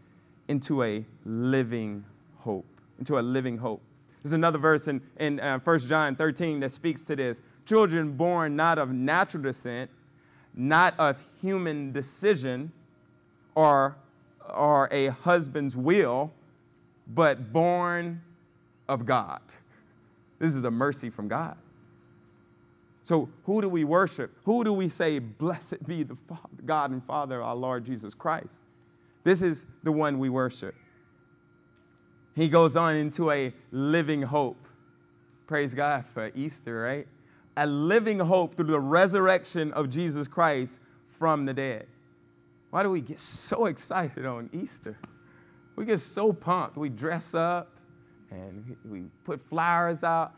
into 0.49 0.83
a 0.83 1.05
living 1.25 2.05
hope 2.39 2.67
into 2.99 3.19
a 3.19 3.21
living 3.21 3.59
hope. 3.59 3.83
There's 4.27 4.33
another 4.33 4.59
verse 4.59 4.89
in, 4.89 5.01
in 5.21 5.39
uh, 5.39 5.61
1 5.61 5.79
John 5.79 6.17
13 6.17 6.59
that 6.59 6.73
speaks 6.73 7.05
to 7.05 7.15
this. 7.15 7.43
Children 7.65 8.17
born 8.17 8.57
not 8.57 8.77
of 8.77 8.91
natural 8.91 9.45
descent, 9.45 9.89
not 10.53 10.99
of 10.99 11.23
human 11.41 11.93
decision 11.93 12.73
or, 13.55 13.95
or 14.53 14.89
a 14.91 15.11
husband's 15.11 15.77
will, 15.77 16.33
but 17.07 17.53
born 17.53 18.21
of 18.89 19.07
God. 19.07 19.43
This 20.41 20.57
is 20.57 20.65
a 20.65 20.73
mercy 20.73 21.09
from 21.09 21.29
God. 21.29 21.57
So, 23.05 23.29
who 23.45 23.63
do 23.63 23.69
we 23.69 23.85
worship? 23.85 24.37
Who 24.45 24.65
do 24.65 24.73
we 24.73 24.89
say, 24.89 25.21
Blessed 25.21 25.87
be 25.87 26.03
the 26.03 26.17
Father, 26.29 26.63
God 26.65 26.91
and 26.91 27.05
Father, 27.05 27.45
our 27.45 27.55
Lord 27.55 27.85
Jesus 27.85 28.13
Christ? 28.13 28.63
This 29.23 29.41
is 29.41 29.67
the 29.85 29.93
one 29.93 30.19
we 30.19 30.31
worship 30.31 30.75
he 32.37 32.51
goes 32.51 32.77
on 32.77 32.95
into 32.97 33.31
a 33.31 33.53
living 33.73 34.21
hope. 34.21 34.69
Praise 35.47 35.73
God 35.73 36.05
for 36.13 36.31
Easter, 36.35 36.83
right? 36.83 37.09
A 37.57 37.67
living 37.67 38.19
hope 38.19 38.55
through 38.55 38.67
the 38.67 38.79
resurrection 38.79 39.73
of 39.73 39.89
Jesus 39.89 40.29
Christ 40.29 40.81
from 41.19 41.47
the 41.47 41.55
dead. 41.55 41.87
Why 42.69 42.83
do 42.83 42.91
we 42.91 43.01
get 43.01 43.19
so 43.19 43.65
excited 43.67 44.27
on 44.27 44.51
Easter? 44.53 44.99
We 45.77 45.87
get 45.87 45.99
so 46.01 46.31
pumped. 46.31 46.77
We 46.77 46.91
dress 46.91 47.33
up 47.33 47.73
and 48.31 48.77
we 48.85 49.05
put 49.25 49.41
flowers 49.49 50.05
out. 50.05 50.35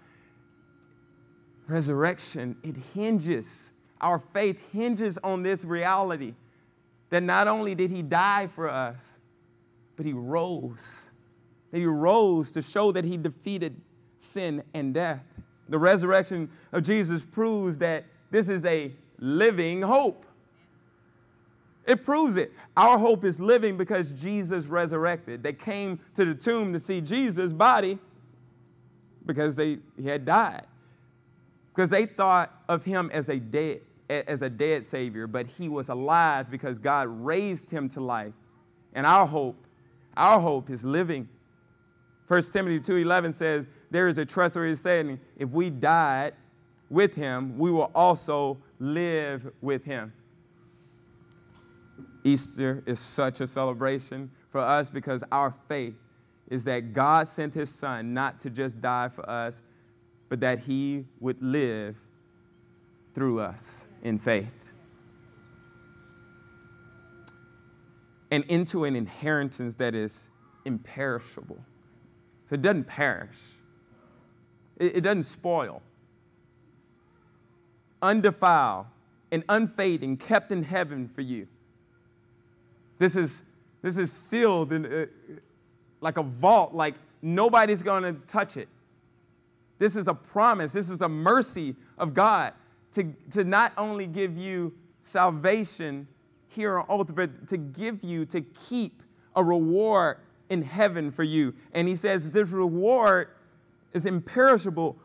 Resurrection, 1.66 2.56
it 2.62 2.76
hinges. 2.94 3.72
Our 4.00 4.22
faith 4.32 4.60
hinges 4.72 5.18
on 5.24 5.42
this 5.42 5.64
reality 5.64 6.34
that 7.10 7.24
not 7.24 7.48
only 7.48 7.74
did 7.74 7.90
he 7.90 8.02
die 8.02 8.46
for 8.54 8.68
us, 8.68 9.18
but 9.96 10.06
he 10.06 10.12
rose 10.12 11.07
that 11.70 11.78
he 11.78 11.86
rose 11.86 12.50
to 12.52 12.62
show 12.62 12.92
that 12.92 13.04
he 13.04 13.16
defeated 13.16 13.80
sin 14.18 14.62
and 14.74 14.94
death. 14.94 15.22
The 15.68 15.78
resurrection 15.78 16.50
of 16.72 16.82
Jesus 16.82 17.24
proves 17.24 17.78
that 17.78 18.04
this 18.30 18.48
is 18.48 18.64
a 18.64 18.92
living 19.18 19.82
hope. 19.82 20.24
It 21.86 22.04
proves 22.04 22.36
it. 22.36 22.52
Our 22.76 22.98
hope 22.98 23.24
is 23.24 23.40
living 23.40 23.78
because 23.78 24.12
Jesus 24.12 24.66
resurrected. 24.66 25.42
They 25.42 25.54
came 25.54 25.98
to 26.14 26.24
the 26.24 26.34
tomb 26.34 26.72
to 26.74 26.80
see 26.80 27.00
Jesus' 27.00 27.52
body 27.52 27.98
because 29.24 29.56
they, 29.56 29.78
he 29.96 30.06
had 30.06 30.24
died. 30.24 30.66
Because 31.74 31.88
they 31.88 32.04
thought 32.06 32.52
of 32.68 32.84
him 32.84 33.10
as 33.12 33.28
a 33.28 33.38
dead, 33.38 33.80
as 34.10 34.42
a 34.42 34.50
dead 34.50 34.84
Savior, 34.84 35.26
but 35.26 35.46
he 35.46 35.68
was 35.68 35.88
alive 35.88 36.50
because 36.50 36.78
God 36.78 37.08
raised 37.08 37.70
him 37.70 37.88
to 37.90 38.00
life. 38.00 38.34
And 38.94 39.06
our 39.06 39.26
hope, 39.26 39.66
our 40.16 40.40
hope 40.40 40.70
is 40.70 40.84
living. 40.84 41.28
1 42.28 42.42
Timothy 42.52 42.78
2.11 42.78 43.34
says, 43.34 43.66
there 43.90 44.06
is 44.06 44.18
a 44.18 44.26
trustworthy 44.26 44.76
saying, 44.76 45.18
if 45.36 45.48
we 45.48 45.70
died 45.70 46.34
with 46.90 47.14
him, 47.14 47.58
we 47.58 47.70
will 47.70 47.90
also 47.94 48.58
live 48.78 49.50
with 49.62 49.82
him. 49.84 50.12
Easter 52.24 52.82
is 52.84 53.00
such 53.00 53.40
a 53.40 53.46
celebration 53.46 54.30
for 54.50 54.60
us 54.60 54.90
because 54.90 55.24
our 55.32 55.54
faith 55.68 55.94
is 56.50 56.64
that 56.64 56.92
God 56.92 57.28
sent 57.28 57.54
his 57.54 57.70
son 57.70 58.12
not 58.12 58.40
to 58.40 58.50
just 58.50 58.80
die 58.80 59.08
for 59.08 59.28
us, 59.28 59.62
but 60.28 60.40
that 60.40 60.60
he 60.60 61.06
would 61.20 61.42
live 61.42 61.96
through 63.14 63.40
us 63.40 63.86
in 64.02 64.18
faith. 64.18 64.54
And 68.30 68.44
into 68.44 68.84
an 68.84 68.94
inheritance 68.94 69.76
that 69.76 69.94
is 69.94 70.30
imperishable. 70.66 71.58
So 72.48 72.54
it 72.54 72.62
doesn't 72.62 72.84
perish, 72.84 73.36
it, 74.78 74.96
it 74.96 75.00
doesn't 75.02 75.24
spoil. 75.24 75.82
Undefiled 78.00 78.86
and 79.30 79.44
unfading, 79.48 80.16
kept 80.16 80.52
in 80.52 80.62
heaven 80.62 81.08
for 81.08 81.20
you. 81.20 81.48
This 82.98 83.16
is, 83.16 83.42
this 83.82 83.98
is 83.98 84.12
sealed 84.12 84.72
in, 84.72 84.86
uh, 84.86 85.06
like 86.00 86.16
a 86.16 86.22
vault, 86.22 86.74
like 86.74 86.94
nobody's 87.20 87.82
to 87.82 88.16
touch 88.28 88.56
it. 88.56 88.68
This 89.78 89.96
is 89.96 90.08
a 90.08 90.14
promise, 90.14 90.72
this 90.72 90.90
is 90.90 91.02
a 91.02 91.08
mercy 91.08 91.76
of 91.98 92.14
God 92.14 92.54
to, 92.92 93.12
to 93.32 93.44
not 93.44 93.72
only 93.76 94.06
give 94.06 94.36
you 94.36 94.72
salvation 95.02 96.06
here 96.48 96.78
on 96.78 97.00
earth, 97.00 97.14
but 97.14 97.48
to 97.48 97.58
give 97.58 98.02
you, 98.02 98.24
to 98.26 98.40
keep 98.40 99.02
a 99.36 99.44
reward 99.44 100.18
in 100.50 100.62
heaven 100.62 101.10
for 101.10 101.22
you. 101.22 101.54
And 101.72 101.88
he 101.88 101.96
says 101.96 102.30
this 102.30 102.50
reward 102.50 103.28
is 103.92 104.06
imperishable, 104.06 104.96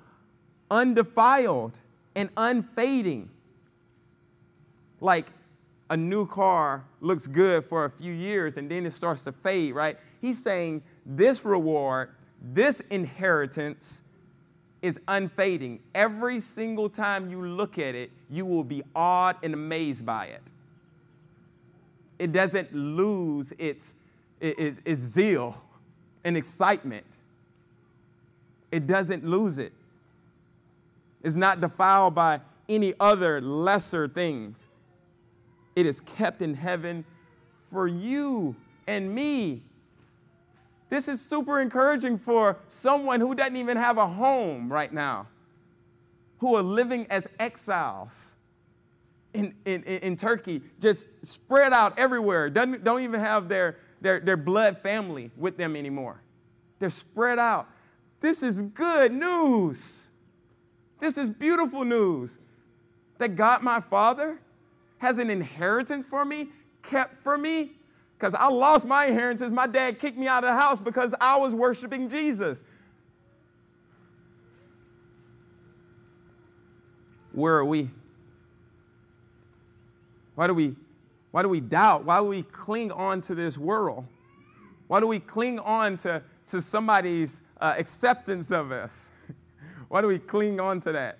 undefiled, 0.70 1.78
and 2.16 2.30
unfading. 2.38 3.30
Like 5.00 5.28
a 5.90 5.98
new 5.98 6.26
car 6.26 6.86
looks 7.02 7.28
good 7.28 7.66
for 7.66 7.86
a 7.86 7.90
few 7.90 8.14
years 8.14 8.58
and 8.58 8.70
then 8.70 8.86
it 8.86 8.92
starts 8.92 9.24
to 9.24 9.32
fade, 9.32 9.76
right? 9.76 9.98
He's 10.22 10.42
saying 10.42 10.82
this 11.06 11.44
reward, 11.44 12.10
this 12.42 12.82
inheritance 12.90 14.04
is 14.82 15.00
unfading. 15.08 15.80
Every 15.96 16.40
single 16.40 16.90
time 16.90 17.30
you 17.30 17.46
look 17.46 17.78
at 17.78 17.96
it, 17.96 18.12
you 18.30 18.46
will 18.46 18.64
be 18.64 18.84
awed 18.96 19.38
and 19.42 19.54
amazed 19.54 20.06
by 20.06 20.26
it. 20.26 20.44
It 22.20 22.32
doesn't 22.32 22.74
lose 22.74 23.54
its, 23.58 23.94
its, 24.44 24.82
its 24.86 25.02
zeal 25.02 25.60
and 26.24 26.36
excitement. 26.38 27.06
It 28.72 28.88
doesn't 28.88 29.24
lose 29.24 29.58
it. 29.58 29.74
It's 31.24 31.36
not 31.36 31.62
defiled 31.62 32.16
by 32.16 32.42
any 32.68 32.94
other 33.00 33.40
lesser 33.40 34.08
things. 34.08 34.68
It 35.76 35.86
is 35.86 36.02
kept 36.02 36.42
in 36.42 36.54
heaven 36.54 37.06
for 37.72 37.88
you 37.88 38.56
and 38.86 39.14
me. 39.14 39.64
This 40.90 41.08
is 41.08 41.22
super 41.22 41.60
encouraging 41.60 42.20
for 42.20 42.58
someone 42.68 43.20
who 43.20 43.34
doesn't 43.34 43.56
even 43.56 43.78
have 43.78 43.98
a 43.98 44.08
home 44.08 44.72
right 44.72 44.94
now, 44.94 45.28
who 46.40 46.56
are 46.56 46.62
living 46.62 47.08
as 47.10 47.26
exiles 47.40 48.36
in, 49.34 49.56
in, 49.66 49.84
in 49.84 50.18
Turkey, 50.18 50.62
just 50.80 51.08
spread 51.24 51.74
out 51.74 51.98
everywhere, 51.98 52.50
don't, 52.50 52.84
don't 52.84 53.02
even 53.02 53.20
have 53.20 53.50
their, 53.50 53.78
their, 54.04 54.20
their 54.20 54.38
blood 54.38 54.78
family 54.84 55.32
with 55.36 55.58
them 55.58 55.76
anymore. 55.76 56.22
They're 56.80 56.90
spread 56.92 57.40
out. 57.40 57.68
This 58.20 58.44
is 58.44 58.62
good 58.62 59.12
news. 59.12 60.08
This 61.00 61.18
is 61.18 61.30
beautiful 61.30 61.84
news 61.84 62.38
that 63.18 63.36
God, 63.36 63.64
my 63.64 63.80
Father, 63.80 64.40
has 64.98 65.18
an 65.18 65.30
inheritance 65.30 66.06
for 66.06 66.24
me, 66.24 66.50
kept 66.84 67.24
for 67.24 67.38
me. 67.38 67.72
Because 68.18 68.34
I 68.34 68.48
lost 68.48 68.86
my 68.86 69.08
inheritance. 69.08 69.52
My 69.52 69.68
dad 69.68 70.00
kicked 70.00 70.18
me 70.18 70.28
out 70.28 70.44
of 70.44 70.50
the 70.52 70.60
house 70.60 70.80
because 70.80 71.14
I 71.20 71.36
was 71.38 71.54
worshiping 71.54 72.10
Jesus. 72.10 72.64
Where 77.34 77.56
are 77.56 77.66
we? 77.66 77.90
Why 80.36 80.48
do 80.48 80.54
we, 80.54 80.76
why 81.34 81.42
do 81.42 81.50
we 81.50 81.62
doubt? 81.62 82.06
Why 82.06 82.20
do 82.20 82.26
we 82.26 82.44
cling 82.44 82.92
on 82.92 83.20
to 83.22 83.34
this 83.34 83.58
world? 83.58 84.06
Why 84.86 85.00
do 85.00 85.08
we 85.08 85.20
cling 85.20 85.58
on 85.58 85.98
to, 85.98 86.22
to 86.46 86.62
somebody's 86.62 87.42
uh, 87.60 87.74
acceptance 87.76 88.52
of 88.52 88.72
us? 88.72 89.10
Why 89.88 90.02
do 90.02 90.08
we 90.10 90.20
cling 90.20 90.60
on 90.60 90.80
to 90.82 90.92
that? 90.92 91.18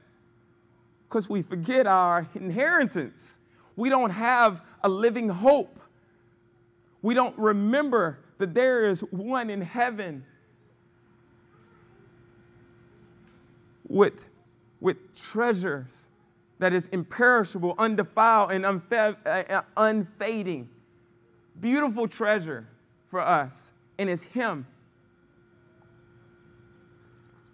Because 1.10 1.28
we 1.28 1.42
forget 1.42 1.88
our 1.88 2.28
inheritance. 2.36 3.40
We 3.76 3.90
don't 3.90 4.12
have 4.12 4.62
a 4.84 4.90
living 4.90 5.30
hope. 5.30 5.80
We 7.02 7.16
don't 7.16 7.36
remember 7.40 8.20
that 8.38 8.54
there 8.54 8.88
is 8.88 9.02
one 9.10 9.50
in 9.50 9.62
heaven 9.62 10.26
with, 13.88 14.24
with 14.80 15.16
treasures 15.16 16.08
that 16.60 16.74
is 16.74 16.88
imperishable, 16.88 17.76
undefiled, 17.78 18.52
and 18.52 18.64
unfa- 18.64 19.18
uh, 19.26 19.62
unfading. 19.76 20.70
Beautiful 21.60 22.08
treasure 22.08 22.68
for 23.10 23.20
us, 23.20 23.72
and 23.98 24.10
it's 24.10 24.24
Him. 24.24 24.66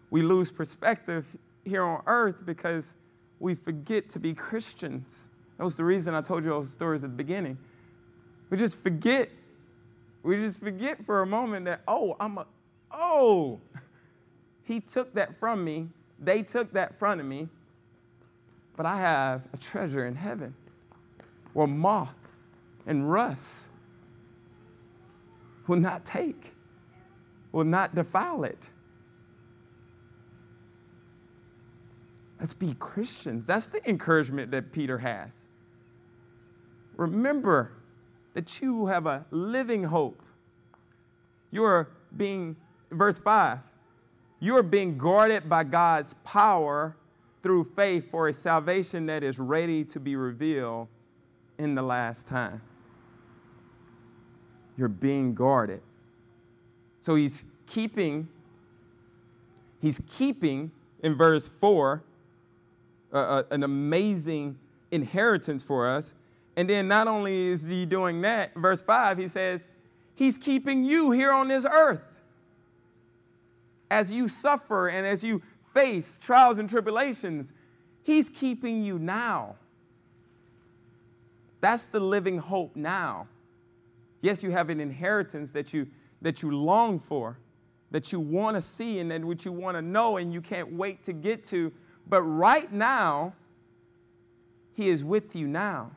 We 0.09 0.21
lose 0.21 0.51
perspective 0.51 1.25
here 1.65 1.83
on 1.83 2.01
earth 2.07 2.45
because 2.45 2.95
we 3.39 3.55
forget 3.55 4.09
to 4.09 4.19
be 4.19 4.33
Christians. 4.33 5.29
That 5.57 5.63
was 5.63 5.75
the 5.75 5.85
reason 5.85 6.15
I 6.15 6.21
told 6.21 6.43
you 6.43 6.53
all 6.53 6.61
those 6.61 6.71
stories 6.71 7.03
at 7.03 7.11
the 7.11 7.15
beginning. 7.15 7.57
We 8.49 8.57
just 8.57 8.81
forget. 8.81 9.29
We 10.23 10.35
just 10.37 10.59
forget 10.59 11.05
for 11.05 11.21
a 11.21 11.25
moment 11.25 11.65
that, 11.65 11.81
oh, 11.87 12.15
I'm 12.19 12.37
a, 12.39 12.47
oh, 12.91 13.61
he 14.63 14.81
took 14.81 15.13
that 15.13 15.39
from 15.39 15.63
me. 15.63 15.89
They 16.19 16.43
took 16.43 16.73
that 16.73 16.99
from 16.99 17.27
me. 17.27 17.47
But 18.79 18.85
I 18.85 18.95
have 18.95 19.41
a 19.51 19.57
treasure 19.57 20.05
in 20.05 20.15
heaven 20.15 20.55
where 21.51 21.67
moth 21.67 22.15
and 22.87 23.11
rust 23.11 23.67
will 25.67 25.81
not 25.81 26.05
take, 26.05 26.53
will 27.51 27.65
not 27.65 27.93
defile 27.93 28.45
it. 28.45 28.69
Let's 32.39 32.53
be 32.53 32.73
Christians. 32.75 33.45
That's 33.45 33.67
the 33.67 33.85
encouragement 33.85 34.49
that 34.51 34.71
Peter 34.71 34.97
has. 34.97 35.49
Remember 36.95 37.73
that 38.33 38.61
you 38.61 38.85
have 38.85 39.07
a 39.07 39.25
living 39.29 39.83
hope. 39.83 40.23
You 41.51 41.65
are 41.65 41.89
being, 42.15 42.55
verse 42.91 43.19
5, 43.19 43.59
you 44.39 44.55
are 44.55 44.63
being 44.63 44.97
guarded 44.97 45.49
by 45.49 45.65
God's 45.65 46.13
power 46.23 46.95
through 47.41 47.63
faith 47.63 48.09
for 48.11 48.27
a 48.27 48.33
salvation 48.33 49.05
that 49.07 49.23
is 49.23 49.39
ready 49.39 49.83
to 49.85 49.99
be 49.99 50.15
revealed 50.15 50.87
in 51.57 51.75
the 51.75 51.81
last 51.81 52.27
time. 52.27 52.61
You're 54.77 54.87
being 54.87 55.33
guarded. 55.33 55.81
So 56.99 57.15
he's 57.15 57.43
keeping, 57.65 58.27
he's 59.81 60.01
keeping 60.09 60.71
in 61.01 61.15
verse 61.15 61.47
4 61.47 62.03
uh, 63.11 63.17
uh, 63.17 63.43
an 63.51 63.63
amazing 63.63 64.57
inheritance 64.91 65.63
for 65.63 65.87
us 65.87 66.13
and 66.59 66.69
then 66.69 66.89
not 66.89 67.07
only 67.07 67.47
is 67.47 67.63
he 67.63 67.85
doing 67.85 68.19
that, 68.23 68.53
verse 68.53 68.81
5, 68.81 69.17
he 69.17 69.29
says, 69.29 69.65
He's 70.13 70.37
keeping 70.37 70.83
you 70.83 71.11
here 71.11 71.31
on 71.31 71.47
this 71.47 71.65
earth. 71.65 72.01
As 73.89 74.11
you 74.11 74.27
suffer 74.27 74.89
and 74.89 75.07
as 75.07 75.23
you 75.23 75.41
face 75.73 76.17
trials 76.21 76.57
and 76.57 76.69
tribulations, 76.69 77.53
He's 78.03 78.29
keeping 78.29 78.81
you 78.81 78.97
now. 78.97 79.55
That's 81.61 81.87
the 81.87 81.99
living 81.99 82.37
hope 82.39 82.75
now. 82.75 83.27
Yes, 84.21 84.41
you 84.41 84.51
have 84.51 84.69
an 84.69 84.79
inheritance 84.79 85.51
that 85.51 85.73
you, 85.73 85.87
that 86.21 86.41
you 86.41 86.51
long 86.51 86.99
for, 86.99 87.37
that 87.91 88.11
you 88.11 88.19
want 88.19 88.55
to 88.55 88.61
see, 88.61 88.99
and 88.99 89.11
that 89.11 89.23
which 89.23 89.45
you 89.45 89.51
want 89.51 89.75
to 89.77 89.81
know, 89.81 90.17
and 90.17 90.33
you 90.33 90.41
can't 90.41 90.73
wait 90.73 91.03
to 91.03 91.13
get 91.13 91.45
to. 91.47 91.71
But 92.07 92.23
right 92.23 92.71
now, 92.71 93.33
He 94.73 94.89
is 94.89 95.03
with 95.03 95.35
you 95.35 95.47
now 95.47 95.91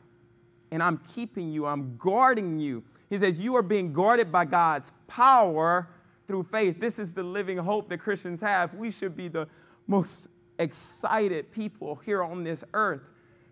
and 0.73 0.81
I'm 0.81 0.99
keeping 1.13 1.51
you, 1.51 1.67
I'm 1.67 1.97
guarding 1.97 2.57
you. 2.57 2.83
He 3.07 3.19
says, 3.19 3.39
You 3.39 3.55
are 3.55 3.61
being 3.61 3.93
guarded 3.93 4.31
by 4.31 4.45
God's 4.45 4.91
power 5.05 5.87
through 6.27 6.43
faith. 6.43 6.79
This 6.79 6.99
is 6.99 7.13
the 7.13 7.23
living 7.23 7.57
hope 7.57 7.89
that 7.89 7.99
Christians 7.99 8.41
have. 8.41 8.73
We 8.73 8.91
should 8.91 9.15
be 9.15 9.27
the 9.27 9.47
most 9.87 10.27
excited 10.59 11.51
people 11.51 11.95
here 12.05 12.23
on 12.23 12.43
this 12.43 12.63
earth 12.73 13.01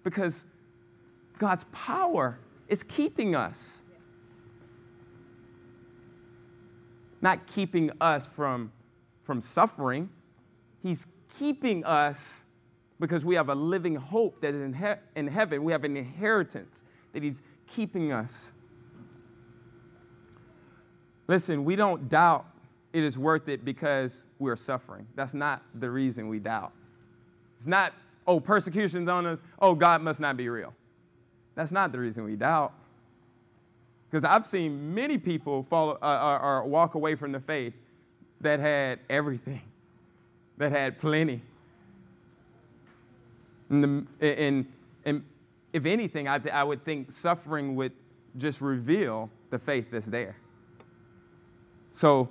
because 0.03 0.45
God's 1.37 1.65
power 1.71 2.39
is 2.67 2.83
keeping 2.83 3.35
us. 3.35 3.81
Not 7.21 7.45
keeping 7.45 7.91
us 7.99 8.25
from, 8.25 8.71
from 9.23 9.41
suffering, 9.41 10.09
He's 10.81 11.05
keeping 11.37 11.85
us 11.85 12.41
because 12.99 13.23
we 13.23 13.35
have 13.35 13.49
a 13.49 13.55
living 13.55 13.95
hope 13.95 14.41
that 14.41 14.55
is 14.55 14.61
in, 14.61 14.73
he- 14.73 14.85
in 15.15 15.27
heaven. 15.27 15.63
We 15.63 15.71
have 15.71 15.83
an 15.83 15.97
inheritance 15.97 16.83
that 17.13 17.21
He's 17.21 17.41
keeping 17.67 18.11
us. 18.11 18.51
Listen, 21.27 21.63
we 21.63 21.75
don't 21.75 22.09
doubt 22.09 22.45
it 22.93 23.03
is 23.03 23.17
worth 23.17 23.47
it 23.47 23.63
because 23.63 24.25
we're 24.39 24.55
suffering. 24.55 25.07
That's 25.15 25.33
not 25.33 25.63
the 25.75 25.89
reason 25.89 26.27
we 26.27 26.39
doubt. 26.39 26.73
It's 27.55 27.67
not, 27.67 27.93
oh, 28.27 28.39
persecution's 28.39 29.07
on 29.07 29.25
us, 29.25 29.41
oh, 29.59 29.75
God 29.75 30.01
must 30.01 30.19
not 30.19 30.35
be 30.37 30.49
real. 30.49 30.73
That's 31.55 31.71
not 31.71 31.91
the 31.91 31.99
reason 31.99 32.23
we 32.23 32.35
doubt. 32.35 32.73
Because 34.09 34.23
I've 34.23 34.45
seen 34.45 34.93
many 34.93 35.17
people 35.17 35.63
fall 35.63 35.97
uh, 36.01 36.39
or, 36.41 36.63
or 36.63 36.63
walk 36.65 36.95
away 36.95 37.15
from 37.15 37.31
the 37.31 37.39
faith 37.39 37.73
that 38.41 38.59
had 38.59 38.99
everything, 39.09 39.61
that 40.57 40.71
had 40.71 40.99
plenty. 40.99 41.41
And, 43.69 43.83
the, 44.19 44.37
and, 44.37 44.65
and 45.05 45.23
if 45.71 45.85
anything, 45.85 46.27
I, 46.27 46.41
I 46.51 46.63
would 46.63 46.83
think 46.83 47.11
suffering 47.11 47.75
would 47.75 47.93
just 48.37 48.59
reveal 48.59 49.29
the 49.49 49.59
faith 49.59 49.87
that's 49.91 50.07
there. 50.07 50.35
So 51.91 52.29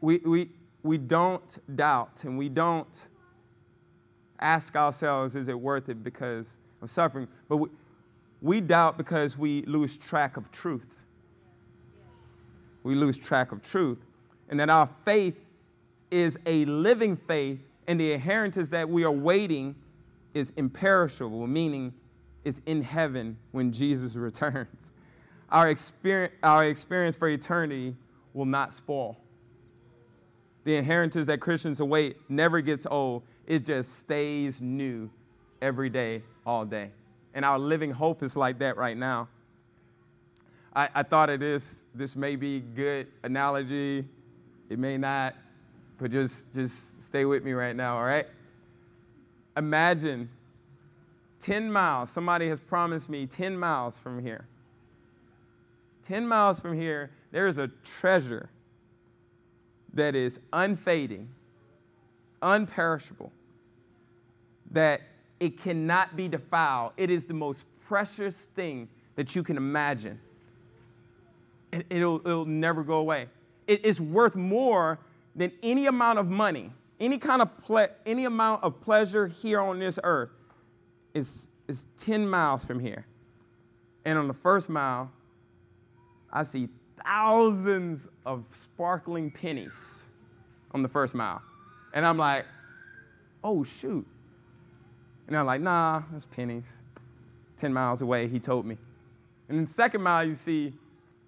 we, 0.00 0.18
we, 0.18 0.48
we 0.82 0.98
don't 0.98 1.76
doubt 1.76 2.24
and 2.24 2.38
we 2.38 2.48
don't 2.48 3.08
ask 4.40 4.76
ourselves, 4.76 5.36
is 5.36 5.48
it 5.48 5.58
worth 5.58 5.88
it 5.88 6.02
because 6.02 6.58
of 6.82 6.90
suffering? 6.90 7.28
But 7.48 7.58
we, 7.58 7.68
we 8.40 8.60
doubt 8.60 8.96
because 8.96 9.36
we 9.36 9.62
lose 9.62 9.98
track 9.98 10.36
of 10.36 10.50
truth. 10.50 10.96
We 12.82 12.94
lose 12.94 13.18
track 13.18 13.52
of 13.52 13.62
truth. 13.62 13.98
And 14.48 14.58
that 14.58 14.70
our 14.70 14.88
faith 15.04 15.38
is 16.10 16.38
a 16.46 16.64
living 16.64 17.16
faith, 17.16 17.60
and 17.86 18.00
the 18.00 18.12
inheritance 18.12 18.70
that 18.70 18.88
we 18.88 19.04
are 19.04 19.12
waiting 19.12 19.76
is 20.34 20.52
imperishable, 20.56 21.46
meaning 21.46 21.92
is 22.44 22.62
in 22.66 22.82
heaven 22.82 23.36
when 23.52 23.72
Jesus 23.72 24.16
returns. 24.16 24.92
Our 25.50 25.68
experience, 25.68 26.34
our 26.42 26.64
experience 26.64 27.16
for 27.16 27.28
eternity 27.28 27.94
will 28.32 28.46
not 28.46 28.72
spoil. 28.72 29.18
The 30.64 30.76
inheritance 30.76 31.26
that 31.26 31.40
Christians 31.40 31.80
await 31.80 32.16
never 32.28 32.60
gets 32.60 32.86
old, 32.90 33.22
it 33.46 33.64
just 33.64 33.98
stays 33.98 34.60
new 34.60 35.10
every 35.62 35.88
day, 35.88 36.22
all 36.44 36.64
day. 36.64 36.90
And 37.34 37.44
our 37.44 37.58
living 37.58 37.90
hope 37.90 38.22
is 38.22 38.36
like 38.36 38.58
that 38.58 38.76
right 38.76 38.96
now. 38.96 39.28
I, 40.74 40.88
I 40.94 41.02
thought 41.02 41.30
of 41.30 41.40
this, 41.40 41.86
this 41.94 42.14
may 42.14 42.36
be 42.36 42.60
good 42.60 43.08
analogy, 43.22 44.04
it 44.68 44.78
may 44.78 44.96
not, 44.96 45.34
but 45.98 46.10
just, 46.12 46.52
just 46.54 47.02
stay 47.02 47.24
with 47.24 47.44
me 47.44 47.52
right 47.52 47.74
now, 47.74 47.96
all 47.96 48.04
right? 48.04 48.26
Imagine 49.56 50.28
10 51.40 51.72
miles, 51.72 52.10
somebody 52.10 52.48
has 52.48 52.60
promised 52.60 53.08
me 53.08 53.26
10 53.26 53.58
miles 53.58 53.98
from 53.98 54.22
here. 54.22 54.46
10 56.04 56.26
miles 56.26 56.60
from 56.60 56.78
here, 56.78 57.10
there 57.32 57.46
is 57.46 57.58
a 57.58 57.68
treasure 57.84 58.48
that 59.94 60.14
is 60.14 60.40
unfading, 60.52 61.28
unperishable, 62.42 63.30
that 64.70 65.02
it 65.40 65.58
cannot 65.58 66.16
be 66.16 66.28
defiled. 66.28 66.92
It 66.96 67.10
is 67.10 67.26
the 67.26 67.34
most 67.34 67.64
precious 67.80 68.46
thing 68.46 68.88
that 69.16 69.34
you 69.34 69.42
can 69.42 69.56
imagine. 69.56 70.20
It, 71.72 71.86
it'll, 71.90 72.20
it'll 72.20 72.44
never 72.44 72.82
go 72.84 72.98
away. 72.98 73.28
It 73.66 73.84
is 73.84 74.00
worth 74.00 74.36
more 74.36 74.98
than 75.34 75.52
any 75.62 75.86
amount 75.86 76.18
of 76.18 76.28
money, 76.28 76.72
any 76.98 77.18
kind 77.18 77.42
of 77.42 77.56
ple- 77.64 77.88
any 78.04 78.24
amount 78.24 78.62
of 78.62 78.80
pleasure 78.80 79.26
here 79.26 79.60
on 79.60 79.78
this 79.78 79.98
earth 80.04 80.30
is, 81.14 81.48
is 81.68 81.86
10 81.98 82.28
miles 82.28 82.64
from 82.64 82.80
here. 82.80 83.06
And 84.04 84.18
on 84.18 84.28
the 84.28 84.34
first 84.34 84.68
mile, 84.68 85.10
I 86.32 86.42
see 86.42 86.68
thousands 87.04 88.08
of 88.26 88.44
sparkling 88.50 89.30
pennies 89.30 90.04
on 90.72 90.82
the 90.82 90.88
first 90.88 91.14
mile. 91.14 91.42
And 91.94 92.06
I'm 92.06 92.18
like, 92.18 92.46
oh, 93.42 93.64
shoot. 93.64 94.06
And 95.26 95.36
I'm 95.36 95.46
like, 95.46 95.60
nah, 95.60 96.02
that's 96.12 96.26
pennies. 96.26 96.82
10 97.56 97.72
miles 97.72 98.02
away, 98.02 98.26
he 98.26 98.38
told 98.38 98.66
me. 98.66 98.76
And 99.48 99.58
then 99.58 99.64
the 99.66 99.72
second 99.72 100.02
mile, 100.02 100.24
you 100.24 100.34
see 100.34 100.72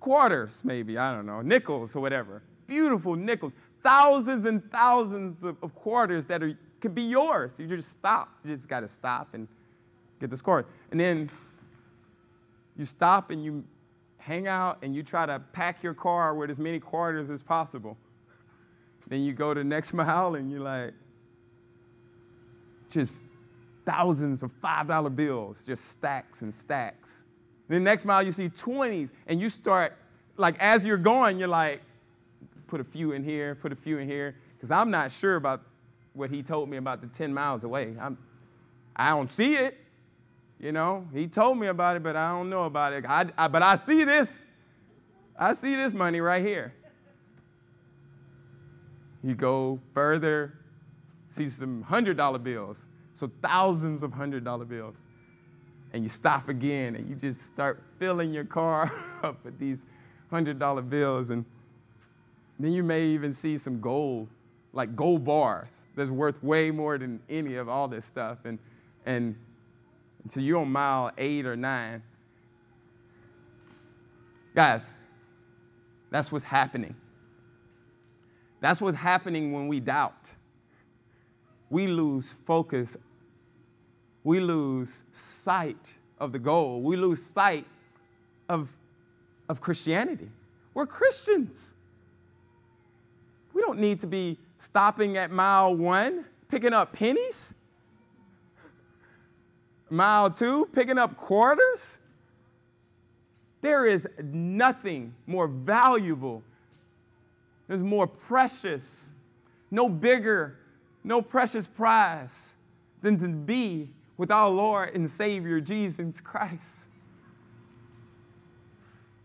quarters, 0.00 0.64
maybe, 0.64 0.96
I 0.98 1.12
don't 1.12 1.26
know, 1.26 1.42
nickels 1.42 1.94
or 1.94 2.00
whatever. 2.00 2.42
Beautiful 2.66 3.16
nickels. 3.16 3.52
Thousands 3.82 4.46
and 4.46 4.70
thousands 4.70 5.42
of, 5.44 5.56
of 5.62 5.74
quarters 5.74 6.26
that 6.26 6.42
are, 6.42 6.56
could 6.80 6.94
be 6.94 7.02
yours. 7.02 7.58
You 7.58 7.66
just 7.66 7.90
stop. 7.90 8.28
You 8.44 8.54
just 8.54 8.68
got 8.68 8.80
to 8.80 8.88
stop 8.88 9.34
and 9.34 9.46
get 10.20 10.30
the 10.30 10.36
score. 10.36 10.64
And 10.90 10.98
then 10.98 11.30
you 12.76 12.84
stop 12.84 13.30
and 13.30 13.44
you 13.44 13.64
hang 14.24 14.46
out 14.46 14.78
and 14.82 14.94
you 14.94 15.02
try 15.02 15.26
to 15.26 15.40
pack 15.52 15.82
your 15.82 15.94
car 15.94 16.34
with 16.34 16.50
as 16.50 16.58
many 16.58 16.78
quarters 16.78 17.28
as 17.28 17.42
possible. 17.42 17.96
Then 19.08 19.22
you 19.22 19.32
go 19.32 19.52
to 19.52 19.60
the 19.60 19.64
next 19.64 19.92
mile 19.94 20.36
and 20.36 20.50
you're 20.50 20.60
like, 20.60 20.94
just 22.88 23.22
thousands 23.84 24.42
of 24.42 24.52
$5 24.62 25.16
bills, 25.16 25.64
just 25.64 25.86
stacks 25.86 26.42
and 26.42 26.54
stacks. 26.54 27.24
The 27.68 27.80
next 27.80 28.04
mile 28.04 28.22
you 28.22 28.32
see 28.32 28.48
20s 28.48 29.10
and 29.26 29.40
you 29.40 29.50
start, 29.50 29.96
like 30.36 30.56
as 30.60 30.86
you're 30.86 30.96
going, 30.96 31.38
you're 31.38 31.48
like, 31.48 31.80
put 32.68 32.80
a 32.80 32.84
few 32.84 33.12
in 33.12 33.24
here, 33.24 33.54
put 33.56 33.72
a 33.72 33.76
few 33.76 33.98
in 33.98 34.08
here, 34.08 34.36
because 34.56 34.70
I'm 34.70 34.90
not 34.90 35.10
sure 35.10 35.36
about 35.36 35.62
what 36.12 36.30
he 36.30 36.42
told 36.42 36.68
me 36.68 36.76
about 36.76 37.00
the 37.00 37.08
10 37.08 37.34
miles 37.34 37.64
away. 37.64 37.96
I'm, 38.00 38.18
I 38.94 39.10
don't 39.10 39.30
see 39.30 39.56
it. 39.56 39.78
You 40.62 40.70
know, 40.70 41.08
he 41.12 41.26
told 41.26 41.58
me 41.58 41.66
about 41.66 41.96
it, 41.96 42.04
but 42.04 42.14
I 42.14 42.30
don't 42.30 42.48
know 42.48 42.64
about 42.64 42.92
it. 42.92 43.04
I, 43.04 43.26
I, 43.36 43.48
but 43.48 43.62
I 43.62 43.74
see 43.74 44.04
this. 44.04 44.46
I 45.36 45.54
see 45.54 45.74
this 45.74 45.92
money 45.92 46.20
right 46.20 46.44
here. 46.44 46.72
You 49.24 49.34
go 49.34 49.80
further, 49.92 50.54
see 51.28 51.50
some 51.50 51.84
$100 51.84 52.42
bills. 52.44 52.86
So 53.14 53.28
thousands 53.42 54.04
of 54.04 54.12
$100 54.12 54.68
bills. 54.68 54.94
And 55.92 56.04
you 56.04 56.08
stop 56.08 56.48
again 56.48 56.94
and 56.94 57.08
you 57.08 57.16
just 57.16 57.44
start 57.44 57.82
filling 57.98 58.32
your 58.32 58.44
car 58.44 58.92
up 59.24 59.44
with 59.44 59.58
these 59.58 59.78
$100 60.30 60.88
bills. 60.88 61.30
And 61.30 61.44
then 62.60 62.70
you 62.70 62.84
may 62.84 63.04
even 63.06 63.34
see 63.34 63.58
some 63.58 63.80
gold, 63.80 64.28
like 64.72 64.94
gold 64.94 65.24
bars, 65.24 65.74
that's 65.96 66.08
worth 66.08 66.40
way 66.42 66.70
more 66.70 66.98
than 66.98 67.20
any 67.28 67.56
of 67.56 67.68
all 67.68 67.88
this 67.88 68.04
stuff. 68.04 68.38
And, 68.44 68.60
and 69.06 69.34
until 70.24 70.42
you're 70.42 70.60
on 70.60 70.70
mile 70.70 71.10
eight 71.18 71.46
or 71.46 71.56
nine. 71.56 72.02
Guys, 74.54 74.94
that's 76.10 76.30
what's 76.30 76.44
happening. 76.44 76.94
That's 78.60 78.80
what's 78.80 78.96
happening 78.96 79.52
when 79.52 79.66
we 79.66 79.80
doubt. 79.80 80.30
We 81.70 81.86
lose 81.86 82.32
focus. 82.46 82.96
We 84.24 84.38
lose 84.38 85.02
sight 85.12 85.94
of 86.20 86.32
the 86.32 86.38
goal. 86.38 86.82
We 86.82 86.96
lose 86.96 87.22
sight 87.22 87.66
of, 88.48 88.70
of 89.48 89.60
Christianity. 89.60 90.28
We're 90.74 90.86
Christians. 90.86 91.72
We 93.52 93.62
don't 93.62 93.78
need 93.78 94.00
to 94.00 94.06
be 94.06 94.38
stopping 94.58 95.16
at 95.16 95.30
mile 95.30 95.74
one, 95.74 96.24
picking 96.48 96.72
up 96.72 96.92
pennies. 96.92 97.52
Mile 99.92 100.30
two, 100.30 100.66
picking 100.72 100.96
up 100.96 101.18
quarters. 101.18 101.98
There 103.60 103.84
is 103.84 104.08
nothing 104.22 105.14
more 105.26 105.46
valuable, 105.46 106.42
there's 107.68 107.82
more 107.82 108.06
precious, 108.06 109.10
no 109.70 109.90
bigger, 109.90 110.56
no 111.04 111.20
precious 111.20 111.66
prize 111.66 112.52
than 113.02 113.18
to 113.18 113.28
be 113.28 113.90
with 114.16 114.30
our 114.30 114.48
Lord 114.48 114.94
and 114.94 115.10
Savior 115.10 115.60
Jesus 115.60 116.22
Christ. 116.22 116.56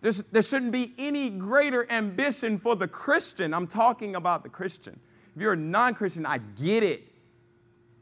There's, 0.02 0.22
there 0.34 0.42
shouldn't 0.42 0.74
be 0.74 0.94
any 0.98 1.30
greater 1.30 1.90
ambition 1.90 2.60
for 2.60 2.76
the 2.76 2.90
Christian. 2.90 3.54
I'm 3.54 3.68
talking 3.68 4.18
about 4.18 4.44
the 4.44 4.50
Christian. 4.50 5.00
If 5.34 5.42
you're 5.42 5.54
a 5.54 5.58
non 5.58 5.96
Christian, 5.96 6.26
I 6.26 6.40
get 6.40 6.84
it. 6.84 7.08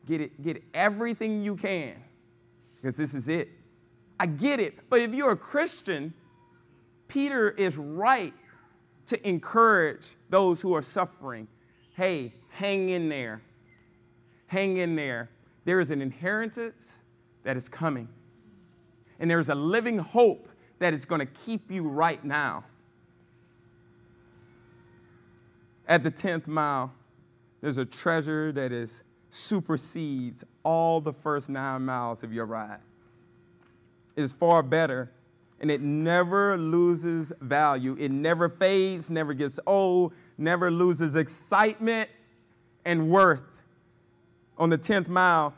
Get 0.07 0.22
it, 0.22 0.41
get 0.41 0.63
everything 0.74 1.43
you 1.43 1.55
can 1.55 1.95
because 2.86 2.98
this 2.98 3.16
is 3.16 3.30
it. 3.30 3.50
I 4.20 4.28
get 4.28 4.60
it. 4.60 4.78
But 4.92 5.02
if 5.02 5.12
you're 5.12 5.32
a 5.32 5.36
Christian, 5.36 6.14
Peter 7.08 7.50
is 7.50 7.78
right 7.78 8.34
to 9.08 9.28
encourage 9.28 10.16
those 10.30 10.62
who 10.62 10.76
are 10.76 10.84
suffering. 10.84 11.48
Hey, 11.96 12.32
hang 12.50 12.90
in 12.90 13.10
there. 13.10 13.42
Hang 14.46 14.78
in 14.78 14.96
there. 14.96 15.32
There 15.64 15.80
is 15.80 15.90
an 15.90 16.00
inheritance 16.00 16.92
that 17.42 17.58
is 17.58 17.68
coming. 17.68 18.08
And 19.20 19.32
there's 19.32 19.50
a 19.50 19.56
living 19.56 19.98
hope 19.98 20.48
that 20.78 20.94
is 20.94 21.06
going 21.06 21.22
to 21.22 21.26
keep 21.26 21.72
you 21.72 21.88
right 21.88 22.24
now. 22.24 22.66
At 25.88 26.04
the 26.04 26.12
10th 26.12 26.46
mile, 26.46 26.94
there's 27.62 27.80
a 27.80 27.86
treasure 27.86 28.52
that 28.52 28.72
is 28.72 29.02
supersedes 29.36 30.44
all 30.64 31.02
the 31.02 31.14
first 31.14 31.50
nine 31.50 31.84
miles 31.84 32.24
of 32.24 32.32
your 32.32 32.46
ride. 32.46 32.80
It 34.16 34.24
is 34.24 34.32
far 34.32 34.64
better 34.64 35.12
and 35.60 35.70
it 35.70 35.82
never 35.82 36.58
loses 36.58 37.32
value. 37.42 37.96
It 38.00 38.12
never 38.12 38.50
fades, 38.50 39.10
never 39.10 39.34
gets 39.34 39.60
old, 39.68 40.14
never 40.38 40.72
loses 40.72 41.16
excitement 41.16 42.10
and 42.86 43.10
worth. 43.10 43.42
On 44.58 44.70
the 44.70 44.78
10th 44.78 45.10
mile, 45.10 45.54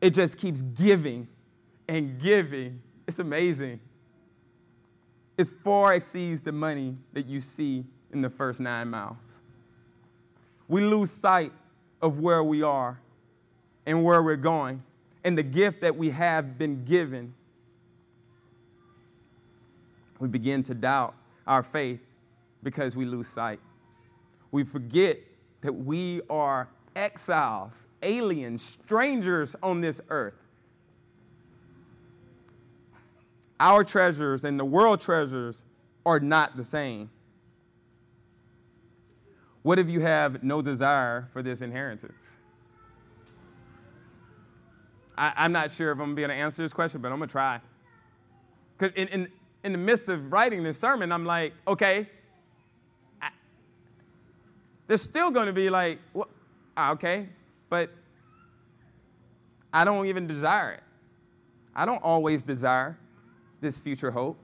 it 0.00 0.10
just 0.10 0.38
keeps 0.38 0.62
giving 0.62 1.28
and 1.88 2.20
giving. 2.20 2.80
It's 3.06 3.18
amazing. 3.18 3.80
It 5.36 5.48
far 5.64 5.94
exceeds 5.94 6.40
the 6.40 6.52
money 6.52 6.96
that 7.12 7.26
you 7.26 7.40
see 7.40 7.84
in 8.12 8.22
the 8.22 8.30
first 8.30 8.58
nine 8.58 8.88
miles. 8.88 9.40
We 10.66 10.80
lose 10.80 11.10
sight 11.10 11.52
of 12.00 12.20
where 12.20 12.42
we 12.42 12.62
are 12.62 12.98
and 13.88 14.04
where 14.04 14.22
we're 14.22 14.36
going 14.36 14.82
and 15.24 15.36
the 15.36 15.42
gift 15.42 15.80
that 15.80 15.96
we 15.96 16.10
have 16.10 16.58
been 16.58 16.84
given. 16.84 17.32
We 20.20 20.28
begin 20.28 20.62
to 20.64 20.74
doubt 20.74 21.14
our 21.46 21.62
faith 21.62 22.00
because 22.62 22.94
we 22.94 23.06
lose 23.06 23.28
sight. 23.28 23.60
We 24.50 24.62
forget 24.62 25.20
that 25.62 25.72
we 25.72 26.20
are 26.28 26.68
exiles, 26.94 27.88
aliens, 28.02 28.62
strangers 28.62 29.56
on 29.62 29.80
this 29.80 30.02
earth. 30.10 30.34
Our 33.58 33.84
treasures 33.84 34.44
and 34.44 34.60
the 34.60 34.66
world 34.66 35.00
treasures 35.00 35.64
are 36.04 36.20
not 36.20 36.58
the 36.58 36.64
same. 36.64 37.08
What 39.62 39.78
if 39.78 39.88
you 39.88 40.00
have 40.00 40.42
no 40.44 40.60
desire 40.60 41.30
for 41.32 41.42
this 41.42 41.62
inheritance? 41.62 42.37
I, 45.18 45.44
am 45.44 45.52
not 45.52 45.72
sure 45.72 45.90
if 45.90 45.98
I'm 45.98 46.06
gonna 46.06 46.14
be 46.14 46.22
able 46.22 46.34
to 46.34 46.40
answer 46.40 46.62
this 46.62 46.72
question, 46.72 47.00
but 47.00 47.10
I'm 47.10 47.18
gonna 47.18 47.26
try. 47.30 47.60
Because 48.76 48.94
in, 48.94 49.08
in, 49.08 49.28
in 49.64 49.72
the 49.72 49.78
midst 49.78 50.08
of 50.08 50.32
writing 50.32 50.62
this 50.62 50.78
sermon, 50.78 51.10
I'm 51.10 51.26
like, 51.26 51.52
okay, 51.66 52.08
I, 53.20 53.30
there's 54.86 55.02
still 55.02 55.30
gonna 55.30 55.52
be 55.52 55.70
like, 55.70 55.98
well, 56.14 56.28
ah, 56.76 56.92
okay, 56.92 57.28
but 57.68 57.90
I 59.72 59.84
don't 59.84 60.06
even 60.06 60.26
desire 60.26 60.72
it. 60.72 60.82
I 61.74 61.84
don't 61.84 62.02
always 62.02 62.42
desire 62.42 62.98
this 63.60 63.76
future 63.76 64.10
hope. 64.10 64.38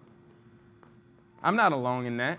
I'm 1.42 1.56
not 1.56 1.72
alone 1.72 2.06
in 2.06 2.16
that. 2.16 2.38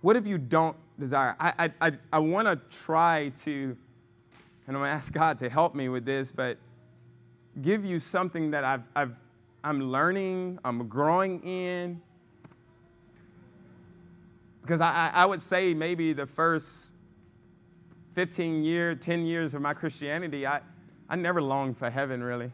What 0.00 0.16
if 0.16 0.26
you 0.26 0.38
don't 0.38 0.76
desire? 0.98 1.36
I, 1.38 1.52
I, 1.58 1.88
I, 1.88 1.92
I 2.14 2.18
want 2.18 2.48
to 2.48 2.56
try 2.76 3.30
to, 3.42 3.76
and 4.66 4.76
I'm 4.76 4.82
going 4.82 4.90
to 4.90 4.94
ask 4.94 5.12
God 5.12 5.38
to 5.40 5.48
help 5.48 5.74
me 5.74 5.88
with 5.88 6.04
this, 6.04 6.32
but 6.32 6.58
give 7.60 7.84
you 7.84 8.00
something 8.00 8.50
that 8.52 8.64
I've, 8.64 8.82
I've, 8.94 9.14
I'm 9.64 9.90
learning, 9.90 10.58
I'm 10.64 10.88
growing 10.88 11.42
in. 11.42 12.00
Because 14.62 14.80
I, 14.80 15.10
I 15.12 15.26
would 15.26 15.42
say 15.42 15.74
maybe 15.74 16.12
the 16.12 16.26
first 16.26 16.92
15 18.14 18.62
years, 18.62 18.98
10 19.00 19.26
years 19.26 19.54
of 19.54 19.62
my 19.62 19.74
Christianity, 19.74 20.46
I, 20.46 20.60
I 21.08 21.16
never 21.16 21.42
longed 21.42 21.78
for 21.78 21.90
heaven 21.90 22.22
really. 22.22 22.52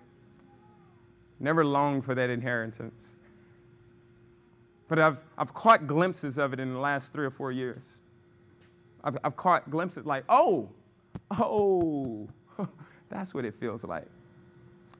Never 1.38 1.64
longed 1.64 2.04
for 2.04 2.14
that 2.14 2.30
inheritance. 2.30 3.14
But 4.88 4.98
I've, 4.98 5.18
I've 5.36 5.52
caught 5.52 5.86
glimpses 5.86 6.38
of 6.38 6.52
it 6.52 6.60
in 6.60 6.72
the 6.72 6.78
last 6.78 7.12
three 7.12 7.26
or 7.26 7.30
four 7.30 7.52
years. 7.52 8.00
I've, 9.02 9.18
I've 9.22 9.36
caught 9.36 9.70
glimpses 9.70 10.06
like, 10.06 10.24
oh, 10.28 10.68
oh, 11.30 12.28
that's 13.08 13.34
what 13.34 13.44
it 13.44 13.54
feels 13.58 13.84
like. 13.84 14.06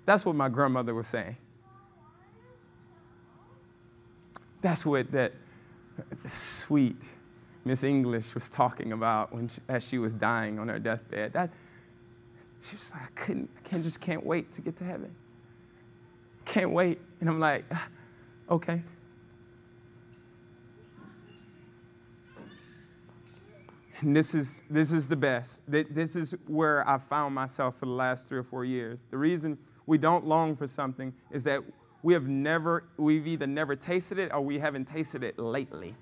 That's 0.05 0.24
what 0.24 0.37
my 0.37 0.49
grandmother 0.49 0.95
was 0.95 1.09
saying. 1.09 1.37
That's 4.62 4.87
what 4.87 5.11
that 5.12 5.33
sweet 6.27 7.03
Miss 7.64 7.83
English 7.83 8.35
was 8.35 8.49
talking 8.49 8.93
about 8.93 9.35
when 9.35 9.49
she, 9.49 9.61
as 9.68 9.87
she 9.87 9.99
was 9.99 10.14
dying 10.14 10.59
on 10.59 10.68
her 10.68 10.79
deathbed. 10.79 11.33
That, 11.33 11.51
she 12.62 12.77
was 12.77 12.93
like, 12.93 13.03
I 13.03 13.20
couldn't, 13.20 13.51
I 13.57 13.68
can't, 13.68 13.83
just 13.83 14.01
can't 14.01 14.24
wait 14.24 14.53
to 14.53 14.61
get 14.61 14.77
to 14.79 14.85
heaven. 14.85 15.14
Can't 16.45 16.70
wait. 16.70 17.01
And 17.20 17.29
I'm 17.29 17.41
like, 17.41 17.64
ah, 17.72 17.89
okay. 18.51 18.83
And 24.01 24.15
this 24.15 24.35
is, 24.35 24.63
this 24.69 24.93
is 24.93 25.09
the 25.09 25.17
best. 25.17 25.63
This 25.67 26.17
is 26.17 26.35
where 26.47 26.87
I 26.89 26.99
found 26.99 27.35
myself 27.35 27.79
for 27.79 27.87
the 27.87 27.93
last 27.93 28.29
three 28.29 28.39
or 28.39 28.45
four 28.45 28.65
years. 28.65 29.07
The 29.11 29.17
reason 29.17 29.57
we 29.87 29.97
don't 29.97 30.27
long 30.27 30.55
for 30.55 30.67
something 30.67 31.15
is 31.31 31.45
that 31.45 31.63
we 32.03 32.13
have 32.13 32.29
never, 32.29 32.85
we've 32.99 33.27
either 33.27 33.47
never 33.47 33.75
tasted 33.75 34.19
it 34.19 34.33
or 34.33 34.41
we 34.41 34.59
haven't 34.59 34.85
tasted 34.85 35.25
it 35.25 35.39
lately. 35.39 35.97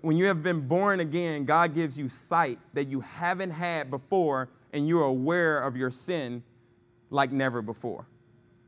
When 0.00 0.16
you 0.16 0.26
have 0.26 0.42
been 0.42 0.66
born 0.66 1.00
again, 1.00 1.44
God 1.44 1.74
gives 1.74 1.96
you 1.96 2.08
sight 2.08 2.58
that 2.74 2.88
you 2.88 3.00
haven't 3.00 3.50
had 3.50 3.90
before, 3.90 4.50
and 4.72 4.86
you're 4.86 5.04
aware 5.04 5.60
of 5.60 5.76
your 5.76 5.90
sin 5.90 6.42
like 7.08 7.32
never 7.32 7.62
before. 7.62 8.06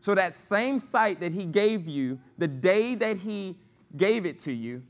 So, 0.00 0.14
that 0.14 0.34
same 0.34 0.78
sight 0.78 1.20
that 1.20 1.32
He 1.32 1.44
gave 1.44 1.86
you 1.86 2.18
the 2.38 2.48
day 2.48 2.94
that 2.94 3.18
He 3.18 3.56
gave 3.96 4.24
it 4.24 4.40
to 4.40 4.52
you, 4.52 4.82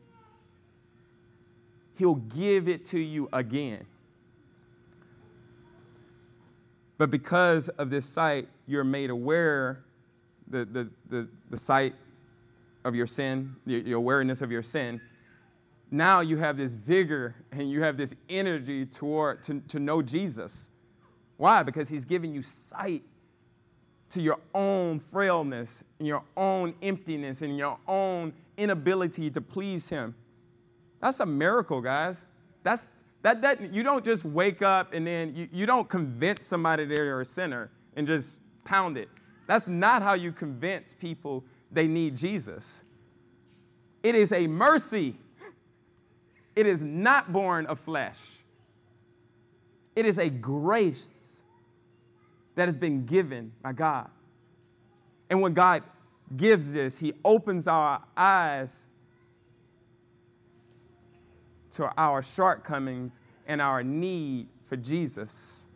He'll 2.02 2.16
give 2.16 2.66
it 2.66 2.84
to 2.86 2.98
you 2.98 3.28
again. 3.32 3.86
But 6.98 7.12
because 7.12 7.68
of 7.68 7.90
this 7.90 8.04
sight, 8.04 8.48
you're 8.66 8.82
made 8.82 9.08
aware, 9.08 9.84
the, 10.48 10.64
the, 10.64 10.90
the, 11.08 11.28
the 11.50 11.56
sight 11.56 11.94
of 12.84 12.96
your 12.96 13.06
sin, 13.06 13.54
your 13.64 13.98
awareness 13.98 14.42
of 14.42 14.50
your 14.50 14.64
sin. 14.64 15.00
Now 15.92 16.22
you 16.22 16.38
have 16.38 16.56
this 16.56 16.72
vigor 16.72 17.36
and 17.52 17.70
you 17.70 17.84
have 17.84 17.96
this 17.96 18.16
energy 18.28 18.84
toward 18.84 19.40
to, 19.44 19.60
to 19.68 19.78
know 19.78 20.02
Jesus. 20.02 20.70
Why? 21.36 21.62
Because 21.62 21.88
he's 21.88 22.04
giving 22.04 22.34
you 22.34 22.42
sight 22.42 23.04
to 24.10 24.20
your 24.20 24.40
own 24.56 24.98
frailness 24.98 25.84
and 26.00 26.08
your 26.08 26.24
own 26.36 26.74
emptiness 26.82 27.42
and 27.42 27.56
your 27.56 27.78
own 27.86 28.32
inability 28.56 29.30
to 29.30 29.40
please 29.40 29.88
him. 29.88 30.16
That's 31.02 31.18
a 31.20 31.26
miracle, 31.26 31.80
guys. 31.80 32.28
That's, 32.62 32.88
that, 33.22 33.42
that, 33.42 33.74
you 33.74 33.82
don't 33.82 34.04
just 34.04 34.24
wake 34.24 34.62
up 34.62 34.94
and 34.94 35.06
then 35.06 35.34
you, 35.34 35.48
you 35.52 35.66
don't 35.66 35.88
convince 35.88 36.46
somebody 36.46 36.84
they're 36.84 37.20
a 37.20 37.24
sinner 37.24 37.70
and 37.96 38.06
just 38.06 38.38
pound 38.64 38.96
it. 38.96 39.08
That's 39.48 39.66
not 39.66 40.02
how 40.02 40.14
you 40.14 40.30
convince 40.30 40.94
people 40.94 41.44
they 41.72 41.88
need 41.88 42.16
Jesus. 42.16 42.84
It 44.02 44.14
is 44.14 44.32
a 44.32 44.46
mercy. 44.46 45.16
It 46.54 46.66
is 46.66 46.82
not 46.82 47.32
born 47.32 47.66
of 47.66 47.80
flesh. 47.80 48.20
It 49.96 50.06
is 50.06 50.18
a 50.18 50.28
grace 50.28 51.42
that 52.54 52.68
has 52.68 52.76
been 52.76 53.06
given 53.06 53.52
by 53.60 53.72
God. 53.72 54.08
And 55.28 55.40
when 55.40 55.52
God 55.52 55.82
gives 56.36 56.72
this, 56.72 56.98
He 56.98 57.12
opens 57.24 57.66
our 57.66 58.02
eyes 58.16 58.86
to 61.72 61.90
our 61.96 62.22
shortcomings 62.22 63.20
and 63.46 63.60
our 63.60 63.82
need 63.82 64.48
for 64.66 64.76
Jesus. 64.76 65.66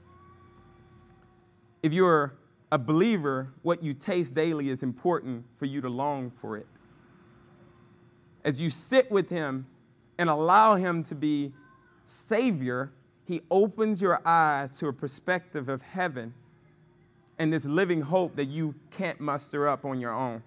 If 1.82 1.92
you're 1.92 2.34
a 2.72 2.78
believer, 2.78 3.48
what 3.62 3.82
you 3.82 3.94
taste 3.94 4.34
daily 4.34 4.70
is 4.70 4.82
important 4.82 5.44
for 5.58 5.66
you 5.66 5.80
to 5.80 5.88
long 5.88 6.30
for 6.30 6.56
it. 6.56 6.66
As 8.44 8.60
you 8.60 8.70
sit 8.70 9.10
with 9.10 9.28
Him 9.28 9.66
and 10.18 10.28
allow 10.28 10.76
Him 10.76 11.02
to 11.04 11.14
be 11.14 11.52
Savior, 12.04 12.90
He 13.24 13.42
opens 13.50 14.02
your 14.02 14.20
eyes 14.24 14.78
to 14.78 14.88
a 14.88 14.92
perspective 14.92 15.68
of 15.68 15.82
heaven 15.82 16.34
and 17.38 17.52
this 17.52 17.66
living 17.66 18.00
hope 18.00 18.36
that 18.36 18.46
you 18.46 18.74
can't 18.90 19.20
muster 19.20 19.68
up 19.68 19.84
on 19.84 20.00
your 20.00 20.12
own. 20.12 20.42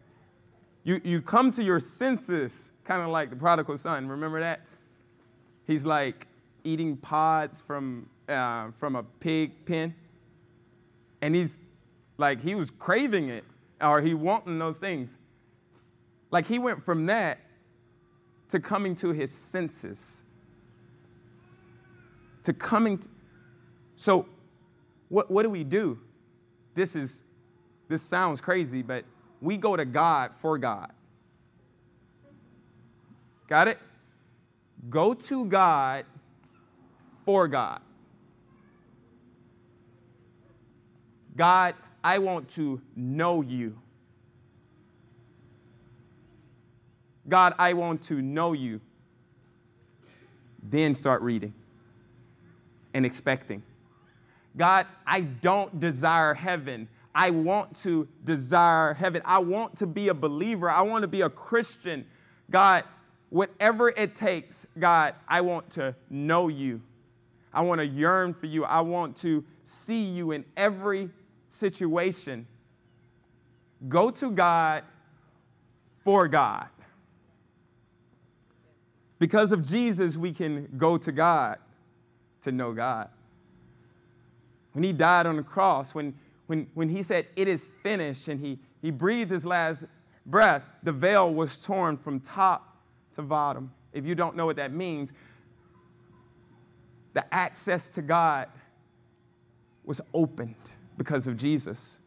You, 0.83 0.99
you 1.03 1.21
come 1.21 1.51
to 1.51 1.63
your 1.63 1.79
senses, 1.79 2.71
kind 2.83 3.01
of 3.01 3.09
like 3.09 3.29
the 3.29 3.35
prodigal 3.35 3.77
son. 3.77 4.07
Remember 4.07 4.39
that? 4.39 4.61
He's 5.69 5.85
like 5.85 6.25
eating 6.63 6.97
pods 6.97 7.61
from, 7.61 8.09
uh, 8.27 8.71
from 8.79 8.95
a 8.95 9.03
pig 9.03 9.67
pen. 9.67 9.93
And 11.21 11.35
he's 11.35 11.61
Like 12.17 12.41
he 12.41 12.55
was 12.55 12.71
craving 12.71 13.29
it 13.29 13.45
or 13.79 14.01
he 14.01 14.15
wanting 14.15 14.57
those 14.57 14.79
things. 14.79 15.17
Like 16.31 16.47
he 16.47 16.57
went 16.57 16.83
from 16.83 17.05
that 17.05 17.39
to 18.49 18.59
coming 18.59 18.95
to 18.97 19.11
his 19.11 19.31
senses. 19.31 20.23
To 22.45 22.53
coming 22.53 22.97
to, 22.97 23.09
so 23.95 24.25
what, 25.09 25.29
what 25.29 25.43
do 25.43 25.51
we 25.51 25.63
do? 25.63 25.99
This 26.73 26.95
is 26.95 27.23
this 27.87 28.01
sounds 28.01 28.41
crazy, 28.41 28.81
but 28.81 29.05
we 29.39 29.55
go 29.55 29.75
to 29.75 29.85
God 29.85 30.31
for 30.39 30.57
God. 30.57 30.91
Got 33.47 33.67
it? 33.67 33.79
Go 34.87 35.13
to 35.13 35.45
God 35.45 36.05
for 37.25 37.47
God. 37.47 37.81
God, 41.35 41.75
I 42.03 42.19
want 42.19 42.49
to 42.49 42.81
know 42.95 43.41
you. 43.41 43.77
God, 47.27 47.53
I 47.59 47.73
want 47.73 48.03
to 48.03 48.21
know 48.21 48.53
you. 48.53 48.81
Then 50.61 50.95
start 50.95 51.21
reading 51.21 51.53
and 52.93 53.05
expecting. 53.05 53.63
God, 54.57 54.87
I 55.05 55.21
don't 55.21 55.79
desire 55.79 56.33
heaven. 56.33 56.87
I 57.13 57.29
want 57.29 57.75
to 57.83 58.07
desire 58.23 58.93
heaven. 58.93 59.21
I 59.25 59.39
want 59.39 59.77
to 59.77 59.87
be 59.87 60.09
a 60.09 60.13
believer. 60.13 60.69
I 60.69 60.81
want 60.81 61.03
to 61.03 61.07
be 61.07 61.21
a 61.21 61.29
Christian. 61.29 62.05
God, 62.49 62.83
whatever 63.29 63.89
it 63.89 64.15
takes, 64.15 64.65
God, 64.77 65.15
I 65.27 65.41
want 65.41 65.69
to 65.71 65.95
know 66.09 66.47
you. 66.47 66.81
I 67.53 67.61
want 67.61 67.79
to 67.79 67.87
yearn 67.87 68.33
for 68.33 68.45
you. 68.45 68.65
I 68.65 68.81
want 68.81 69.15
to 69.17 69.43
see 69.63 70.03
you 70.03 70.31
in 70.31 70.45
every 70.55 71.09
situation. 71.49 72.47
Go 73.87 74.11
to 74.11 74.31
God 74.31 74.83
for 76.03 76.27
God. 76.27 76.67
Because 79.19 79.51
of 79.51 79.63
Jesus, 79.63 80.15
we 80.15 80.31
can 80.31 80.69
go 80.77 80.97
to 80.97 81.11
God 81.11 81.59
to 82.43 82.51
know 82.51 82.73
God. 82.73 83.09
When 84.73 84.83
he 84.83 84.93
died 84.93 85.25
on 85.25 85.35
the 85.35 85.43
cross, 85.43 85.93
when, 85.93 86.13
when, 86.47 86.67
when 86.73 86.87
he 86.87 87.03
said, 87.03 87.27
It 87.35 87.47
is 87.47 87.67
finished, 87.83 88.27
and 88.27 88.39
he, 88.39 88.59
he 88.81 88.91
breathed 88.91 89.31
his 89.31 89.43
last 89.43 89.85
breath, 90.25 90.63
the 90.83 90.93
veil 90.93 91.33
was 91.33 91.61
torn 91.61 91.97
from 91.97 92.19
top 92.19 92.68
to 93.19 93.27
bottom. 93.27 93.71
If 93.93 94.05
you 94.05 94.15
don't 94.15 94.35
know 94.35 94.45
what 94.45 94.55
that 94.57 94.73
means, 94.73 95.13
the 97.13 97.33
access 97.33 97.91
to 97.91 98.01
God 98.01 98.47
was 99.83 100.01
opened 100.13 100.55
because 100.97 101.27
of 101.27 101.37
Jesus. 101.37 101.99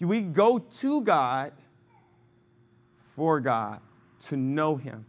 We 0.00 0.20
go 0.20 0.58
to 0.58 1.00
God 1.02 1.52
for 3.00 3.40
God, 3.40 3.80
to 4.26 4.36
know 4.36 4.76
Him, 4.76 5.06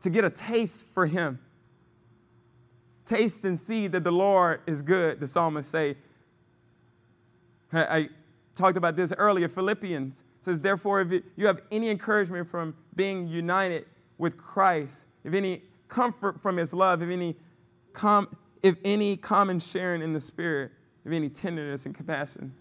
to 0.00 0.10
get 0.10 0.24
a 0.24 0.30
taste 0.30 0.84
for 0.92 1.06
Him. 1.06 1.40
Taste 3.04 3.44
and 3.44 3.58
see 3.58 3.86
that 3.86 4.02
the 4.02 4.10
Lord 4.10 4.60
is 4.66 4.82
good, 4.82 5.20
the 5.20 5.26
psalmist 5.26 5.70
say. 5.70 5.96
I 7.72 8.08
talked 8.54 8.76
about 8.76 8.96
this 8.96 9.12
earlier. 9.16 9.48
Philippians 9.48 10.24
says, 10.46 10.60
Therefore, 10.60 11.00
if 11.00 11.24
you 11.34 11.46
have 11.48 11.60
any 11.72 11.90
encouragement 11.90 12.48
from 12.48 12.72
being 12.94 13.26
united 13.26 13.84
with 14.16 14.36
Christ, 14.38 15.04
if 15.24 15.34
any 15.34 15.62
comfort 15.88 16.40
from 16.40 16.56
his 16.56 16.72
love, 16.72 17.02
if 17.02 17.10
any, 17.10 17.34
com- 17.92 18.28
if 18.62 18.76
any 18.84 19.16
common 19.16 19.58
sharing 19.58 20.02
in 20.02 20.12
the 20.12 20.20
Spirit, 20.20 20.70
if 21.04 21.12
any 21.12 21.28
tenderness 21.28 21.84
and 21.84 21.96
compassion, 21.96 22.54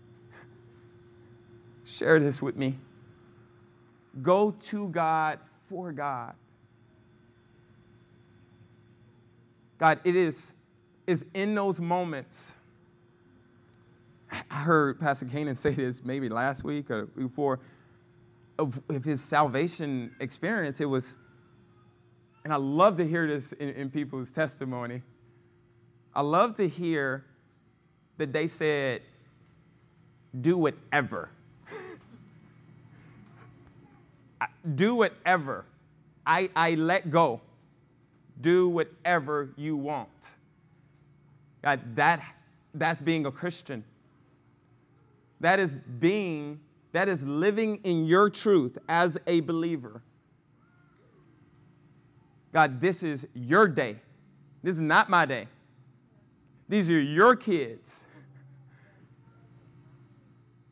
share 1.86 2.20
this 2.20 2.42
with 2.42 2.56
me. 2.56 2.76
Go 4.24 4.50
to 4.64 4.90
God 4.90 5.38
for 5.70 5.92
God. 5.92 6.34
God, 9.78 10.00
it 10.04 10.16
is, 10.16 10.54
is 11.06 11.24
in 11.36 11.54
those 11.54 11.80
moments. 11.80 12.54
I 14.50 14.56
heard 14.56 15.00
Pastor 15.00 15.28
Kanan 15.28 15.56
say 15.60 15.70
this 15.70 16.04
maybe 16.04 16.30
last 16.30 16.64
week 16.64 16.90
or 16.90 17.06
before 17.06 17.60
of, 18.58 18.82
of 18.90 19.04
his 19.04 19.22
salvation 19.22 20.16
experience. 20.20 20.82
It 20.82 20.90
was, 20.90 21.18
and 22.44 22.54
I 22.54 22.58
love 22.58 22.96
to 22.98 23.08
hear 23.08 23.28
this 23.28 23.52
in, 23.54 23.70
in 23.70 23.90
people's 23.90 24.32
testimony. 24.32 25.02
I 26.14 26.22
love 26.22 26.56
to 26.56 26.68
hear 26.68 27.26
that 28.18 28.32
they 28.32 28.48
said, 28.48 29.02
do 30.40 30.58
whatever. 30.58 31.30
do 34.76 34.96
whatever. 34.96 35.66
I, 36.26 36.50
I 36.56 36.76
let 36.76 37.12
go. 37.12 37.42
Do 38.40 38.70
whatever 38.70 39.50
you 39.56 39.78
want. 39.78 40.10
God, 41.62 41.96
that, 41.96 42.24
that's 42.74 43.02
being 43.02 43.26
a 43.26 43.32
Christian. 43.32 43.84
That 45.40 45.60
is 45.60 45.76
being, 45.76 46.60
that 46.96 47.10
is 47.10 47.24
living 47.24 47.78
in 47.84 48.06
your 48.06 48.30
truth 48.30 48.78
as 48.88 49.18
a 49.28 49.42
believer. 49.42 50.02
God, 52.54 52.80
this 52.80 53.04
is 53.04 53.28
your 53.34 53.68
day. 53.68 53.98
This 54.64 54.76
is 54.76 54.82
not 54.82 55.10
my 55.10 55.26
day. 55.26 55.48
These 56.70 56.90
are 56.90 57.00
your 57.02 57.36
kids. 57.36 58.06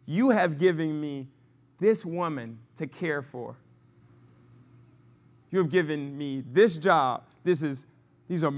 You 0.05 0.29
have 0.29 0.57
given 0.57 1.01
me 1.01 1.27
this 1.77 2.05
woman 2.05 2.57
to 2.77 2.87
care 2.87 3.21
for. 3.21 3.57
You 5.51 5.59
have 5.59 5.69
given 5.69 6.17
me 6.17 6.41
this 6.53 6.77
job. 6.77 7.25
This 7.43 7.61
is, 7.61 7.85
these 8.29 8.45
are, 8.45 8.53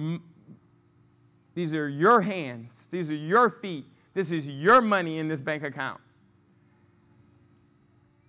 these 1.55 1.73
are 1.73 1.89
your 1.89 2.21
hands. 2.21 2.85
These 2.91 3.09
are 3.09 3.15
your 3.15 3.49
feet. 3.49 3.87
This 4.13 4.29
is 4.29 4.47
your 4.47 4.81
money 4.81 5.17
in 5.17 5.27
this 5.27 5.41
bank 5.41 5.63
account. 5.63 5.99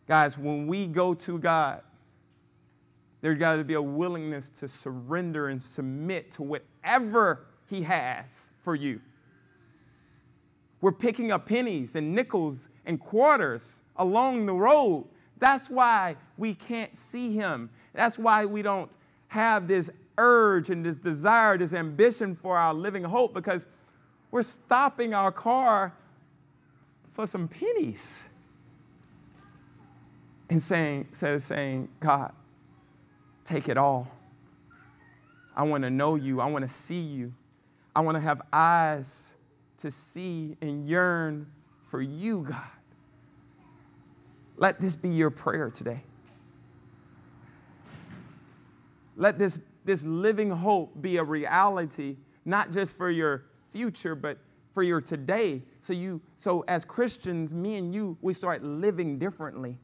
Guys, 0.07 0.39
when 0.39 0.67
we 0.67 0.87
go 0.87 1.15
to 1.15 1.39
God, 1.39 1.83
there's 3.21 3.39
got 3.39 3.57
to 3.57 3.65
be 3.65 3.75
a 3.75 3.83
willingness 3.83 4.51
to 4.51 4.69
surrender 4.69 5.49
and 5.49 5.61
submit 5.61 6.31
to 6.33 6.43
whatever 6.43 7.47
He 7.69 7.83
has 7.83 8.53
for 8.63 8.75
you. 8.75 9.01
We're 10.81 10.93
picking 10.93 11.33
up 11.33 11.47
pennies 11.47 11.97
and 11.97 12.15
nickels 12.15 12.69
and 12.85 13.01
quarters 13.01 13.83
along 13.97 14.47
the 14.47 14.55
road. 14.55 15.09
That's 15.39 15.69
why 15.69 16.17
we 16.37 16.55
can't 16.55 16.95
see 16.95 17.33
Him. 17.33 17.71
That's 17.93 18.19
why 18.19 18.45
we 18.45 18.63
don't 18.63 18.95
have 19.29 19.67
this 19.67 19.91
urge 20.19 20.71
and 20.71 20.87
this 20.87 21.01
desire, 21.01 21.59
this 21.59 21.73
ambition 21.73 22.37
for 22.37 22.57
our 22.57 22.73
living 22.73 23.03
hope, 23.03 23.35
because 23.35 23.67
we're 24.31 24.43
stopping 24.43 25.15
our 25.15 25.33
car 25.33 25.93
for 27.13 27.27
some 27.27 27.49
pennies 27.49 28.23
and 30.49 30.62
saying, 30.62 31.07
instead 31.09 31.34
of 31.34 31.42
saying, 31.42 31.88
God, 32.01 32.32
take 33.44 33.68
it 33.68 33.76
all. 33.76 34.09
I 35.57 35.62
want 35.62 35.84
to 35.84 35.90
know 35.90 36.14
you. 36.14 36.40
I 36.40 36.47
want 36.47 36.64
to 36.66 36.72
see 36.72 37.01
you. 37.01 37.32
I 37.94 38.01
want 38.01 38.16
to 38.16 38.20
have 38.20 38.42
eyes 38.53 39.32
to 39.78 39.90
see 39.90 40.57
and 40.61 40.86
yearn 40.86 41.47
for 41.82 42.03
you, 42.03 42.47
God. 42.49 42.62
Let 44.59 44.80
this 44.80 44.97
be 44.97 45.09
your 45.09 45.30
prayer 45.30 45.70
today. 45.70 46.03
Let 49.16 49.38
this, 49.38 49.59
this 49.84 50.05
living 50.05 50.51
hope 50.51 51.01
be 51.01 51.16
a 51.16 51.24
reality, 51.24 52.16
not 52.44 52.70
just 52.70 52.97
for 52.97 53.11
your 53.11 53.47
future, 53.72 54.14
but 54.14 54.38
for 54.72 54.82
your 54.82 55.01
today. 55.01 55.62
So 55.80 55.92
you 55.94 56.20
so 56.36 56.64
as 56.68 56.84
Christians, 56.84 57.55
me 57.55 57.76
and 57.76 57.94
you, 57.94 58.18
we 58.20 58.34
start 58.34 58.62
living 58.62 59.18
differently. 59.18 59.78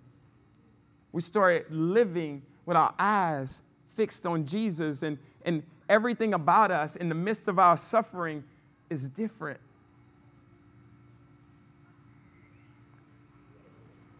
We 1.13 1.21
start 1.21 1.71
living 1.71 2.43
with 2.67 2.77
our 2.77 2.95
eyes 2.99 3.63
fixed 3.95 4.25
on 4.27 4.47
Jesus 4.47 5.03
and, 5.03 5.19
and 5.45 5.63
everything 5.89 6.35
about 6.35 6.71
us 6.71 6.97
in 6.97 7.09
the 7.09 7.15
midst 7.15 7.49
of 7.49 7.59
our 7.59 7.77
suffering 7.77 8.43
is 8.89 9.09
different. 9.09 9.61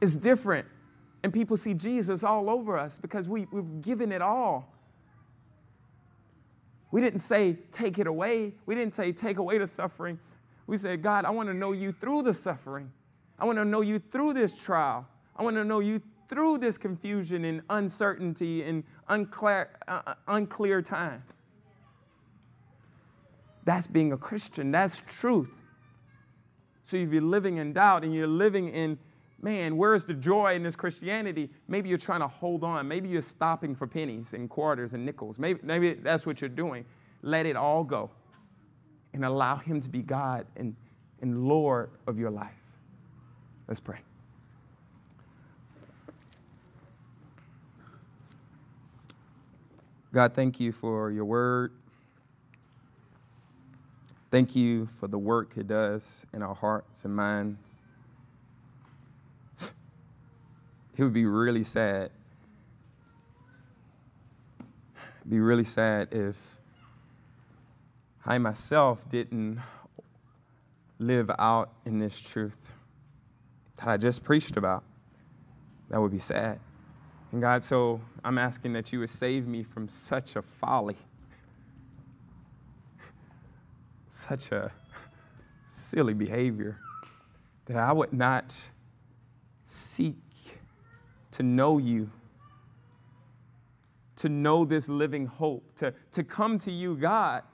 It's 0.01 0.17
different. 0.17 0.67
And 1.23 1.33
people 1.33 1.57
see 1.57 1.75
Jesus 1.75 2.25
all 2.25 2.51
over 2.51 2.77
us 2.77 2.99
because 2.99 3.29
we, 3.29 3.47
we've 3.53 3.81
given 3.81 4.11
it 4.11 4.21
all. 4.21 4.69
We 6.91 7.01
didn't 7.01 7.21
say, 7.21 7.57
take 7.71 7.99
it 7.99 8.07
away. 8.07 8.53
We 8.67 8.75
didn't 8.75 8.95
say, 8.95 9.13
take 9.13 9.39
away 9.39 9.59
the 9.59 9.67
suffering. 9.67 10.19
We 10.67 10.77
said, 10.77 11.03
God, 11.03 11.25
I 11.25 11.31
want 11.31 11.49
to 11.49 11.55
know 11.55 11.73
you 11.73 11.93
through 11.93 12.23
the 12.23 12.35
suffering. 12.35 12.91
I 13.39 13.45
want 13.45 13.59
to 13.59 13.65
know 13.65 13.81
you 13.81 13.99
through 13.99 14.35
this 14.35 14.53
trial. 14.53 15.07
I 15.37 15.43
want 15.43 15.57
to 15.57 15.65
know 15.65 15.79
you 15.79 16.03
through 16.33 16.57
this 16.59 16.79
confusion 16.79 17.45
and 17.45 17.61
uncertainty 17.69 18.63
and 18.63 18.85
unclear, 19.09 19.69
uh, 19.87 20.01
uh 20.07 20.15
unclear 20.29 20.81
time. 20.81 21.23
That's 23.65 23.87
being 23.87 24.13
a 24.13 24.17
Christian. 24.17 24.71
That's 24.71 25.03
truth. 25.07 25.51
So 26.87 26.97
if 26.97 27.13
you're 27.13 27.23
living 27.23 27.59
in 27.59 27.75
doubt 27.75 28.03
and 28.03 28.15
you're 28.15 28.27
living 28.27 28.71
in, 28.71 28.99
man, 29.41 29.77
where's 29.77 30.05
the 30.05 30.15
joy 30.15 30.55
in 30.55 30.63
this 30.63 30.75
Christianity? 30.75 31.51
Maybe 31.69 31.89
you're 31.89 31.99
trying 31.99 32.21
to 32.21 32.29
hold 32.29 32.65
on. 32.65 32.89
Maybe 32.89 33.09
you're 33.09 33.23
stopping 33.23 33.75
for 33.75 33.87
pennies 33.87 34.33
and 34.35 34.49
quarters 34.49 34.95
and 34.95 35.05
nickels. 35.05 35.39
Maybe, 35.39 35.61
maybe 35.63 35.95
that's 35.95 36.27
what 36.27 36.41
you're 36.41 36.51
doing. 36.51 36.85
Let 37.21 37.47
it 37.47 37.57
all 37.57 37.85
go 37.85 38.11
and 39.13 39.25
allow 39.25 39.57
Him 39.57 39.81
to 39.83 39.89
be 39.89 40.03
God 40.03 40.47
and, 40.57 40.75
and 41.21 41.47
Lord 41.47 41.91
of 42.07 42.19
your 42.19 42.31
life. 42.31 42.51
Let's 43.69 43.81
pray. 43.81 43.99
God, 50.13 50.35
thank 50.35 50.61
you 50.61 50.73
for 50.73 51.11
your 51.11 51.25
word. 51.25 51.73
Thank 54.31 54.55
you 54.55 54.89
for 55.01 55.09
the 55.09 55.19
work 55.19 55.55
it 55.57 55.69
does 55.69 56.27
in 56.35 56.43
our 56.43 56.55
hearts 56.55 57.05
and 57.05 57.17
minds. 57.17 57.81
It 60.97 61.03
would 61.03 61.15
be 61.15 61.25
really 61.25 61.65
sad. 61.65 62.11
It'd 65.21 65.31
be 65.31 65.41
really 65.41 65.65
sad 65.65 66.09
if 66.13 66.37
I 68.27 68.37
myself 68.39 69.09
didn't 69.09 69.61
live 70.99 71.31
out 71.39 71.73
in 71.87 71.99
this 71.99 72.21
truth 72.21 72.59
that 73.77 73.89
I 73.89 73.97
just 73.97 74.23
preached 74.23 74.57
about. 74.59 74.85
That 75.89 76.01
would 76.01 76.13
be 76.13 76.19
sad. 76.19 76.61
And 77.33 77.41
God, 77.41 77.63
so 77.63 78.01
I'm 78.23 78.37
asking 78.37 78.75
that 78.75 78.93
you 78.93 79.01
would 79.01 79.11
save 79.11 79.47
me 79.47 79.63
from 79.63 79.89
such 79.89 80.37
a 80.37 80.43
folly, 80.43 80.99
such 84.09 84.53
a 84.53 84.71
silly 85.67 86.13
behavior, 86.13 86.79
that 87.65 87.79
I 87.79 87.91
would 87.91 88.13
not 88.13 88.55
seek 89.65 90.19
to 91.31 91.43
know 91.43 91.79
you, 91.79 92.11
to 94.17 94.29
know 94.29 94.67
this 94.67 94.91
living 94.91 95.25
hope, 95.25 95.75
to, 95.77 95.95
to 96.13 96.23
come 96.23 96.59
to 96.59 96.71
you, 96.71 96.97
God. 96.97 97.45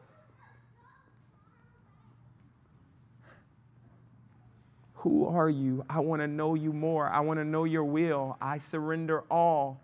Who 4.99 5.29
are 5.29 5.49
you? 5.49 5.85
I 5.89 6.01
want 6.01 6.23
to 6.23 6.27
know 6.27 6.55
you 6.55 6.73
more. 6.73 7.09
I 7.09 7.21
want 7.21 7.39
to 7.39 7.45
know 7.45 7.63
your 7.63 7.85
will. 7.85 8.37
I 8.41 8.59
surrender 8.59 9.23
all. 9.31 9.81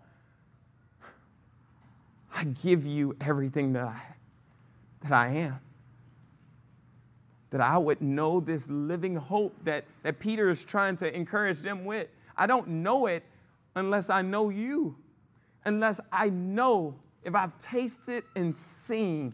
I 2.33 2.43
give 2.43 2.85
you 2.85 3.15
everything 3.21 3.71
that 3.73 3.83
I, 3.85 4.01
that 5.03 5.13
I 5.13 5.27
am. 5.29 5.59
That 7.51 7.61
I 7.61 7.77
would 7.77 8.01
know 8.01 8.41
this 8.41 8.69
living 8.69 9.15
hope 9.15 9.55
that, 9.63 9.85
that 10.03 10.19
Peter 10.19 10.49
is 10.49 10.65
trying 10.65 10.97
to 10.97 11.15
encourage 11.15 11.59
them 11.59 11.85
with. 11.85 12.09
I 12.35 12.45
don't 12.45 12.67
know 12.67 13.05
it 13.05 13.23
unless 13.73 14.09
I 14.09 14.21
know 14.21 14.49
you, 14.49 14.97
unless 15.63 16.01
I 16.11 16.27
know 16.27 16.93
if 17.23 17.33
I've 17.35 17.57
tasted 17.59 18.25
and 18.35 18.53
seen, 18.53 19.33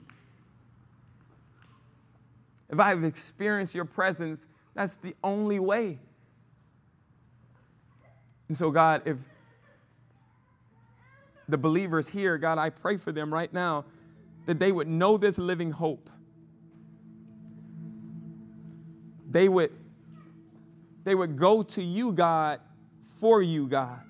if 2.70 2.80
I've 2.80 3.04
experienced 3.04 3.74
your 3.74 3.86
presence, 3.86 4.46
that's 4.74 4.98
the 4.98 5.16
only 5.24 5.60
way. 5.60 6.00
And 8.48 8.58
so, 8.58 8.72
God, 8.72 9.04
if 9.06 9.18
the 11.48 11.58
believers 11.58 12.10
here, 12.10 12.38
God, 12.38 12.58
I 12.58 12.70
pray 12.70 12.98
for 12.98 13.12
them 13.12 13.34
right 13.34 13.52
now 13.52 13.86
that 14.46 14.60
they 14.60 14.72
would 14.72 14.88
know 14.88 15.18
this 15.18 15.38
living 15.38 15.72
hope. 15.72 16.10
They 19.30 19.48
would, 19.48 19.72
they 21.04 21.16
would 21.16 21.38
go 21.38 21.64
to 21.64 21.82
you, 21.82 22.12
God, 22.12 22.60
for 23.04 23.42
you, 23.42 23.68
God 23.68 24.02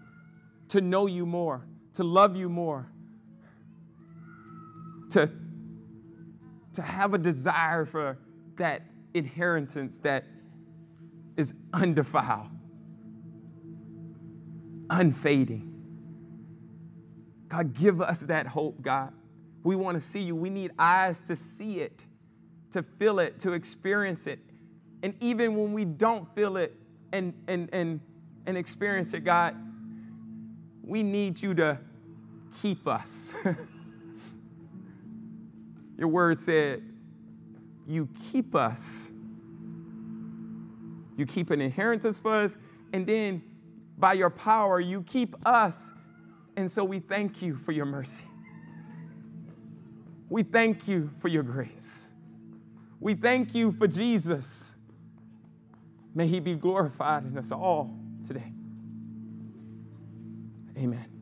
to 0.72 0.80
know 0.80 1.06
you 1.06 1.26
more, 1.26 1.68
to 1.94 2.02
love 2.02 2.38
you 2.38 2.48
more, 2.48 2.90
to, 5.10 5.30
to 6.72 6.82
have 6.82 7.14
a 7.14 7.18
desire 7.18 7.84
for 7.84 8.18
that 8.56 8.84
inheritance 9.14 10.00
that 10.00 10.24
is 11.42 11.54
undefiled, 11.74 12.48
unfading. 14.90 15.68
God, 17.50 17.74
give 17.74 18.02
us 18.02 18.22
that 18.22 18.48
hope, 18.48 18.82
God. 18.82 19.12
We 19.64 19.76
want 19.76 19.96
to 19.96 20.02
see 20.02 20.22
you. 20.22 20.36
We 20.36 20.50
need 20.50 20.72
eyes 20.80 21.20
to 21.22 21.36
see 21.36 21.82
it, 21.82 22.06
to 22.72 22.84
feel 22.84 23.20
it, 23.20 23.40
to 23.40 23.54
experience 23.54 24.28
it. 24.28 24.40
And 25.04 25.16
even 25.20 25.56
when 25.56 25.74
we 25.74 25.84
don't 25.84 26.34
feel 26.36 26.58
it 26.58 26.76
and, 27.12 27.34
and, 27.48 27.70
and, 27.74 28.00
and 28.46 28.58
experience 28.58 29.14
it, 29.14 29.26
God, 29.26 29.56
we 30.84 31.04
need 31.04 31.42
you 31.42 31.54
to 31.56 31.78
keep 32.62 32.88
us. 32.88 33.34
Your 35.98 36.08
word 36.08 36.40
said, 36.40 36.82
You 37.88 38.08
keep 38.32 38.56
us. 38.56 39.12
You 41.18 41.26
keep 41.26 41.50
an 41.52 41.62
inheritance 41.62 42.20
for 42.20 42.34
us, 42.34 42.58
and 42.94 43.06
then 43.06 43.44
by 43.98 44.14
your 44.14 44.30
power, 44.30 44.80
you 44.80 45.04
keep 45.04 45.36
us. 45.46 45.92
And 46.58 46.70
so 46.70 46.84
we 46.84 47.00
thank 47.00 47.42
you 47.42 47.56
for 47.56 47.72
your 47.72 47.86
mercy. 47.86 48.26
We 50.30 50.44
thank 50.44 50.88
you 50.88 51.12
for 51.20 51.28
your 51.28 51.44
grace. 51.44 52.10
We 53.00 53.16
thank 53.16 53.54
you 53.54 53.72
for 53.72 53.88
Jesus. 53.88 54.72
May 56.14 56.28
he 56.28 56.40
be 56.40 56.56
glorified 56.56 57.26
in 57.26 57.38
us 57.38 57.52
all 57.52 57.94
today. 58.26 58.54
Amen. 60.78 61.21